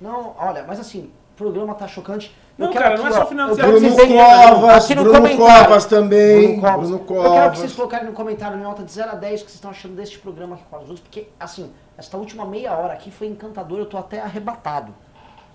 [0.00, 2.34] Não, olha, mas assim, o programa tá chocante.
[2.58, 5.64] Eu Não, quero cara, aqui, não é só quero Bruno Covas, aqui no Bruno comentário.
[5.64, 6.46] Covas também.
[6.46, 6.88] Bruno Covas.
[6.88, 7.58] Bruno Eu quero que Covas.
[7.58, 9.94] vocês colocarem no comentário em nota de 0 a 10 o que vocês estão achando
[9.94, 13.80] deste programa aqui com os outros, porque, assim, esta última meia hora aqui foi encantadora,
[13.82, 14.92] eu tô até arrebatado.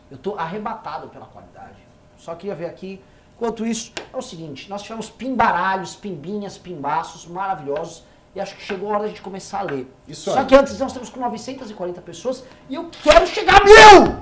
[0.09, 1.75] Eu tô arrebatado pela qualidade.
[2.17, 2.99] Só queria ver aqui.
[3.35, 8.03] Enquanto isso, é o seguinte, nós tivemos pimbaralhos, pimbinhas, pimbaços maravilhosos,
[8.33, 9.91] e acho que chegou a hora de a gente começar a ler.
[10.07, 10.45] Isso Só aí.
[10.45, 14.15] que antes nós temos com 940 pessoas, e eu quero chegar a mil!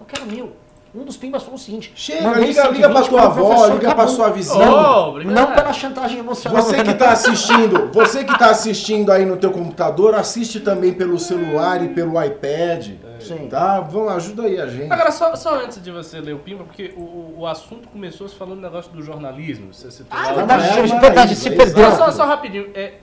[0.00, 0.52] Eu quero mil.
[0.94, 3.94] Um dos pimbas falou o seguinte: Chega, liga, liga pra 120 tua avó, professor liga
[3.94, 4.70] pra sua vizinha.
[4.70, 5.18] Oh.
[5.18, 6.62] Não pela chantagem emocional.
[6.62, 11.18] Você que tá assistindo, você que tá assistindo aí no teu computador, assiste também pelo
[11.18, 12.92] celular e pelo iPad.
[13.20, 13.48] Sim.
[13.48, 13.80] Tá?
[13.80, 14.92] Vamos, ajuda aí a gente.
[14.92, 18.34] Agora, só, só antes de você ler o Pimba, porque o, o, assunto começou se
[18.34, 19.72] falando do negócio do jornalismo.
[19.72, 21.90] Você citou Ah, lá o- verdade, É, verdade, se perdeu.
[21.92, 22.70] Só, só, rapidinho.
[22.74, 22.94] É,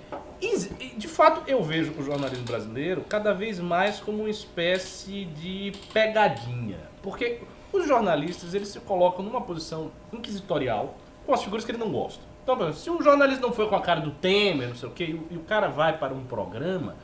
[0.97, 6.79] de fato, eu vejo o jornalismo brasileiro cada vez mais como uma espécie de pegadinha.
[7.01, 7.39] Porque
[7.71, 12.21] os jornalistas, eles se colocam numa posição inquisitorial com as figuras que ele não gosta.
[12.43, 14.87] Então, por exemplo, se um jornalista não foi com a cara do Temer, não sei
[14.87, 16.95] o quê, e o, e o cara vai para um programa,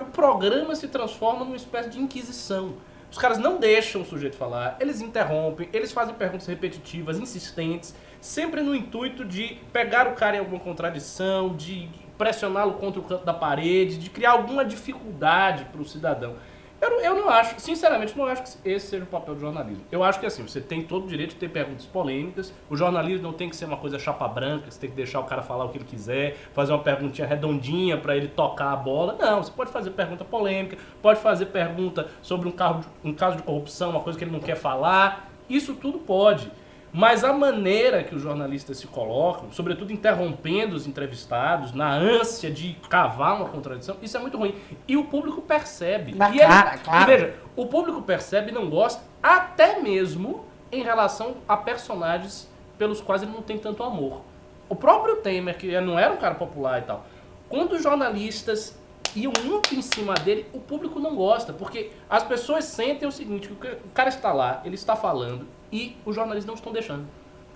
[0.00, 2.74] o programa se transforma numa espécie de inquisição.
[3.10, 8.60] Os caras não deixam o sujeito falar, eles interrompem, eles fazem perguntas repetitivas, insistentes, sempre
[8.60, 11.88] no intuito de pegar o cara em alguma contradição, de
[12.18, 16.36] pressioná-lo contra o canto da parede, de criar alguma dificuldade para o cidadão.
[16.80, 19.84] Eu, não- eu não acho, sinceramente, não acho que esse seja o papel do jornalismo.
[19.90, 22.52] Eu acho que assim, você tem todo o direito de ter perguntas polêmicas.
[22.70, 25.24] O jornalismo não tem que ser uma coisa chapa branca, você tem que deixar o
[25.24, 29.16] cara falar o que ele quiser, fazer uma perguntinha redondinha para ele tocar a bola.
[29.18, 33.42] Não, você pode fazer pergunta polêmica, pode fazer pergunta sobre um, carro um caso de
[33.42, 35.28] corrupção, uma coisa que ele não quer falar.
[35.48, 36.48] Isso tudo pode.
[36.92, 42.74] Mas a maneira que os jornalistas se colocam, sobretudo interrompendo os entrevistados, na ânsia de
[42.88, 44.54] cavar uma contradição, isso é muito ruim.
[44.86, 46.14] E o público percebe.
[46.14, 47.02] Na e ele- cara, claro.
[47.02, 52.48] e veja, o público percebe e não gosta, até mesmo em relação a personagens
[52.78, 54.22] pelos quais ele não tem tanto amor.
[54.68, 57.06] O próprio Temer, que não era um cara popular e tal,
[57.48, 58.78] quando os jornalistas
[59.16, 63.50] iam muito em cima dele, o público não gosta, porque as pessoas sentem o seguinte,
[63.50, 63.56] o
[63.94, 67.06] cara está lá, ele está falando, e os jornalistas não estão deixando.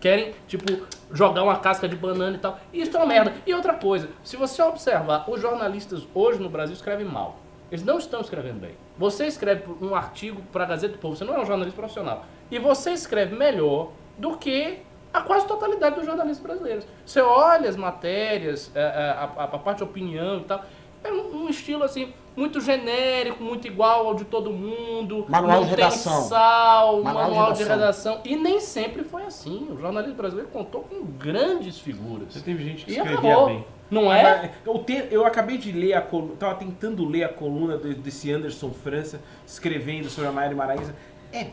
[0.00, 0.64] Querem, tipo,
[1.12, 2.58] jogar uma casca de banana e tal.
[2.72, 3.32] E isso é uma merda.
[3.46, 7.36] E outra coisa, se você observar, os jornalistas hoje no Brasil escrevem mal.
[7.70, 8.72] Eles não estão escrevendo bem.
[8.98, 12.24] Você escreve um artigo para a Gazeta do Povo, você não é um jornalista profissional.
[12.50, 14.80] E você escreve melhor do que
[15.14, 16.84] a quase totalidade dos jornalistas brasileiros.
[17.06, 20.64] Você olha as matérias, é, é, a, a- a parte de opinião e tal.
[21.04, 25.26] É um, um estilo assim, muito genérico, muito igual ao de todo mundo.
[25.28, 26.22] Manual não de tem redação.
[26.22, 28.14] sal, Manual manual, de de redação.
[28.14, 28.20] redação.
[28.24, 29.68] E nem sempre foi assim.
[29.70, 32.32] O jornalismo brasileiro contou com grandes figuras.
[32.32, 33.46] Você teve gente que E escrevia acabou.
[33.46, 33.64] bem.
[33.90, 34.52] Não é?
[34.64, 38.32] Eu, te- eu acabei de ler a coluna, tava tentando ler a coluna de- desse
[38.32, 40.94] Anderson França, escrevendo sobre a Maíra Maraíza.
[41.30, 41.48] É.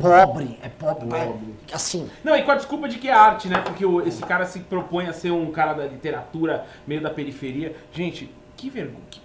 [0.00, 1.16] Pobre, é pobre.
[1.16, 1.32] É,
[1.74, 3.60] assim, Não, e com a desculpa de que é arte, né?
[3.60, 7.76] Porque o- esse cara se propõe a ser um cara da literatura, meio da periferia.
[7.92, 9.20] Gente, que vergonha, que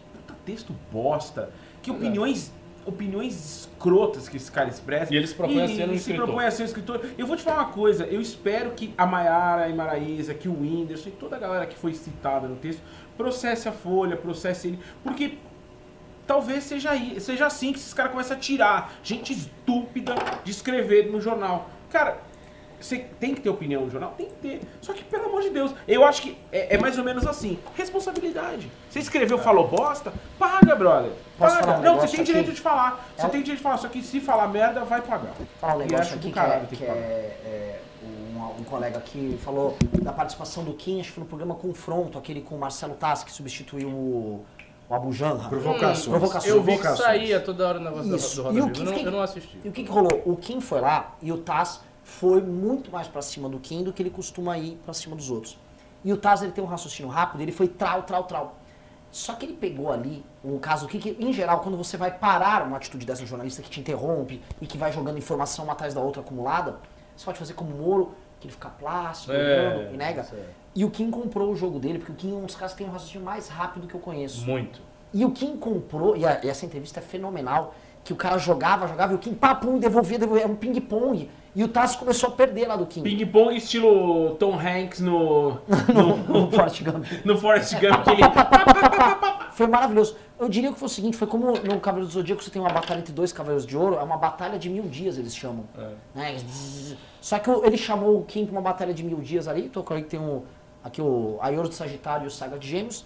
[0.46, 1.50] texto bosta,
[1.82, 2.52] que opiniões.
[2.88, 5.12] Opiniões escrotas que esse cara expressa.
[5.12, 6.26] E ele se propõe a ser um e se escritor.
[6.28, 7.02] propõe a ser um escritor.
[7.18, 10.54] Eu vou te falar uma coisa, eu espero que a Maiara e Maraísa, que o
[10.62, 12.84] Whindersson e toda a galera que foi citada no texto
[13.18, 15.40] processe a Folha, processe ele, porque
[16.28, 20.14] talvez seja, aí- seja assim que esses caras começam a tirar gente estúpida
[20.44, 21.68] de escrever no jornal.
[21.90, 22.20] Cara,
[22.80, 24.14] você tem que ter opinião no jornal?
[24.18, 24.62] Tem que ter.
[24.82, 27.58] Só que, pelo amor de Deus, eu acho que é, é mais ou menos assim.
[27.76, 28.72] Responsabilidade.
[28.90, 30.14] Você escreveu, falou bosta?
[30.38, 31.12] Paga, brother.
[31.38, 31.66] Posso Paga.
[31.68, 32.56] falar um Não, você tem direito aqui?
[32.56, 33.08] de falar.
[33.16, 33.78] Você É tem direito de falar.
[33.78, 35.34] Só que se falar merda, vai pagar.
[35.60, 38.62] falar um E negócio acho aqui do que, é, caralho que que é, é, um,
[38.62, 42.42] um colega aqui falou da participação do Kim, acho que foi no programa Confronto, aquele
[42.42, 44.46] com o Marcelo Tassi, que substituiu o,
[44.90, 45.50] o Abu Janra.
[45.50, 46.08] Provocações.
[46.08, 46.54] Provocações.
[46.54, 48.44] Eu vi que saía toda hora o negócio do- Isso.
[48.44, 49.60] do E o Eu, não- eu não assisti.
[49.64, 50.22] E o que, que rolou?
[50.26, 51.82] O Kim foi lá e o Taz
[52.20, 55.30] foi muito mais pra cima do Kim do que ele costuma ir pra cima dos
[55.30, 55.58] outros.
[56.04, 58.56] E o Taz ele tem um raciocínio rápido, ele foi trau, trau, trau.
[59.12, 62.66] Só que ele pegou ali um caso que, que, em geral, quando você vai parar
[62.68, 66.02] uma atitude dessa jornalista que te interrompe e que vai jogando informação uma atrás da
[66.02, 66.78] outra acumulada,
[67.16, 70.22] você pode fazer como o Moro, que ele fica plácido, É, olhando e nega.
[70.34, 70.44] é.
[70.76, 72.80] E o Kim comprou o jogo dele, porque o Kim é um dos caras que
[72.80, 74.46] tem um raciocínio mais rápido que eu conheço.
[74.46, 74.82] Muito.
[75.14, 77.74] E o Kim comprou, e, a- e essa entrevista é fenomenal,
[78.04, 81.32] que o cara jogava, jogava, e o Kim, pá, pum, devolvia, devolvia, era um ping-pong.
[81.56, 83.02] E o Tassi começou a perder lá do Kim.
[83.02, 85.52] Ping-pong estilo Tom Hanks no,
[85.94, 87.06] no, no Forrest Gump.
[87.24, 88.22] no Forrest Gump, que ele...
[89.54, 90.18] Foi maravilhoso.
[90.38, 92.70] Eu diria que foi o seguinte, foi como no Cavaleiro do Zodíaco você tem uma
[92.70, 95.64] batalha entre dois Cavaleiros de Ouro, é uma batalha de mil dias, eles chamam.
[96.14, 96.36] Né?
[96.38, 96.98] Zzz.
[97.22, 99.94] Só que ele chamou o Kim pra uma batalha de mil dias ali, tô com
[99.94, 100.44] aí que tem o,
[100.84, 103.06] aqui o Aior do Sagitário e o Saga de Gêmeos.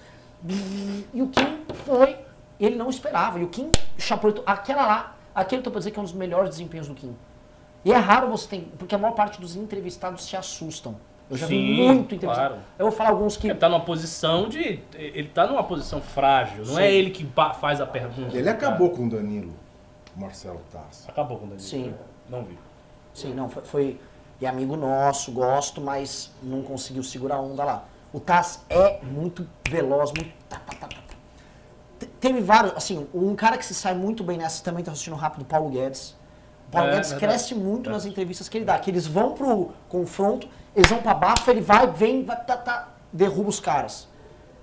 [1.14, 2.18] E o Kim foi,
[2.60, 3.70] ele não esperava, e o Kim
[4.00, 6.96] chapuletou, aquela lá, aquele eu tô pra dizer que é um dos melhores desempenhos do
[6.96, 7.16] Kim.
[7.86, 10.96] E é raro você ter, porque a maior parte dos entrevistados se assustam.
[11.30, 12.56] Eu já vi Sim, muito entrevistado.
[12.56, 12.64] claro.
[12.78, 13.48] Eu vou falar alguns que...
[13.48, 14.80] Ele tá numa posição de.
[14.96, 16.66] Ele tá numa posição frágil.
[16.66, 16.82] Não Sim.
[16.82, 17.26] é ele que
[17.62, 18.36] faz a pergunta.
[18.36, 19.54] Ele acabou com o Danilo,
[20.18, 21.08] o Marcelo Tassi.
[21.08, 21.68] Acabou com o Danilo.
[21.68, 21.94] Sim.
[22.28, 22.58] Não vi.
[23.14, 24.00] Sim, não, foi, foi.
[24.42, 27.86] E amigo nosso, gosto, mas não conseguiu segurar a onda lá.
[28.12, 30.32] O Taz é muito veloz, muito.
[30.50, 31.16] tá, tá, tá, tá, tá.
[32.00, 35.16] Te- Teve vários, assim, um cara que se sai muito bem nessa também tá assistindo
[35.16, 36.18] rápido, Paulo Guedes.
[36.70, 40.48] O Paulo É, cresce muito nas entrevistas que ele dá, que eles vão pro confronto,
[40.76, 44.08] eles vão pra baixo, ele vai, vem, vai, tá, tá, derruba os caras.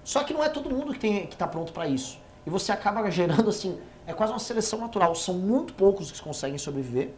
[0.04, 2.20] Só que não é todo mundo que, tem, que tá pronto pra isso.
[2.46, 3.76] E você acaba gerando, assim,
[4.06, 5.16] é quase uma seleção natural.
[5.16, 7.10] São muito poucos que conseguem sobreviver.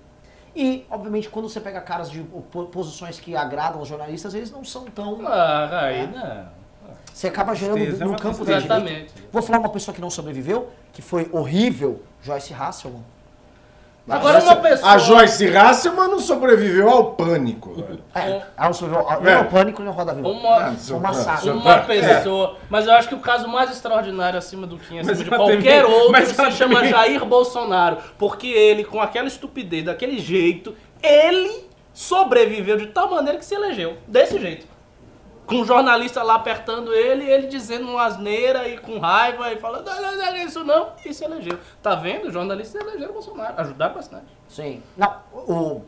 [0.57, 4.65] E, obviamente, quando você pega caras de po- posições que agradam os jornalistas, eles não
[4.65, 5.21] são tão.
[5.27, 6.49] Ah, aí não.
[7.13, 8.61] Você acaba gerando Tristeza, é no campo da tristeza.
[8.81, 8.91] direita.
[8.91, 9.29] Exatamente.
[9.31, 13.03] Vou falar uma pessoa que não sobreviveu, que foi horrível, Joyce Hasselman.
[14.09, 14.93] Agora uma pessoa.
[14.93, 17.75] A Joyce Hasselman não sobreviveu ao pânico.
[17.75, 18.01] velho.
[18.15, 19.21] É, ela não sobreviveu.
[19.21, 19.37] Nem É.
[19.37, 20.29] ao pânico, nem ao Roda Viva.
[20.29, 21.51] Uma, Foi um massacre.
[21.51, 22.57] uma pessoa.
[22.71, 25.85] Mas eu acho que o caso mais extraordinário acima do Kim, acima Mas de qualquer
[25.85, 27.99] outro, mas se chama Jair Bolsonaro.
[28.17, 33.97] Porque ele, com aquela estupidez, daquele jeito, ele sobreviveu de tal maneira que se elegeu.
[34.07, 34.67] Desse jeito.
[35.49, 39.87] Com um jornalista lá apertando ele, ele dizendo uma asneira e com raiva e falando,
[39.87, 41.59] não, não, não, é isso não, e se elegeu.
[41.83, 42.27] Tá vendo?
[42.27, 44.27] Os jornalistas elegeram Bolsonaro, ajudaram bastante.
[44.47, 44.83] Sim.
[44.97, 45.83] Não, o.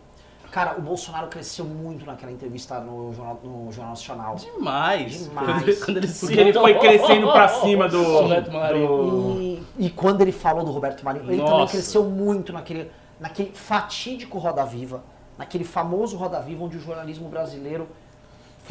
[0.50, 4.34] Cara, o Bolsonaro cresceu muito naquela entrevista no Jornal, no jornal Nacional.
[4.34, 5.28] Demais.
[5.28, 5.46] Demais.
[5.46, 8.02] Quando ele, quando ele se Porque ele foi crescendo pra cima do...
[8.22, 8.88] Roberto Marinho.
[8.88, 11.70] do- E, e quando ele falou do Roberto Marinho, ele também Nossa.
[11.72, 15.04] cresceu muito naquele, naquele fatídico Roda Viva,
[15.38, 17.86] naquele famoso Roda Viva onde o jornalismo brasileiro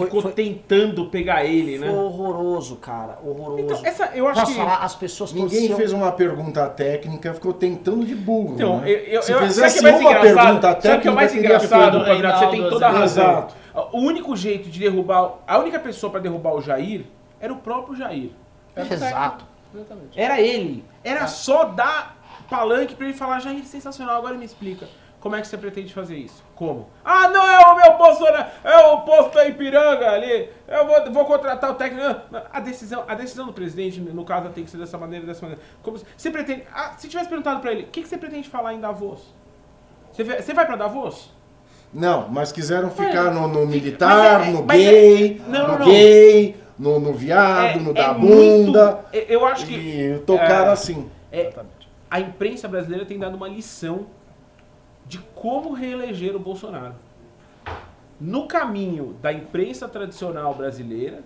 [0.06, 1.94] Ficou foi, tentando pegar ele, foi né?
[1.94, 3.18] horroroso, cara.
[3.24, 3.60] Horroroso.
[3.64, 4.58] Então, essa, eu acho Posso que...
[4.58, 8.56] falar, as pessoas Ninguém torciam- fez uma pergunta técnica, ficou tentando de burro.
[8.56, 8.90] Então, né?
[8.90, 10.92] eu, eu, Se fizesse sabe o que é mais uma pergunta Sabe o que é
[10.92, 12.06] técnica, mais engraçado, feito.
[12.06, 12.40] Quadrado?
[12.40, 13.26] Você tem toda a Reinaldo razão.
[13.26, 13.54] Azevedo.
[13.94, 15.36] O único jeito de derrubar...
[15.48, 17.06] A única pessoa pra derrubar o Jair
[17.40, 18.32] era o próprio Jair.
[18.76, 19.46] Exato.
[19.74, 20.20] Exatamente.
[20.20, 20.84] Era ele.
[21.04, 22.18] Era só dar
[22.50, 24.88] palanque pra ele falar, Jair, sensacional, agora me explica.
[25.20, 26.42] Como é que você pretende fazer isso?
[26.56, 26.88] Como?
[27.04, 31.26] Ah, não, é o meu Bolsonaro, é o posto da Ipiranga ali, eu vou, vou
[31.26, 32.22] contratar o técnico.
[32.54, 35.62] A decisão, a decisão do presidente, no caso, tem que ser dessa maneira, dessa maneira.
[35.84, 36.64] Como se- você pretende...
[36.74, 39.34] Ah, se tivesse perguntado pra ele, o que, que você pretende falar em Davos?
[40.14, 41.32] Você, vai- você vai pra Davos?
[41.94, 45.80] Não, mas quiseram ficar É, no, no militar, é- no mas é- gay, não, no
[45.80, 45.86] não.
[45.86, 49.04] gay, no, no viado, no da muito- bunda.
[49.12, 49.74] eu- eu acho que...
[49.76, 51.10] E tocaram é, assim.
[51.30, 51.52] É,
[52.10, 54.08] a imprensa brasileira tem dado uma lição
[55.10, 56.94] de como reeleger o Bolsonaro.
[58.22, 61.24] No caminho da imprensa tradicional brasileira,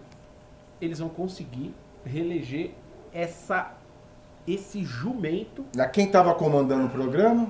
[0.79, 1.73] eles vão conseguir
[2.05, 2.71] reeleger
[3.11, 3.73] essa,
[4.47, 5.65] esse jumento.
[5.77, 7.49] A quem estava comandando o programa?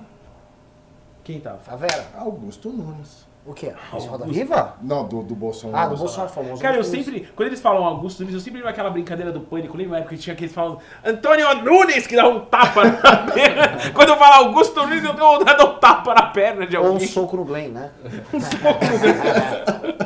[1.23, 1.60] Quem tava?
[1.72, 3.27] A Vera, Augusto Nunes.
[3.45, 3.74] O quê?
[3.98, 4.76] Esse Roda Viva?
[4.82, 5.86] Não, do, do Bolsonaro.
[5.86, 6.61] Ah, do Bolsonaro famoso.
[6.61, 9.76] Cara, eu sempre, quando eles falam Augusto Nunes, eu sempre lembro aquela brincadeira do pânico.
[9.76, 13.91] Lembra na época que tinha aqueles falando Antônio Nunes que dá um tapa na perna.
[13.94, 16.78] Quando eu falo Augusto Nunes, eu tenho vontade de dar um tapa na perna de
[16.78, 17.07] Ou um alguém.
[17.07, 17.91] soco no Glenn, né?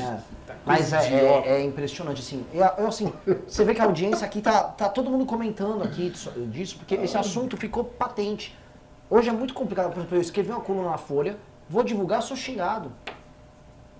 [0.00, 0.18] É.
[0.64, 2.44] Mas é, é- é impressionante, assim.
[2.52, 3.12] Eu, eu, assim.
[3.46, 6.94] Você vê que a audiência aqui tá, tá todo mundo comentando aqui disso, disso, porque
[6.96, 8.56] esse assunto ficou patente.
[9.10, 9.90] Hoje é muito complicado.
[9.90, 11.36] Por exemplo, eu escrevi uma coluna na Folha,
[11.68, 12.92] vou divulgar, sou xingado.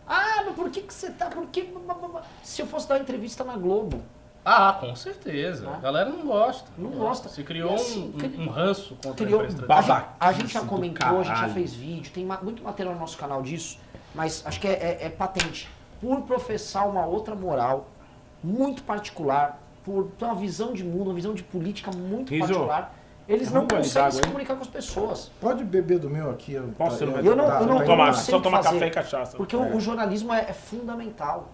[0.07, 1.27] Ah, mas por que, que você tá.
[1.27, 1.69] Por que.
[2.43, 4.03] Se eu fosse dar uma entrevista na Globo.
[4.45, 5.69] Ah, com certeza.
[5.69, 5.77] Ah.
[5.77, 6.71] A galera não gosta.
[6.79, 7.29] Não gosta.
[7.29, 9.41] Se criou assim, um, cri- um ranço contra criou.
[9.43, 12.63] a imprensa A gente, a gente já comentou, a gente já fez vídeo, tem muito
[12.63, 13.79] material no nosso canal disso,
[14.15, 15.69] mas acho que é, é- é patente.
[16.01, 17.89] Por professar uma outra moral
[18.43, 22.95] muito particular, por ter uma visão de mundo, uma visão de política muito Riso, particular,
[23.29, 24.25] eles é não conseguem se hein?
[24.25, 25.31] comunicar com as pessoas.
[25.39, 26.55] Pode beber do meu aqui.
[26.55, 28.39] Eu, Posso, eu, não, Eu não, tá, eu não, tá, eu não só sei o
[28.39, 29.37] que toma fazer, café e cachaça.
[29.37, 31.51] Porque o, o jornalismo é, é fundamental.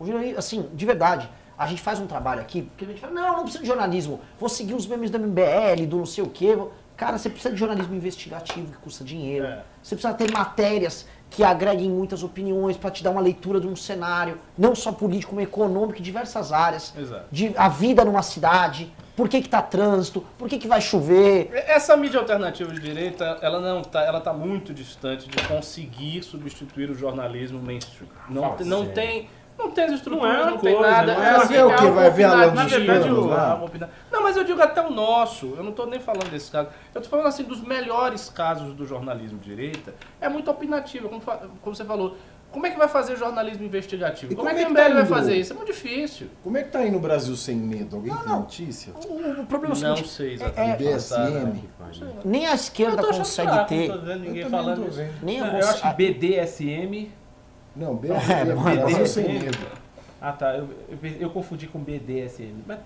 [0.00, 1.28] O jornalismo, assim, de verdade.
[1.58, 4.20] A gente faz um trabalho aqui, porque a gente fala, não, não precisa de jornalismo,
[4.40, 6.58] vou seguir os memes do MBL, do não sei o quê.
[6.96, 9.46] Cara, você precisa de jornalismo investigativo que custa dinheiro.
[9.46, 9.62] É.
[9.82, 13.76] Você precisa ter matérias que agreguem muitas opiniões para te dar uma leitura de um
[13.76, 16.92] cenário, não só político, como econômico, em diversas áreas.
[16.96, 17.26] Exato.
[17.30, 18.92] De a vida numa cidade,
[19.22, 21.48] por que que tá trânsito, por que que vai chover.
[21.68, 26.90] Essa mídia alternativa de direita, ela não tá, ela tá muito distante de conseguir substituir
[26.90, 28.08] o jornalismo mainstream.
[28.28, 28.94] Não, te- não sério.
[28.94, 31.14] tem, não tem as estruturas, Não é não, uma tem coisa, nada.
[31.14, 33.92] não é assim, é o algo Vai ver a lã na verdade, algo opinado.
[34.10, 35.54] Não, mas eu digo até o nosso.
[35.56, 36.68] Eu não estou nem falando desse caso.
[36.92, 39.94] Eu estou falando assim dos melhores casos do jornalismo de direita.
[40.20, 41.20] É muito opinativo, como,
[41.60, 42.16] como você falou.
[42.52, 44.32] Como é que vai fazer jornalismo investigativo?
[44.32, 45.52] E como, como é é que o que tá MBL vai fazer isso?
[45.52, 46.26] É muito difícil.
[46.44, 47.96] Como é que tá aí no Brasil sem medo?
[47.96, 48.40] Alguém tem não.
[48.40, 48.92] notícia?
[48.94, 50.84] O, o problema é o Não seguinte, sei é- exatamente.
[50.84, 51.64] é- BSM.
[52.24, 54.96] nem a esquerda consegue fraco, ter, Não tô vendo ninguém Eu também falando tô isso.
[54.98, 55.12] vendo.
[55.22, 57.10] nem a, Eu acho que a- BDSM.
[57.74, 58.54] Não, É, BSM.
[58.54, 59.58] não é Brasil sem medo.
[60.20, 62.62] Ah tá, eu, eu, eu confundi com BDSM.
[62.66, 62.78] Mas,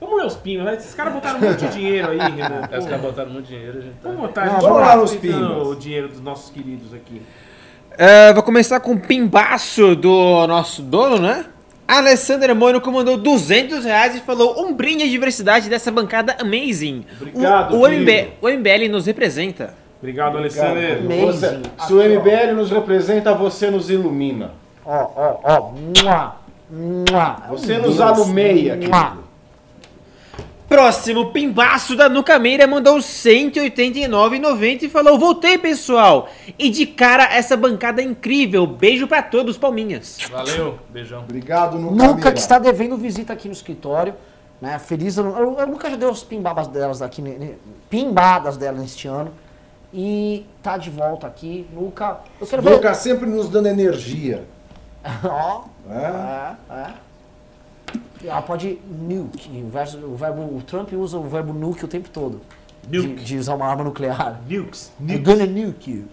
[0.00, 0.74] vamos ler os pinos, né?
[0.76, 2.60] Esses caras botaram muito dinheiro aí, Renan.
[2.78, 4.08] Os caras botaram muito dinheiro, a gente tá...
[4.08, 5.66] Vamos botar, Não, a gente vamos lá respeitando pimbas.
[5.68, 7.20] o dinheiro dos nossos queridos aqui.
[7.98, 11.44] É, vou começar com o pimbaço do nosso dono, né?
[11.86, 17.04] Alessandro Mônico mandou 200 reais e falou um brinde à diversidade dessa bancada amazing.
[17.20, 19.74] Obrigado, o, o, MB, o MBL nos representa.
[19.98, 20.80] Obrigado, Alessandro.
[21.26, 24.52] Você- se o MBL nos representa, você nos ilumina.
[24.84, 25.72] Ó, ó, ó.
[27.50, 29.27] Você nos alumeia, querido.
[30.68, 36.28] Próximo pimbaço da Nuca Meira mandou 189,90 e falou: Voltei, pessoal!
[36.58, 38.66] E de cara, essa bancada é incrível.
[38.66, 40.18] Beijo pra todos, palminhas.
[40.30, 41.20] Valeu, beijão.
[41.20, 44.14] Obrigado, no Nunca que está devendo visita aqui no escritório.
[44.60, 44.78] Né?
[44.78, 45.34] Feliz ano.
[45.38, 47.54] Eu, eu nunca já dei as pimbadas delas aqui, ne-
[47.88, 49.32] pimbadas dela neste ano.
[49.90, 51.66] E tá de volta aqui.
[51.72, 52.18] Nunca.
[52.38, 52.70] Eu quero ver.
[52.72, 54.44] Boca sempre nos dando energia.
[55.24, 55.62] Ó.
[55.86, 56.56] né?
[56.68, 57.07] É, é.
[58.24, 59.48] Ela pode nuke.
[59.64, 62.40] O, verso- o verbo, o Trump usa o verbo nuke o tempo todo.
[62.86, 63.22] De, Nuke.
[63.22, 64.40] de usar uma arma nuclear.
[64.48, 64.92] Nukes.
[65.00, 66.04] I'm gonna nuke you.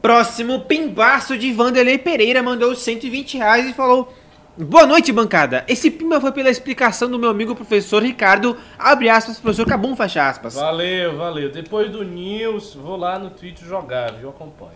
[0.00, 4.12] Próximo pimbaço de Vanderlei Pereira mandou 120 reais e falou:
[4.56, 5.64] Boa noite, bancada.
[5.66, 10.28] Esse pimba foi pela explicação do meu amigo professor Ricardo, abre aspas, professor Cabum, fecha
[10.28, 10.54] aspas.
[10.54, 11.50] Valeu, valeu.
[11.50, 14.28] Depois do News, vou lá no Twitch jogar, viu?
[14.28, 14.72] Acompanha.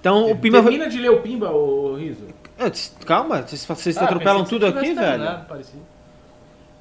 [0.00, 0.72] Então o pimba foi.
[0.72, 2.26] Termina de ler o Pimba, ô Riso.
[3.04, 5.22] Calma, vocês, vocês Ah, atropelam tudo aqui, velho.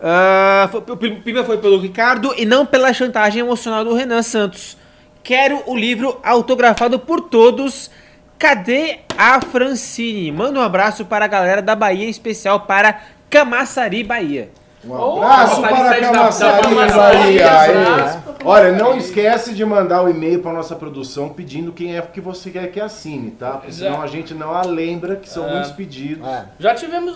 [0.01, 4.77] Ah, foi- o pimba foi pelo Ricardo e não pela chantagem emocional do Renan Santos.
[5.23, 7.89] Quero o livro autografado por todos.
[8.37, 10.31] Cadê a Francine?
[10.31, 14.51] Manda um abraço para a galera da Bahia, em especial para Camaçari, Bahia.
[14.85, 17.47] Um Oh, abraço Camaçari para sede da- Camaçari, da Camaçari, Bahia.
[17.47, 18.21] abraço aí.
[18.23, 22.19] pra Olha, não esquece de mandar o e-mail para nossa produção pedindo quem é que
[22.19, 23.51] você quer que assine, tá?
[23.51, 25.53] Porque senão a gente não a lembra que são É.
[25.53, 26.27] muitos pedidos.
[26.27, 26.45] É.
[26.59, 27.15] Já tivemos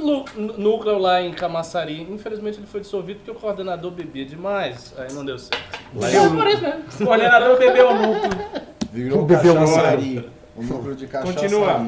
[0.58, 2.02] núcleo lá em Camaçari.
[2.10, 4.94] Infelizmente ele foi dissolvido porque o coordenador bebia demais.
[4.98, 5.62] Aí não deu certo.
[5.94, 6.40] Mas mesmo.
[7.02, 8.48] O coordenador bebeu o núcleo.
[8.94, 9.54] Virou Bebeu.
[10.56, 11.36] O núcleo de cachaçari.
[11.36, 11.88] Continua.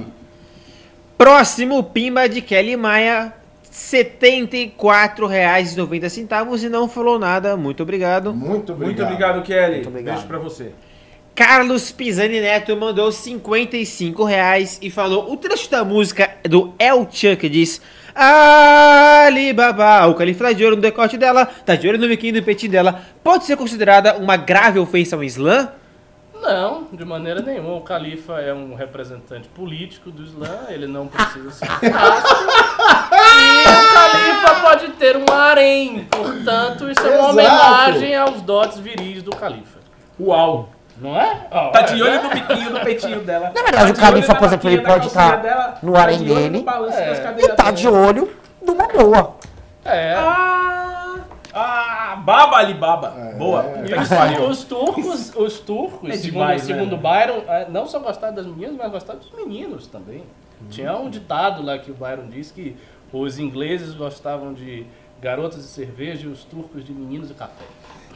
[1.17, 3.33] Próximo pimba de Kelly Maia,
[3.71, 7.55] 74,90 e não falou nada.
[7.55, 8.33] Muito obrigado.
[8.33, 8.87] Muito obrigado.
[8.87, 9.75] Muito obrigado, Kelly.
[9.75, 10.15] Muito obrigado.
[10.15, 10.71] Beijo pra você.
[11.35, 17.47] Carlos Pisani Neto mandou 55 reais e falou: o trecho da música do El Chuck
[17.47, 17.81] diz.
[18.13, 22.43] Alibaba, o califa tá de olho no decote dela, tá de olho no biquinho do
[22.43, 23.01] peitinho dela.
[23.23, 25.71] Pode ser considerada uma grave ofensa ao Islã?
[26.41, 27.75] Não, de maneira nenhuma.
[27.75, 31.65] O califa é um representante político do Islã, ele não precisa ser.
[31.65, 31.67] E
[33.67, 36.05] o califa pode ter um harém.
[36.09, 37.29] Portanto, isso é uma Exato.
[37.31, 39.79] homenagem aos dotes viris do califa.
[40.19, 40.69] Uau.
[41.01, 41.47] Não é?
[41.49, 43.53] Ó, Tá de olho no biquinho do peitinho dela.
[43.55, 46.17] Na verdade, Tá o Califa, olho na por exemplo, ele pode calcinha dela, no harém
[46.17, 46.57] de olho dele.
[46.57, 47.13] no balanço É.
[47.13, 47.71] E tá dela.
[47.71, 48.29] de olho
[48.61, 49.35] numa boa.
[49.85, 50.13] É.
[50.17, 50.88] Ah,
[51.59, 53.09] ah, baba Alibaba.
[53.37, 53.63] Boa.
[53.63, 53.85] É.
[53.85, 57.01] E Puta que os, os turcos, os turcos, É segundo, demais, segundo né?
[57.01, 60.23] Byron, eh, não só gostavam das meninas, mas gostavam dos meninos também.
[60.69, 62.75] Tinha um ditado lá que o Byron disse que
[63.13, 64.85] os ingleses gostavam de
[65.21, 67.65] garotas de cerveja e os turcos de meninos e café.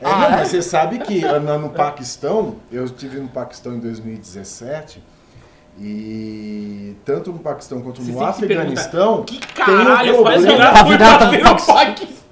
[0.01, 5.01] É, não, mas você sabe que ah, no, Paquistão, eu estive no Paquistão em 2017,
[5.79, 9.23] e tanto no Paquistão quanto Você no Afeganistão.
[9.23, 10.65] Que tem um caralho faz problema.
[10.65, 12.22] eu fui bater no Paquistão?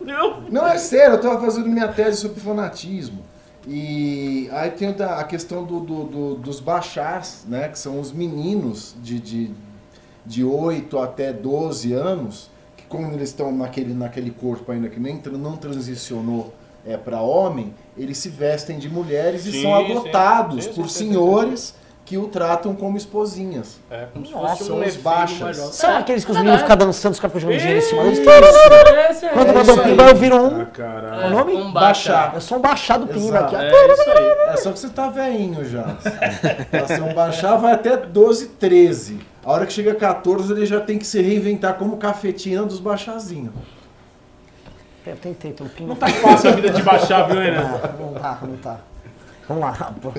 [0.49, 3.19] Não, é sério, eu estava fazendo minha tese sobre fanatismo.
[3.67, 7.69] E aí tem a questão do, do- do- dos bachás, né?
[7.69, 9.51] Que são os meninos de, de,
[10.25, 15.21] de 8 até 12 anos, que como eles estão naquele, naquele corpo ainda que nem
[15.33, 16.51] não transicionou
[16.85, 19.91] é, para homem, eles se vestem de mulheres e Sim, são sim.
[19.91, 21.75] adotados Sim, sim, por senhores
[22.05, 23.79] que o tratam como esposinhas.
[23.89, 25.57] É como Nossa, são um os baixas.
[25.57, 27.87] São É, aqueles que os é meninos ficam dançando, os caras ficam jogando dinheiro em
[27.87, 28.19] cima deles.
[29.23, 29.83] É Quando é dou aí.
[29.83, 30.61] pimba, eu viro um.
[30.61, 31.53] Ah, o nome?
[31.55, 32.31] Um baixa.
[32.33, 33.55] Eu sou um baixado pimba aqui.
[33.55, 34.25] É isso aí.
[34.49, 35.83] É só que você tá velhinho já.
[36.69, 39.19] Pra ser um baixar vai até 12, 13.
[39.45, 42.79] A hora que chega a 14, ele já tem que se reinventar como cafetina dos
[42.79, 43.53] baixazinhos.
[45.05, 45.89] Eu tentei pelo pimba.
[45.89, 47.79] Não tá fácil a vida de baixar, viu, Renan?
[47.83, 48.77] Ah, não tá, não tá.
[49.47, 49.93] Vamos lá.
[50.01, 50.11] pô.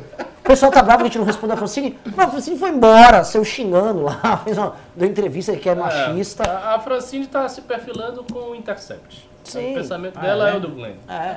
[0.44, 1.97] O pessoal tá bravo que a gente não respondeu a Francine.
[2.16, 6.43] Não, a Francine foi embora, saiu xingando lá, fez uma, deu entrevista que é machista.
[6.43, 9.28] A, a Francine tá se perfilando com o Intercept.
[9.44, 9.70] Sim.
[9.73, 10.52] O pensamento Ah, dela é?
[10.52, 10.94] é o do Glenn.
[11.09, 11.36] É.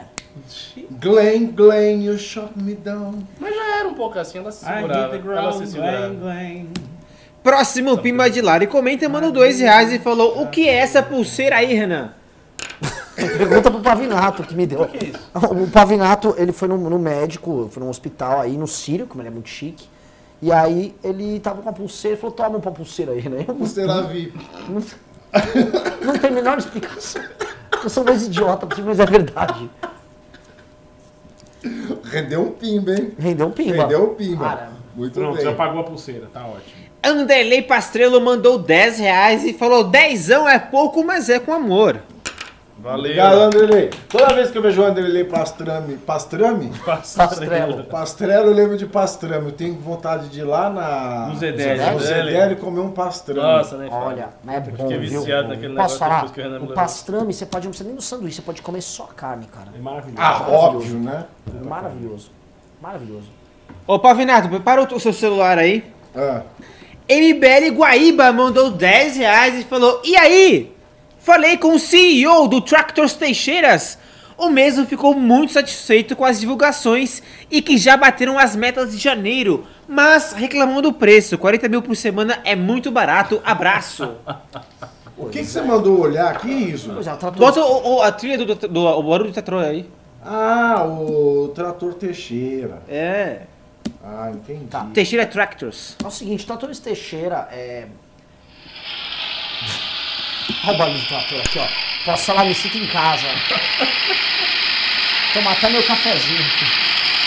[1.00, 3.20] Glenn, Glenn, you shot me down.
[3.40, 5.10] Mas já era um pouco assim, ela se segurava.
[5.10, 5.98] the Ela se ground, segurava.
[6.08, 6.66] Glenn, Glenn.
[7.44, 11.58] Próximo Pimba de Lari comenta, mandou dois reais e falou: O que é essa pulseira
[11.58, 12.12] aí, Renan?
[13.16, 14.82] Pergunta pro Pavinato que me deu.
[14.82, 15.20] O que é isso?
[15.34, 19.30] O Pavinato, ele foi no, no médico, foi num hospital aí no Sírio, como ele
[19.30, 19.88] é muito chique.
[20.42, 23.46] E aí ele tava com a pulseira, falou, toma uma pulseira aí, né?
[23.86, 24.38] Lá VIP.
[26.06, 27.22] não tem a menor explicação.
[27.84, 29.70] Eu sou mais idiota possível, mas é verdade.
[32.04, 33.14] Rendeu um pimba, hein?
[33.18, 33.84] Rendeu um pimba.
[33.84, 34.46] Rendeu um pimba.
[34.46, 34.76] Caramba.
[34.96, 35.44] Muito Pronto, bem.
[35.44, 36.86] já pagou a pulseira, tá ótimo.
[37.04, 42.02] Anderley Pastrello mandou 10 reais e falou: Dezão é pouco, mas é com amor.
[42.78, 43.00] Valeu.
[43.00, 43.90] Obrigado, Anderlei.
[44.10, 46.72] Toda vez que eu vejo o Anderlei pastrame, pastrame?
[46.86, 47.84] Pastrello.
[47.86, 49.46] Pastrelo, eu lembro de pastrame.
[49.46, 51.28] Eu tenho vontade de ir lá na...
[51.28, 51.94] No Zedélio.
[51.94, 53.42] No Zedélio e comer um pastrame.
[53.42, 54.06] Nossa, fala.
[54.06, 57.88] Olha, é bom, Fiquei viciado naquele Posso negócio que o pastrame, você pode, não precisa
[57.88, 59.70] nem no sanduíche, você pode comer só carne, cara.
[59.74, 60.22] É maravilhoso.
[60.22, 61.26] Ah, óbvio, né?
[61.64, 62.30] Maravilhoso.
[62.82, 63.28] Maravilhoso.
[63.88, 65.84] Ô Pavinato, prepara o o seu celular aí.
[66.16, 66.42] Ah.
[67.10, 70.75] MBL Guaíba mandou 10 reais e falou: E aí?
[71.26, 73.98] Falei com o CEO do Tractors Teixeiras.
[74.38, 79.00] O mesmo ficou muito satisfeito com as divulgações e que já bateram as metas de
[79.00, 81.36] janeiro, mas reclamou do preço.
[81.36, 83.42] 40 mil por semana é muito barato.
[83.44, 84.12] Abraço.
[85.18, 86.38] O que, que você mandou olhar?
[86.42, 86.92] Que isso?
[86.92, 89.90] É, Bota o, o- a trilha do, do, do o barulho do tetrô aí.
[90.22, 92.82] Ah, o trator Teixeira.
[92.90, 93.44] É.
[94.04, 94.66] Ah, entendi.
[94.66, 94.86] Tá.
[94.94, 95.96] Teixeira Tractors.
[96.04, 97.86] É o seguinte, Tratores Teixeira é.
[100.64, 101.68] Olha o barulho do trator aqui, ó.
[102.06, 103.28] Posso falar, me sinto em casa.
[105.34, 106.66] Tomar até meu cafezinho aqui.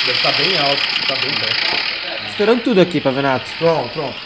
[0.06, 2.30] Deve estar bem alto, tá bem perto.
[2.30, 3.50] Estourando tudo aqui, Pavinato.
[3.58, 4.16] Pronto, pronto.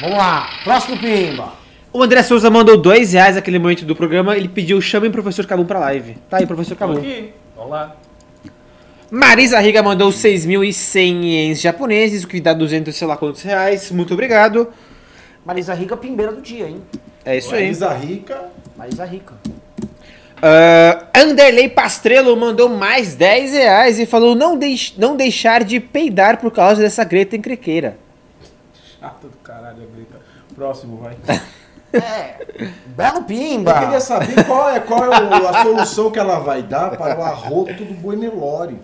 [0.00, 1.52] Vamos lá, próximo pimba.
[1.92, 4.36] O André Souza mandou 2 reais naquele momento do programa.
[4.36, 6.16] Ele pediu: chamem o professor Cabum pra live.
[6.30, 6.98] Tá aí, professor Tô Cabum.
[6.98, 7.32] aqui.
[7.56, 7.96] Vamos lá.
[9.10, 13.90] Marisa Riga mandou 6.100 ienes japoneses, o que dá 200 sei lá quantos reais.
[13.90, 14.72] Muito obrigado.
[15.48, 16.82] Marisa Rica, pimbeira do dia, hein?
[17.24, 17.62] É isso aí.
[17.62, 18.44] Marisa Rica.
[18.76, 19.32] Marisa Rica.
[20.42, 26.36] Ah, Anderley Pastrello mandou mais 10 reais e falou não, deix não deixar de peidar
[26.36, 27.96] por causa dessa greta encrequeira.
[29.00, 30.20] Chato do caralho, a Greta.
[30.54, 31.16] Próximo, vai.
[31.90, 32.44] É,
[32.88, 33.72] belo Eu pimba.
[33.80, 37.22] queria saber qual é, qual é o- a solução que ela vai dar para o
[37.22, 38.76] arroto do boi Nelore.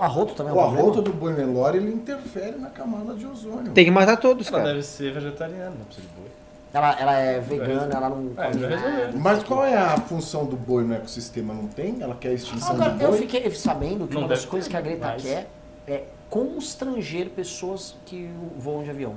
[0.00, 0.82] O arroto também é um O problema.
[0.88, 3.72] arroto do boi Nelore, ele interfere na camada de ozônio.
[3.72, 4.70] Tem que matar todos, Ela cara.
[4.70, 6.30] deve ser vegetariana, não precisa de boi.
[6.72, 9.12] Ela, ela é vegana, ela não É, come já nada.
[9.16, 11.52] Mas qual é a função do boi no ecossistema?
[11.52, 11.96] Não tem?
[12.00, 13.18] Ela quer a extinção Agora, do eu boi?
[13.18, 15.22] fiquei sabendo que Não uma das coisas que a Greta mais.
[15.22, 15.48] quer
[15.86, 19.16] é constranger pessoas que voam de avião.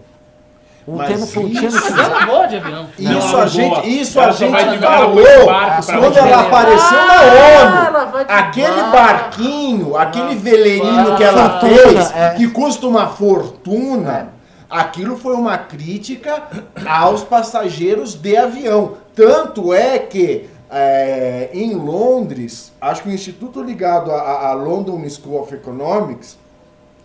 [0.87, 2.87] Um Mas termo termo Mas não vou de avião.
[2.99, 8.05] Isso a gente, isso Ela a gente falou ela quando ela apareceu Ah, na ela
[8.05, 8.31] vai ONU.
[8.31, 12.33] Aquele barquinho, aquele veleirinho que ela fez, é.
[12.35, 14.33] que custa uma fortuna,
[14.69, 16.43] aquilo foi uma crítica
[16.85, 18.97] aos passageiros de avião.
[19.15, 25.39] Tanto é que é, em Londres, acho que o instituto ligado à, à London School
[25.39, 26.37] of Economics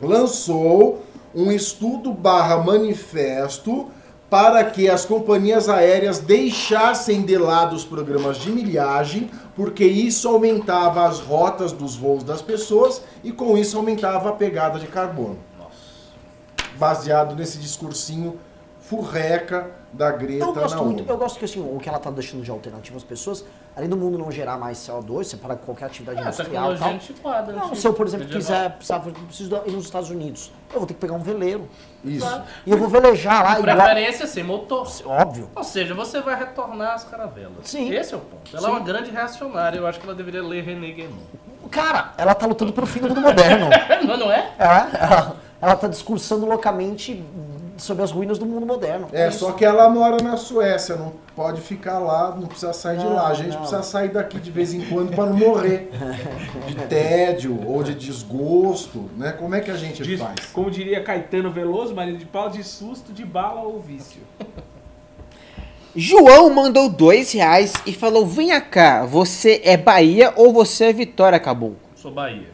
[0.00, 1.02] lançou
[1.34, 3.90] um estudo barra manifesto
[4.30, 11.06] para que as companhias aéreas deixassem de lado os programas de milhagem, porque isso aumentava
[11.06, 15.38] as rotas dos voos das pessoas e com isso aumentava a pegada de carbono.
[16.78, 18.38] Baseado nesse discursinho
[18.89, 22.43] furreca da Greta Eu gosto muito, eu gosto que assim, o que ela tá deixando
[22.43, 23.44] de alternativa às pessoas,
[23.77, 26.89] além do mundo não gerar mais CO2, você para qualquer atividade É, a industrial tal.
[26.90, 27.52] antiquada.
[27.52, 30.86] Não, antiga, se eu, por exemplo, quiser, precisava, preciso ir nos Estados Unidos, eu vou
[30.86, 31.69] ter que pegar um veleiro.
[32.05, 32.43] Isso.
[32.65, 34.86] E eu vou velejar lá, igual, Preferência sem motor.
[35.05, 35.51] óbvio.
[35.55, 37.56] Ou seja, você vai retornar às caravelas.
[37.65, 37.93] Sim.
[37.93, 38.56] Esse é o ponto.
[38.56, 39.78] Ela é uma grande reacionária.
[39.78, 41.16] Eu acho que ela deveria ler René Guénon.
[41.70, 43.69] Cara, ela tá lutando pelo fim do mundo moderno.
[44.06, 44.52] Não, não é?
[44.59, 47.23] Ela, ela, ela tá discursando loucamente
[47.78, 49.09] sobre as ruínas do mundo moderno.
[49.12, 49.38] É, isso.
[49.38, 53.14] só que ela mora na Suécia, não pode ficar lá, não precisa sair de Não,
[53.14, 53.28] lá.
[53.28, 53.59] A gente não.
[53.60, 55.88] precisa sair daqui de vez em quando para não morrer
[56.66, 59.32] de tédio ou de desgosto, né?
[59.32, 60.46] Como é que a gente De- faz?
[60.52, 64.20] como diria Caetano Veloso, marido de pau, de susto, de bala ou vício.
[65.96, 71.40] João mandou dois reais e falou: Venha cá, você é Bahia ou você é Vitória,
[71.40, 71.74] Cabum?
[71.96, 72.50] Sou Bahia.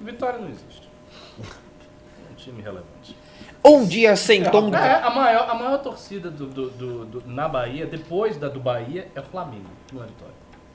[0.00, 0.88] Vitória não existe.
[2.30, 2.89] Um time relevante.
[3.64, 4.74] Um dia sem tom.
[4.74, 8.58] É, a maior, a maior torcida do, do- do- do- na Bahia, depois da do
[8.60, 10.34] Bahia, é o Flamengo, não é Vitória.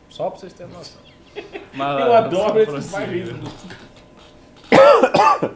[0.10, 1.02] Só pra vocês terem noção.
[1.74, 2.98] Mas, Eu adoro esses prossiga.
[2.98, 3.50] bairrismos.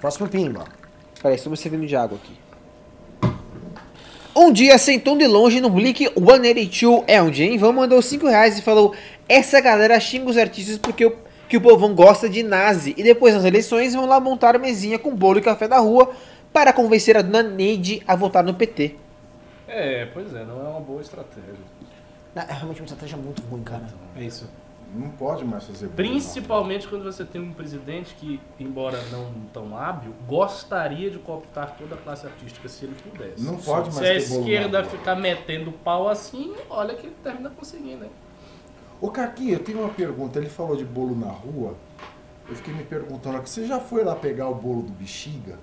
[0.00, 0.64] Próximo pimba.
[1.22, 2.32] Peraí, estamos servindo de água aqui.
[4.34, 7.58] Um dia sentou de longe no Blink 182 é onde, hein?
[7.58, 8.94] Vão mandou 5 reais e falou:
[9.28, 11.16] Essa galera xinga os artistas porque o,
[11.50, 12.94] que o povão gosta de nazi.
[12.96, 16.12] E depois nas eleições vão lá montar mesinha com bolo e café da rua
[16.52, 18.94] para convencer a dona Neide a votar no PT.
[19.66, 21.54] É, pois é, não é uma boa estratégia.
[22.34, 23.82] Não, É realmente uma estratégia muito ruim, cara.
[24.16, 24.48] É isso.
[24.94, 29.76] Não pode mais fazer bullying, Principalmente quando você tem um presidente que, embora não tão
[29.76, 33.42] hábil, gostaria de cooptar toda a classe artística se ele pudesse.
[33.42, 37.06] Não pode Se mais a ter bolo na esquerda ficar metendo pau assim, olha que
[37.06, 38.10] ele termina conseguindo, hein?
[39.00, 40.38] Ô Caqui, eu tenho uma pergunta.
[40.38, 41.74] Ele falou de bolo na rua.
[42.48, 45.56] Eu fiquei me perguntando aqui, você já foi lá pegar o bolo do bexiga?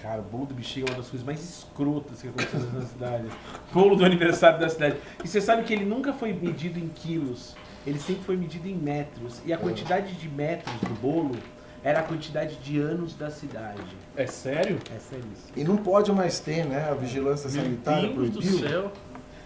[0.00, 3.28] Cara, o bolo do bexiga é uma das coisas mais escrotas que aconteceu na cidade.
[3.72, 4.96] Bolo do aniversário da cidade.
[5.22, 7.54] E você sabe que ele nunca foi medido em quilos,
[7.86, 9.40] ele sempre foi medido em metros.
[9.46, 11.36] E a quantidade de metros do bolo
[11.84, 13.80] era a quantidade de anos da cidade.
[14.16, 14.78] É sério?
[14.92, 15.52] É sério isso.
[15.54, 16.88] E não pode mais ter, né?
[16.90, 18.58] A vigilância sanitária Deus do proibiu.
[18.58, 18.92] céu.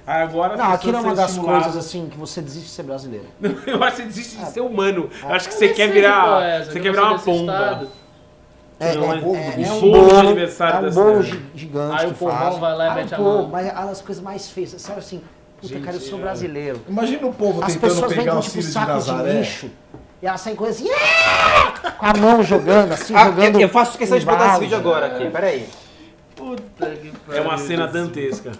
[0.06, 2.74] Agora as Não, aquilo é uma são das estimuladas- coisas assim que você desiste de
[2.74, 3.26] ser brasileiro.
[3.66, 5.10] Eu acho que você desiste de ser humano.
[5.22, 6.42] Eu acho que você quer virar.
[6.44, 7.88] é Você que quer virar uma pomba.
[8.78, 11.22] É, Não, é, é- é, um bolo de aniversário é um bolo
[11.54, 12.58] gigante Aí o povão faz.
[12.58, 13.48] vai lá e Ah, mete a mão.
[13.48, 15.22] Mas as coisas mais feias, sabe assim,
[15.60, 16.80] puta, Gente, cara, eu sou é- brasileiro.
[16.86, 18.92] Imagina o povo As tentando pessoas vêm pegar com o tipo filho de saco de,
[18.92, 19.32] Nazaré.
[19.32, 19.70] lixo
[20.22, 23.54] e elas saem com assim, "Ah!" com a mão jogando, assim, Ah, jogando.
[23.56, 25.66] eu, eu faço questão de botar esse vídeo agora aqui, peraí.
[26.36, 27.66] Puta que É uma pariu.
[27.66, 28.52] cena dantesca.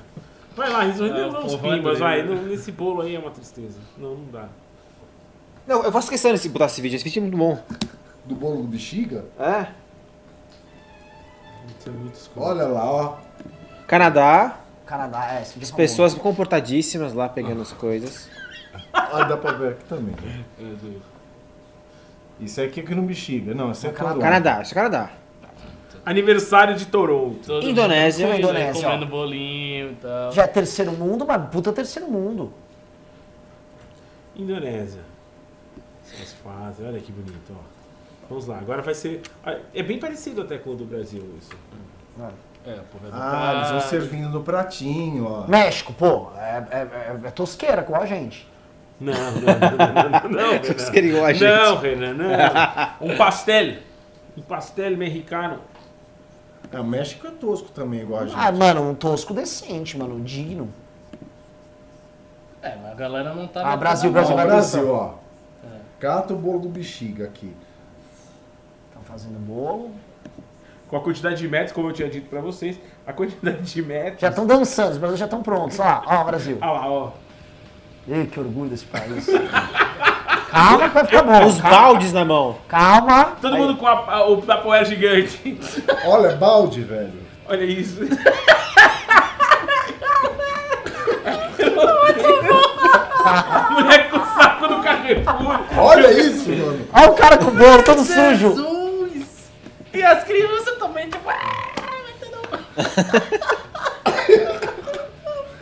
[0.57, 2.23] Vai lá, resolve É, o uns é pimbas, vai.
[2.23, 3.79] Não, Nesse bolo aí é uma tristeza.
[3.99, 4.49] Não, não dá.
[5.67, 7.63] Não, eu faço questão de botar esse vídeo, esse vídeo é muito bom.
[8.25, 9.25] Do bolo do bexiga?
[9.39, 9.45] É?
[9.45, 9.69] É.
[12.37, 13.17] Olha lá, ó.
[13.87, 15.77] Canadá, Canadá, é, é as famoso.
[15.77, 18.29] pessoas comportadíssimas lá pegando as coisas.
[18.93, 20.15] Ah, dá pra ver aqui também.
[20.59, 21.03] É, do-
[22.41, 23.55] Isso aqui é que não bexiga.
[23.55, 24.21] Não, isso é Toronto.
[24.21, 25.11] Canadá, isso é Canadá.
[26.07, 27.41] Aniversário de Toronto.
[27.45, 28.27] Todo mundo Indonésia.
[28.29, 30.33] comendo, né, Indonésia, Comendo bolinho e tal.
[30.33, 32.53] Já é terceiro mundo, mas puta terceiro mundo.
[34.37, 35.01] Indonésia.
[36.05, 37.61] Essas fazem, olha que bonito, ó.
[38.29, 39.21] Vamos lá, agora vai ser.
[39.45, 41.51] ah, É bem parecido até com o do Brasil isso.
[42.67, 43.91] É, porra, é do Ah, eles vão prato.
[43.91, 45.47] servindo no pratinho, ó.
[45.47, 48.47] México, pô, é, é, é- é tosqueira com a gente.
[49.01, 50.91] Não, não, não, não, não, não, Renan.
[50.93, 51.45] querem igual a gente.
[51.49, 53.09] Não, Renan, não.
[53.09, 53.75] Um pastel.
[54.37, 55.61] Um pastel mexicano.
[56.73, 58.37] É, o México é tosco também, igual a gente.
[58.39, 60.69] Ah, mano, um tosco decente, mano, digno.
[62.63, 63.73] É, mas a galera não tá.
[63.73, 64.13] Ah, Brasil, Ó.
[64.13, 64.91] Brasil, Brasil, atenção.
[64.91, 65.27] ó.
[66.01, 67.55] Cata o bolo do bexiga aqui.
[68.89, 69.91] Estão fazendo bolo.
[70.89, 74.21] Com a quantidade de metros, como eu tinha dito pra vocês, a quantidade de metros.
[74.21, 75.79] Já estão dançando, os brasileiros já estão prontos.
[75.81, 76.59] Olha lá, ó, Brasil.
[76.61, 77.11] Ah lá, ó.
[78.07, 79.27] Ei, que orgulho desse país.
[80.57, 81.47] Calma que vai ficar bom.
[81.47, 81.77] Os calma.
[81.77, 82.57] baldes na mão.
[82.69, 83.25] Calma.
[83.43, 85.59] Todo Aí, mundo com a, a, o tapoé gigante.
[86.07, 87.13] Olha, balde, velho.
[87.49, 88.01] Olha isso.
[93.71, 95.61] Mulher com o saco do Carrefour.
[95.77, 96.87] Olha isso, mano.
[96.93, 98.55] Olha o cara com o bolo todo sujo.
[98.55, 99.27] Jesus!
[99.93, 101.29] E as crianças também, tipo.
[101.29, 101.73] "Ah,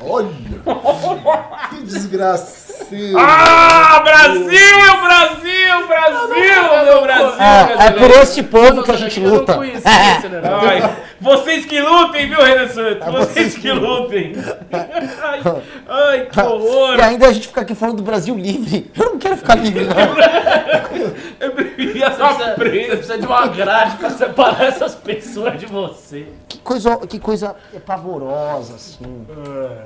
[0.01, 0.29] Olha.
[1.71, 1.77] que
[2.95, 3.19] desgraceiro.
[3.19, 4.49] Ah, Brasil,
[5.03, 7.43] Brasil, Brasil, meu Brasil.
[7.43, 9.59] É, é por este povo que a gente luta.
[9.85, 13.07] Ai, vocês que lutem, viu, Renan Santos?
[13.07, 14.35] É Vocês que lutem.
[15.23, 15.41] Ai,
[15.89, 16.99] ai, que horror.
[16.99, 18.91] E ainda a gente fica aqui falando do Brasil livre.
[18.97, 19.95] Eu não quero ficar livre, não.
[21.41, 26.27] Eu preferia precisa, você precisa de uma grade pra separar essas pessoas de você.
[26.49, 27.57] Que coisa, que coisa
[27.87, 29.27] pavorosa, assim.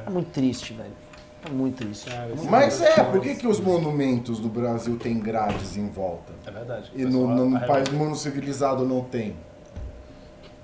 [0.06, 1.07] É muito triste, velho.
[1.46, 2.10] É muito triste.
[2.50, 6.32] Mas é, por que, que os monumentos do Brasil têm grades em volta?
[6.46, 6.90] É verdade.
[6.94, 9.36] E no, no, no país do mundo civilizado não tem?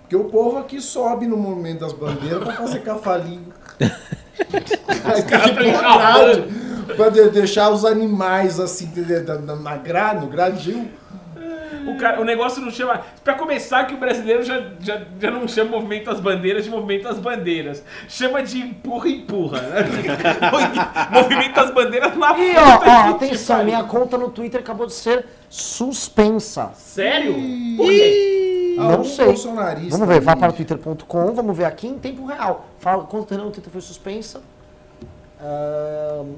[0.03, 3.53] Porque o povo aqui sobe no monumento das bandeiras pra fazer cafalinho.
[3.81, 6.45] Aí tem que pôr grade
[6.97, 8.91] pra de- deixar os animais assim
[9.47, 10.89] na, na gra- no gradil.
[11.87, 13.03] O, cara, o negócio não chama.
[13.23, 17.09] Pra começar, que o brasileiro já, já, já não chama movimento às bandeiras de movimento
[17.09, 17.83] às bandeiras.
[18.09, 19.85] Chama de empurra empurra, né?
[21.11, 23.73] movimento às bandeiras na E puta ó, ó, atenção, pariu.
[23.73, 26.73] minha conta no Twitter acabou de ser suspensa.
[26.75, 27.35] Sério?
[27.77, 28.75] Por quê?
[28.77, 29.35] Não sei.
[29.91, 32.67] Vamos ver, vá para o twitter.com, vamos ver aqui em tempo real.
[32.79, 34.43] Fala tempo no Twitter foi suspensa.
[35.41, 36.35] Ahn,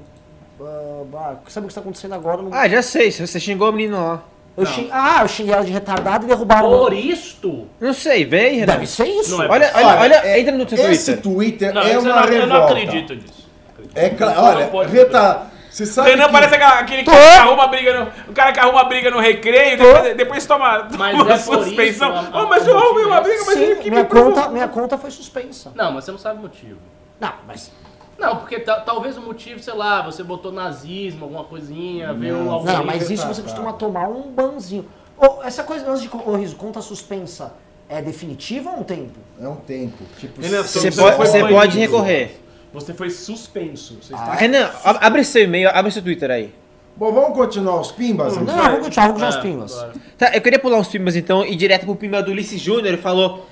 [1.15, 2.41] ah, sabe o que está acontecendo agora?
[2.41, 2.53] No...
[2.53, 4.23] Ah, já sei, você xingou o menino lá.
[4.57, 4.89] Eu xing...
[4.91, 6.69] Ah, eu xinguei ela de retardado e derrubaram.
[6.69, 7.67] Por isto?
[7.79, 8.73] Não sei, vem, Renan.
[8.73, 9.37] Deve ser isso.
[9.37, 11.71] Não é Olha, olha, Olha, é- entra no seu Esse Twitter.
[11.71, 12.33] Twitter Não, é uma não, revolta.
[12.35, 13.47] eu não acredito nisso.
[13.93, 16.31] É claro, olha, pode Reta, você sabe Renan que...
[16.31, 17.11] parece aquele Tô.
[17.11, 20.87] cara que arruma briga no, o cara que arruma briga no recreio, depois, depois toma,
[20.97, 22.19] Mas toma é por suspensão.
[22.19, 24.67] isso, oh, mas eu arrumei uma briga, mas ele Sim, que minha me conta, minha
[24.67, 25.71] conta foi suspensa.
[25.75, 26.77] Não, mas você não sabe o motivo.
[27.19, 27.71] Não, mas.
[28.17, 32.73] Não, porque ta- talvez o motivo, sei lá, você botou nazismo, alguma coisinha, veio alguém...
[32.73, 34.85] Não, mas isso você costuma tomar um banzinho.
[35.17, 36.09] Ô, essa coisa antes de.
[36.13, 37.53] Ô, Riso, conta suspensa
[37.89, 39.19] é definitiva ou um tempo?
[39.39, 40.03] É um tempo.
[40.19, 42.39] Tipo, Renan, Você Você pode, você pode recorrer.
[42.73, 43.97] Você foi suspenso.
[44.01, 44.17] Você Ah.
[44.17, 44.33] está...
[44.33, 46.53] Renan, ab- abre seu e-mail, abre seu Twitter aí.
[46.95, 48.35] Bom, vamos continuar os pimbas?
[48.35, 48.55] Não, então?
[48.57, 49.73] vamos continuar, vamos continuar os É, pimbas.
[49.77, 49.93] agora.
[50.17, 52.87] Tá, eu queria pular uns pimbas então e ir direto pro pimba do Ulisses Júnior.
[52.87, 53.45] Ele falou.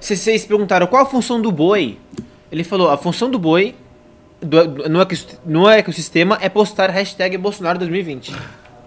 [0.00, 1.98] Se vocês perguntaram qual a função do boi,
[2.50, 3.74] ele falou: a função do boi
[4.42, 8.34] do- do- no, ecossist- no ecossistema é postar hashtag Bolsonaro 2020.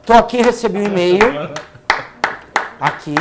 [0.05, 1.19] Tô aqui, recebi um e-mail.
[2.79, 3.15] Aqui.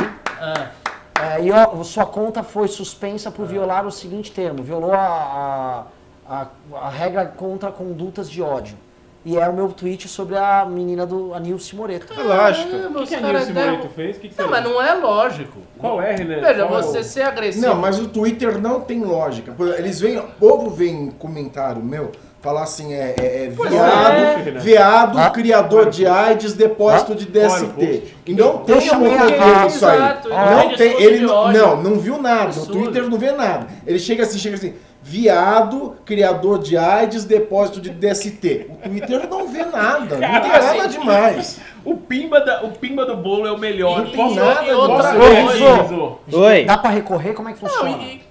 [1.21, 5.85] É, e ó, sua conta foi suspensa por violar o seguinte termo: violou a,
[6.27, 8.77] a, a, a regra contra condutas de ódio.
[9.25, 12.13] E é o meu tweet sobre a menina do a Nilce Moreto.
[12.17, 12.75] É lógico.
[12.75, 14.17] é, O que, que a Nilce deram- Moreto fez?
[14.17, 15.57] O que, que Não, mas não é lógico.
[15.79, 16.41] Qual é, Renan?
[16.41, 17.65] Veja, Qual é você o- ser agressivo...
[17.65, 19.55] Não, mas o Twitter não tem lógica.
[19.79, 24.59] Eles vêm, o povo vem em comentário meu falar assim, é, é, é viado, é.
[24.59, 25.29] viado, Ah.
[25.31, 27.15] criador de AIDS, depósito Ah.
[27.15, 28.03] de DST.
[28.27, 29.95] E não tem a- nisso aí.
[29.97, 32.51] Exato, Não tem, ele não, não, não viu nada.
[32.59, 32.65] O.
[32.67, 33.65] Twitter não vê nada.
[33.87, 34.75] Ele chega assim, chega assim,
[35.05, 38.65] viado, criador de AIDS, depósito de DST.
[38.71, 40.57] O Twitter não vê nada, não tem Cara, nada
[40.87, 41.59] assim, demais.
[41.85, 43.99] O pimba, da, o pimba do bolo é o melhor.
[43.99, 46.37] Não tem Posso- nada outra coisa-?
[46.39, 46.65] Oi.
[46.65, 47.33] Dá pra recorrer?
[47.33, 48.01] Como é que Não, funciona?
[48.03, 48.21] e,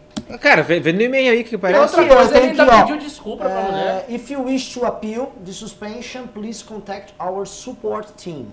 [0.41, 1.81] Cara, no e-mail aí que parece.
[1.81, 2.81] outra coisa, tem ele ainda aqui, ó.
[2.87, 4.07] pediu desculpa pra mulher.
[4.09, 8.47] É, if you wish to appeal the suspension, please contact our support team.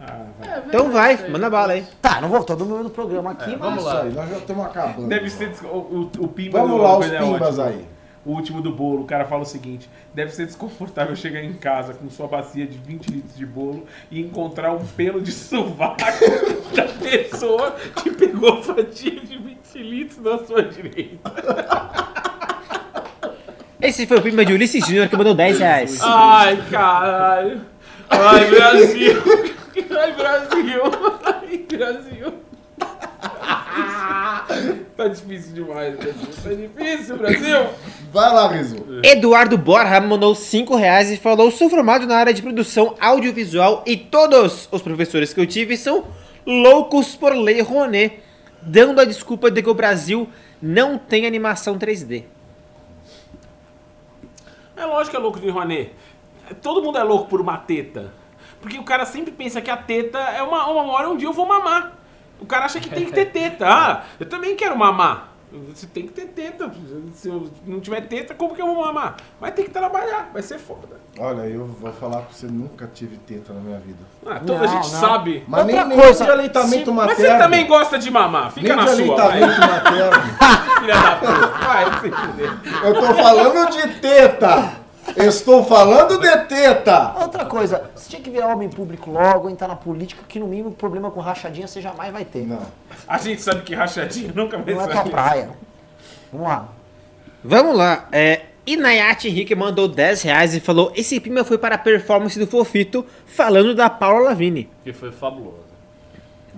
[0.00, 0.48] Ah, vai.
[0.48, 1.84] É, Então vai, veja, manda bala aí.
[2.00, 3.58] Tá, não vou todo mundo do programa aqui, É, mas.
[3.58, 4.02] vamos lá.
[4.02, 5.08] aí, nós já estamos acabando.
[5.08, 5.52] Deve ser.
[5.64, 7.78] O, o, o pimba Vamos do lá, os é pimbas ótimo.
[7.78, 7.84] aí.
[8.24, 11.94] O último do bolo, o cara fala o seguinte: deve ser desconfortável chegar em casa
[11.94, 15.96] com sua bacia de 20 litros de bolo e encontrar um pelo de sovaco
[16.76, 21.30] da pessoa que pegou a fatia de 20 litros na sua direita.
[23.80, 25.98] Esse foi o pimba de Ulisses Júnior que mandou 10 reais.
[26.02, 27.60] Ai, caralho.
[28.10, 29.22] Ai, Brasil.
[29.98, 30.82] Ai, Brasil.
[31.24, 32.34] Ai, Brasil.
[34.96, 36.26] Tá difícil demais, Brasil.
[36.42, 37.66] Tá difícil, Brasil.
[38.12, 38.76] Vai lá, Riso.
[39.02, 43.96] Eduardo Borja mandou 5 reais e falou: Sou formado na área de produção audiovisual e
[43.96, 46.06] todos os professores que eu tive são
[46.44, 48.20] loucos por Lei Rouanet,
[48.62, 50.28] dando a desculpa de que o Brasil
[50.60, 52.24] não tem animação 3D.
[54.76, 55.92] É lógico que é louco de Rouanet.
[56.62, 58.12] Todo mundo é louco por uma teta.
[58.60, 61.32] Porque o cara sempre pensa que a teta é uma, uma hora um dia eu
[61.32, 61.92] vou mamar.
[62.40, 63.66] O cara acha que tem que ter teta.
[63.68, 65.28] Ah, eu também quero mamar.
[65.74, 66.70] Você tem que ter teta.
[67.14, 69.16] Se eu não tiver teta, como que eu vou mamar?
[69.40, 70.98] Vai ter que trabalhar, vai ser foda.
[71.18, 73.98] Olha, eu vou falar pra você, nunca tive teta na minha vida.
[74.26, 75.00] Ah, toda a Não, gente não.
[75.00, 75.44] sabe.
[75.48, 77.06] Mas Outra nem, coisa, nem de aleitamento Se- materno.
[77.06, 78.52] Mas você também gosta de mamar.
[78.52, 79.42] Fica nem na de sua, vai.
[79.42, 80.80] aleitamento materno.
[80.80, 81.46] Filha da puta.
[81.66, 82.52] Vai se fuder.
[82.84, 84.72] Eu tô falando de teta.
[85.16, 87.14] Estou falando de teta.
[87.20, 90.72] Outra coisa, você tinha que virar homem público logo, entrar na política, que no mínimo
[90.72, 92.46] problema com rachadinha você jamais vai ter.
[92.46, 92.60] Não.
[93.06, 95.50] A gente sabe que rachadinha nunca vai Não é tua praia.
[96.32, 96.68] Vamos lá.
[97.42, 98.42] Vamos lá, é.
[98.66, 103.06] Inayati Henrique mandou 10 reais e falou: Esse pimba foi para a performance do Fofito,
[103.24, 104.68] falando da Paula Lavigne.
[104.84, 105.64] Que foi fabuloso.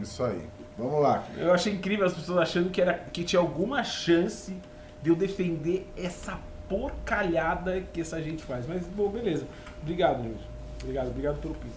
[0.01, 0.41] Isso aí.
[0.77, 1.23] Vamos lá.
[1.37, 4.57] Eu achei incrível as pessoas achando que, era, que tinha alguma chance
[5.03, 6.39] de eu defender essa
[6.71, 8.65] porcalhada que essa gente faz.
[8.67, 9.45] Mas, bom, beleza.
[9.83, 10.41] Obrigado, gente.
[10.81, 11.69] Obrigado, obrigado pelo pin.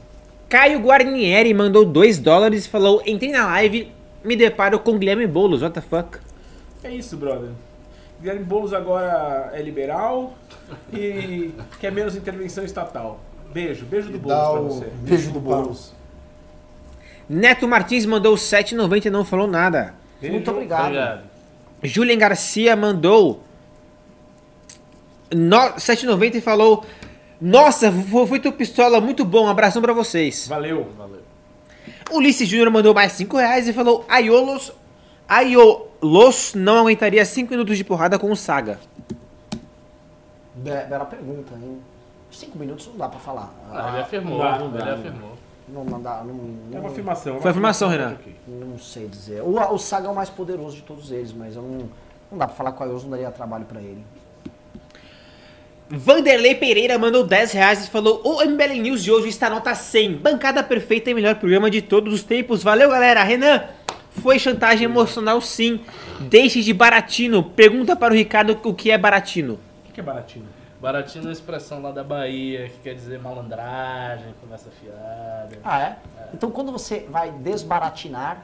[0.47, 3.91] Caio Guarnieri mandou 2 dólares e falou: Entrei na live,
[4.23, 6.19] me deparo com Guilherme Boulos, what the fuck.
[6.83, 7.49] É isso, brother.
[8.21, 10.35] Guilherme Boulos agora é liberal
[10.93, 13.19] e quer menos intervenção estatal.
[13.51, 14.91] Beijo, beijo do E Boulos pra você.
[15.01, 15.91] Beijo do Boulos.
[17.27, 19.95] Neto Martins mandou 7,90 e não falou nada.
[20.21, 20.35] Beijo.
[20.35, 20.85] Muito obrigado.
[20.85, 21.23] Obrigado.
[21.81, 23.41] Julien Garcia mandou
[25.35, 26.83] no- 7,90 e falou:
[27.41, 30.47] Nossa, foi tu pistola, muito bom, abração pra vocês.
[30.47, 30.87] Valeu.
[30.97, 31.21] Valeu.
[32.11, 34.71] Ulisses Júnior mandou mais 5 reais e falou: Aiolos,
[35.27, 38.79] Aiolos não aguentaria 5 minutos de porrada com o Saga.
[40.55, 41.79] Be- Bela pergunta, hein?
[42.31, 43.53] Cinco minutos não dá pra falar.
[43.71, 45.33] Ah, ele afirmou, não dá, não dá, ele não afirmou.
[45.69, 46.33] Não, não dá, não,
[46.71, 47.31] É uma não, afirmação.
[47.33, 48.17] é uma Foi afirmação, Renan.
[48.47, 49.41] não sei dizer.
[49.41, 51.89] O, o Saga é o mais poderoso de todos eles, mas eu não,
[52.31, 54.03] não dá pra falar com a Ios, não daria trabalho pra ele.
[55.89, 60.17] Vanderlei Pereira mandou 10 reais e falou: O MBL News de hoje está nota 100.
[60.17, 62.63] Bancada perfeita e melhor programa de todos os tempos.
[62.63, 63.23] Valeu, galera.
[63.23, 63.63] Renan,
[64.21, 65.79] foi chantagem emocional sim.
[66.21, 67.43] Deixe de baratino.
[67.43, 69.59] Pergunta para o Ricardo o que é baratino.
[69.89, 70.47] O que é baratinho?
[70.81, 75.57] Baratinho é uma expressão lá da Bahia, que quer dizer malandragem, conversa fiada.
[75.63, 75.95] Ah, é?
[76.33, 78.43] Então quando você vai desbaratinar,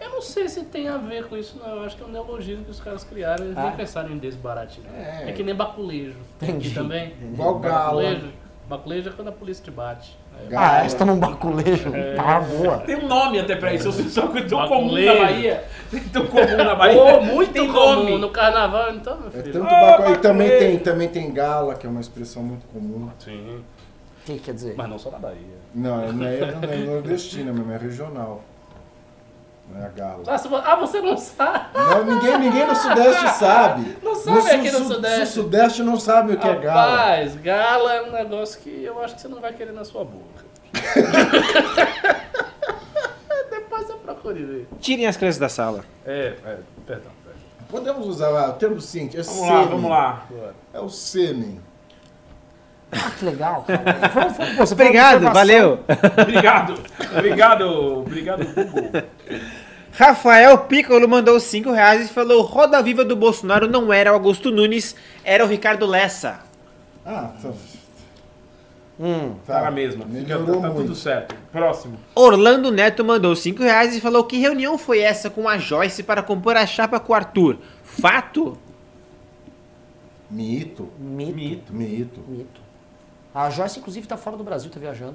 [0.00, 1.76] Eu não sei se tem a ver com isso, não.
[1.76, 3.44] Eu acho que é um neologismo que os caras criaram.
[3.44, 3.62] Eles Ah.
[3.64, 4.92] nem pensaram em desbaratinar.
[4.94, 5.30] É.
[5.30, 5.32] É.
[5.32, 6.14] que nem baculejo.
[6.38, 6.74] Tem aqui Entendi.
[6.74, 7.14] também.
[7.22, 7.84] Igual gala.
[8.02, 8.28] Baculejo.
[8.68, 10.16] Baculejo é quando a polícia te bate.
[10.38, 10.66] Aí, Gala.
[10.80, 12.78] ah, esta num baculejo, tá boa.
[12.80, 15.08] Tem um nome até pra isso, só que é tão Baculejo.
[15.08, 15.64] comum na Bahia.
[16.12, 16.94] Tão comum na Bahia.
[17.02, 18.18] Pô, muito Tem comum nome.
[18.18, 19.52] no carnaval, então, meu É filho.
[19.54, 23.08] tanto Ah, bacu- e também tem, também tem gala, que é uma expressão muito comum.
[23.18, 23.64] Sim,
[24.22, 24.74] O que quer dizer?
[24.76, 25.38] mas não só na Bahia.
[25.74, 28.42] Não, não é, não é nordestina mesmo, é regional.
[29.70, 30.22] Não é a gala.
[30.26, 31.78] Ah, ah, você não sabe?
[31.78, 33.96] Não, ninguém, ninguém no Sudeste sabe.
[34.02, 35.20] Não sabe aqui no sul- Sudeste.
[35.20, 36.96] No Sudeste não sabe o que é gala.
[36.96, 40.04] Rapaz, gala é um negócio que eu acho que você não vai querer na sua
[40.04, 40.46] boca.
[43.50, 44.68] Depois você procure ver.
[44.80, 45.84] Tirem as crianças da sala.
[46.06, 47.42] É, é, perdão, perdão.
[47.68, 49.30] Podemos usar lá, o termo científico.
[49.30, 49.68] É Vamos lá, sêmen.
[49.68, 50.26] vamos lá.
[50.72, 51.60] É o sêmen.
[52.90, 55.80] Ah, que legal, falou de Obrigado, valeu.
[56.22, 56.74] Obrigado.
[57.12, 57.98] Obrigado.
[58.00, 59.02] Obrigado, Google.
[59.92, 64.50] Rafael Piccolo mandou 5 reais e falou: Roda Viva do Bolsonaro não era o Augusto
[64.50, 64.94] Nunes,
[65.24, 66.40] era o Ricardo Lessa.
[67.04, 67.50] Ah, tá.
[69.00, 70.04] Hum, Tá na mesma.
[70.06, 70.74] Fica, tá muito.
[70.74, 71.34] tudo certo.
[71.52, 71.98] Próximo.
[72.14, 76.22] Orlando Neto mandou 5 reais e falou: Que reunião foi essa com a Joyce para
[76.22, 77.58] compor a chapa com o Arthur?
[77.84, 78.56] Fato?
[80.30, 80.88] Mito.
[80.98, 81.72] mito, Mito.
[81.72, 82.20] Mito.
[82.28, 82.67] mito.
[83.38, 85.14] A Joyce, inclusive, tá fora do Brasil, tá viajando.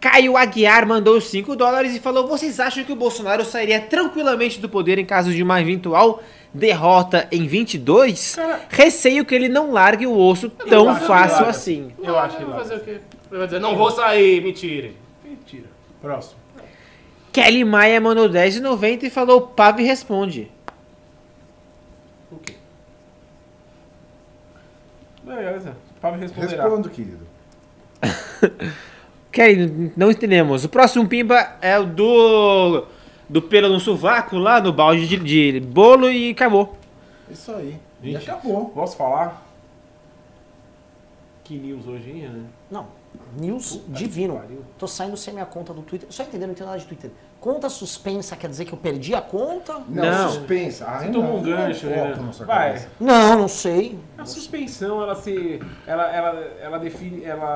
[0.00, 4.70] Caio Aguiar mandou 5 dólares e falou: Vocês acham que o Bolsonaro sairia tranquilamente do
[4.70, 6.22] poder em caso de uma eventual
[6.52, 8.36] derrota em 22?
[8.36, 11.92] Cara- Receio que ele não largue o osso tão fácil assim.
[12.02, 12.58] Eu acho que vai não.
[12.58, 12.90] fazer o quê?
[13.30, 14.96] Ele vai dizer, não vou sair, me tirem.
[15.22, 15.66] Mentira.
[16.00, 16.36] Próximo.
[17.32, 20.50] Kelly Maia mandou 10,90 e falou: Pave responde.
[22.32, 22.54] O quê?
[25.22, 25.76] Beleza.
[26.04, 26.64] Fábio responderá.
[26.64, 27.26] Respondo, querido.
[29.32, 30.62] Kelly, não entendemos.
[30.62, 32.84] O próximo pimba é o do.
[33.26, 36.76] Do pelo no sovaco lá no balde de, de bolo e acabou.
[37.30, 37.78] Isso aí.
[38.02, 38.30] E Gente.
[38.30, 38.66] acabou.
[38.66, 39.42] Posso falar?
[41.42, 42.44] Que news hoje, hein, né?
[42.70, 42.86] Não.
[43.38, 44.42] News divino.
[44.78, 46.06] Tô saindo sem minha conta do Twitter.
[46.12, 47.10] Só entendendo, não entendo nada de Twitter.
[47.44, 49.74] Conta suspensa quer dizer que eu perdi a conta?
[49.86, 50.30] Não, Não.
[50.30, 50.86] suspensa.
[50.88, 52.30] Ah, Você tomou um não, gancho, não né?
[52.46, 52.88] Vai.
[52.98, 53.98] Não, não sei.
[54.16, 55.60] A suspensão, ela se.
[55.86, 57.22] Ela, ela, ela define.
[57.22, 57.52] Ela.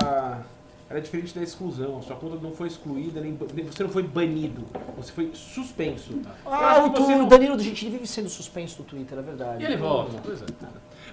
[0.87, 1.99] Ela é diferente da exclusão.
[2.03, 4.63] Sua conta não foi excluída, nem, você não foi banido.
[4.95, 6.13] Você foi suspenso.
[6.13, 6.21] Eu
[6.53, 9.21] Ah, o, tu- você o não- Danilo do Gentili vive sendo suspenso do Twitter, é
[9.23, 9.63] verdade.
[9.63, 10.17] E ele volta.
[10.23, 10.45] Pois é.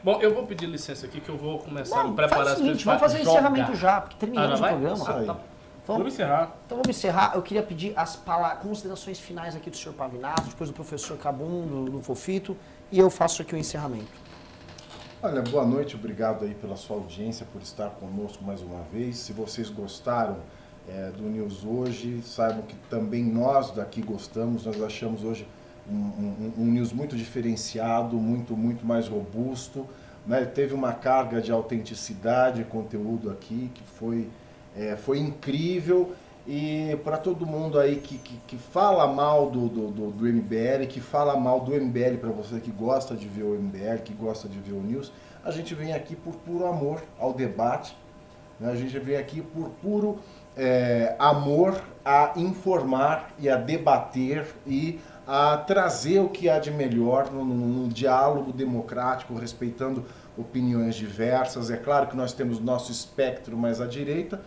[0.05, 2.53] Bom, eu vou pedir licença aqui que eu vou começar a Não, preparar faz o
[2.53, 5.19] as seguinte, coisas vamos fazer o encerramento já, porque terminamos Ah, o programa.
[5.19, 5.27] Aí.
[5.27, 5.36] Tá-
[5.87, 6.57] Vamos Vamos, encerrar.
[6.67, 7.33] então vamos encerrar.
[7.35, 8.21] Eu queria pedir as
[8.61, 12.57] considerações finais aqui do senhor Pavinato, depois do professor Cabum, do, do Fofito,
[12.91, 14.27] e eu faço aqui o encerramento.
[15.23, 19.17] Olha, boa noite, obrigado aí pela sua audiência, por estar conosco mais uma vez.
[19.19, 20.39] Se vocês gostaram
[20.89, 25.47] eh, do News hoje, saibam que também nós daqui gostamos, nós achamos hoje
[25.89, 29.87] um, um- um News muito diferenciado, muito, muito mais robusto.
[30.27, 30.45] né?
[30.45, 34.29] Teve uma carga de autenticidade e conteúdo aqui que foi,
[34.77, 36.12] eh, foi incrível.
[36.48, 40.86] E para todo mundo aí que, que, que fala mal do, do, do, do MBL,
[40.89, 44.48] que fala mal do MBL para você que gosta de ver o MBL, que gosta
[44.48, 45.11] de ver o News,
[45.44, 47.97] a gente vem aqui por puro amor ao debate,
[48.61, 48.70] né?
[48.70, 50.19] a gente vem aqui por puro
[50.57, 57.31] eh, amor a informar e a debater e a trazer o que há de melhor
[57.32, 60.05] no- no diálogo democrático, respeitando
[60.39, 61.70] opiniões diversas.
[61.70, 64.40] É claro que nós temos nosso espectro mais à direita,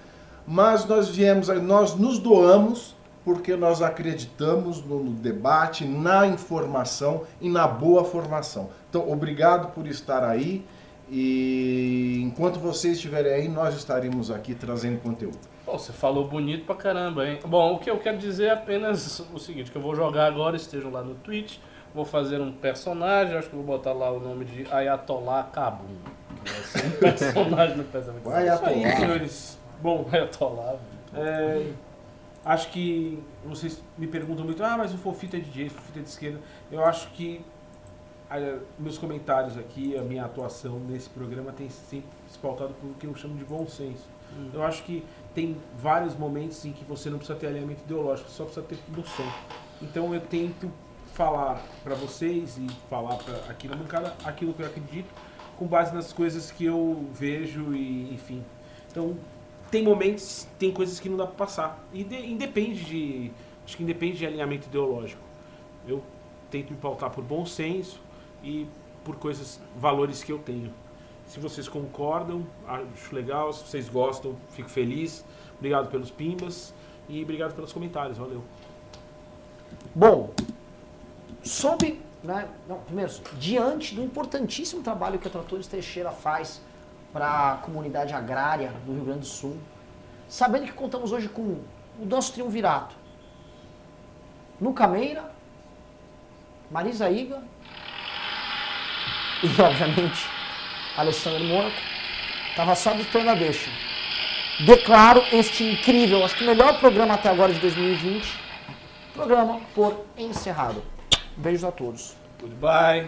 [0.50, 7.48] mas nós viemos, nós nos doamos porque nós acreditamos no, no debate, na informação e
[7.48, 8.72] na boa formação.
[8.90, 10.66] Então, obrigado por estar aí
[11.08, 15.38] e enquanto vocês estiverem aí, nós estaremos aqui trazendo conteúdo.
[15.66, 17.38] Pô, você falou bonito pra caramba, hein?
[17.46, 20.56] Bom, o que eu quero dizer é apenas o seguinte, que eu vou jogar agora,
[20.56, 21.58] estejam lá no Twitch,
[21.94, 25.96] vou fazer um personagem, acho que vou botar lá o nome de Ayatollah Kabum.
[26.44, 28.24] Vai ser um personagem no pensamento.
[28.24, 29.00] Vai, Isso aí, Ayatollah.
[29.00, 29.59] senhores.
[29.82, 30.78] Bom, Ayatollah.
[31.14, 31.72] é,
[32.44, 36.00] Acho que vocês me perguntam muito, ah, mas o Fofita é de direita, o Fofita
[36.00, 36.40] é de esquerda.
[36.72, 37.42] Eu acho que
[38.30, 38.38] a,
[38.78, 43.06] meus comentários aqui, a minha atuação nesse programa tem sempre se pautado por o que
[43.08, 44.08] eu chamo de bom senso.
[44.38, 44.50] Hum.
[44.54, 45.04] Eu acho que
[45.36, 49.26] tem vários momentos em que você não precisa ter alinhamento ideológico, só precisa ter noção.
[49.82, 50.72] Então eu tento
[51.14, 55.10] falar para vocês e falar para aqui na bancada aquilo que eu acredito
[55.58, 58.44] com base nas coisas que eu vejo e enfim.
[58.90, 59.18] Então
[59.70, 61.84] tem momentos, tem coisas que não dá para passar.
[61.94, 63.32] E de, independe de
[63.66, 65.22] acho que independe de alinhamento ideológico.
[65.88, 66.04] Eu
[66.50, 68.02] tento me pautar por bom senso
[68.44, 68.68] e
[69.04, 70.74] por coisas, valores que eu tenho.
[71.28, 73.54] Se vocês concordam, acho legal.
[73.54, 75.24] Se vocês gostam, fico feliz.
[75.58, 76.74] Obrigado pelos pimbas
[77.08, 78.18] e obrigado pelos comentários.
[78.18, 78.44] Valeu.
[79.94, 80.32] Bom,
[81.44, 86.62] soube, né, não, primeiro, diante do importantíssimo trabalho que a Tratores Teixeira faz
[87.12, 89.58] para a comunidade agrária do Rio Grande do Sul,
[90.28, 91.42] sabendo que contamos hoje com
[92.00, 92.96] o nosso triunvirato,
[94.62, 95.32] Luca Meira,
[96.70, 97.42] Marisa Iga
[99.44, 100.28] e, obviamente,
[100.98, 101.76] Alessandro Mônaco,
[102.50, 103.70] estava só de a deixa.
[104.66, 108.38] Declaro este incrível, acho que o melhor programa até agora de 2020,
[109.14, 110.84] programa por encerrado.
[111.38, 112.16] Beijos a todos.
[112.42, 113.08] Goodbye.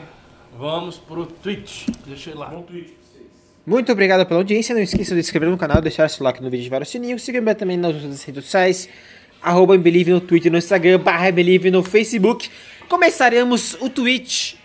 [0.53, 1.87] Vamos pro Twitch.
[2.05, 2.47] Deixa eu ir lá.
[2.47, 3.00] Bom Twitch.
[3.65, 4.73] Muito obrigado pela audiência.
[4.73, 6.85] Não esqueça de se inscrever no canal, deixar seu like no vídeo e ativar o
[6.85, 7.19] sininho.
[7.19, 8.89] Siga-me também nas outras redes sociais.
[9.41, 12.49] Arroba Believe no Twitter, no Instagram, barra Believe no Facebook.
[12.87, 14.55] Começaremos o Twitch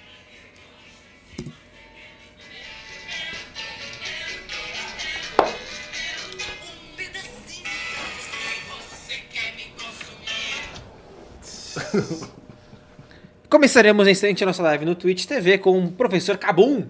[13.48, 16.84] Começaremos em instante a nossa live no Twitch TV com o professor Cabum.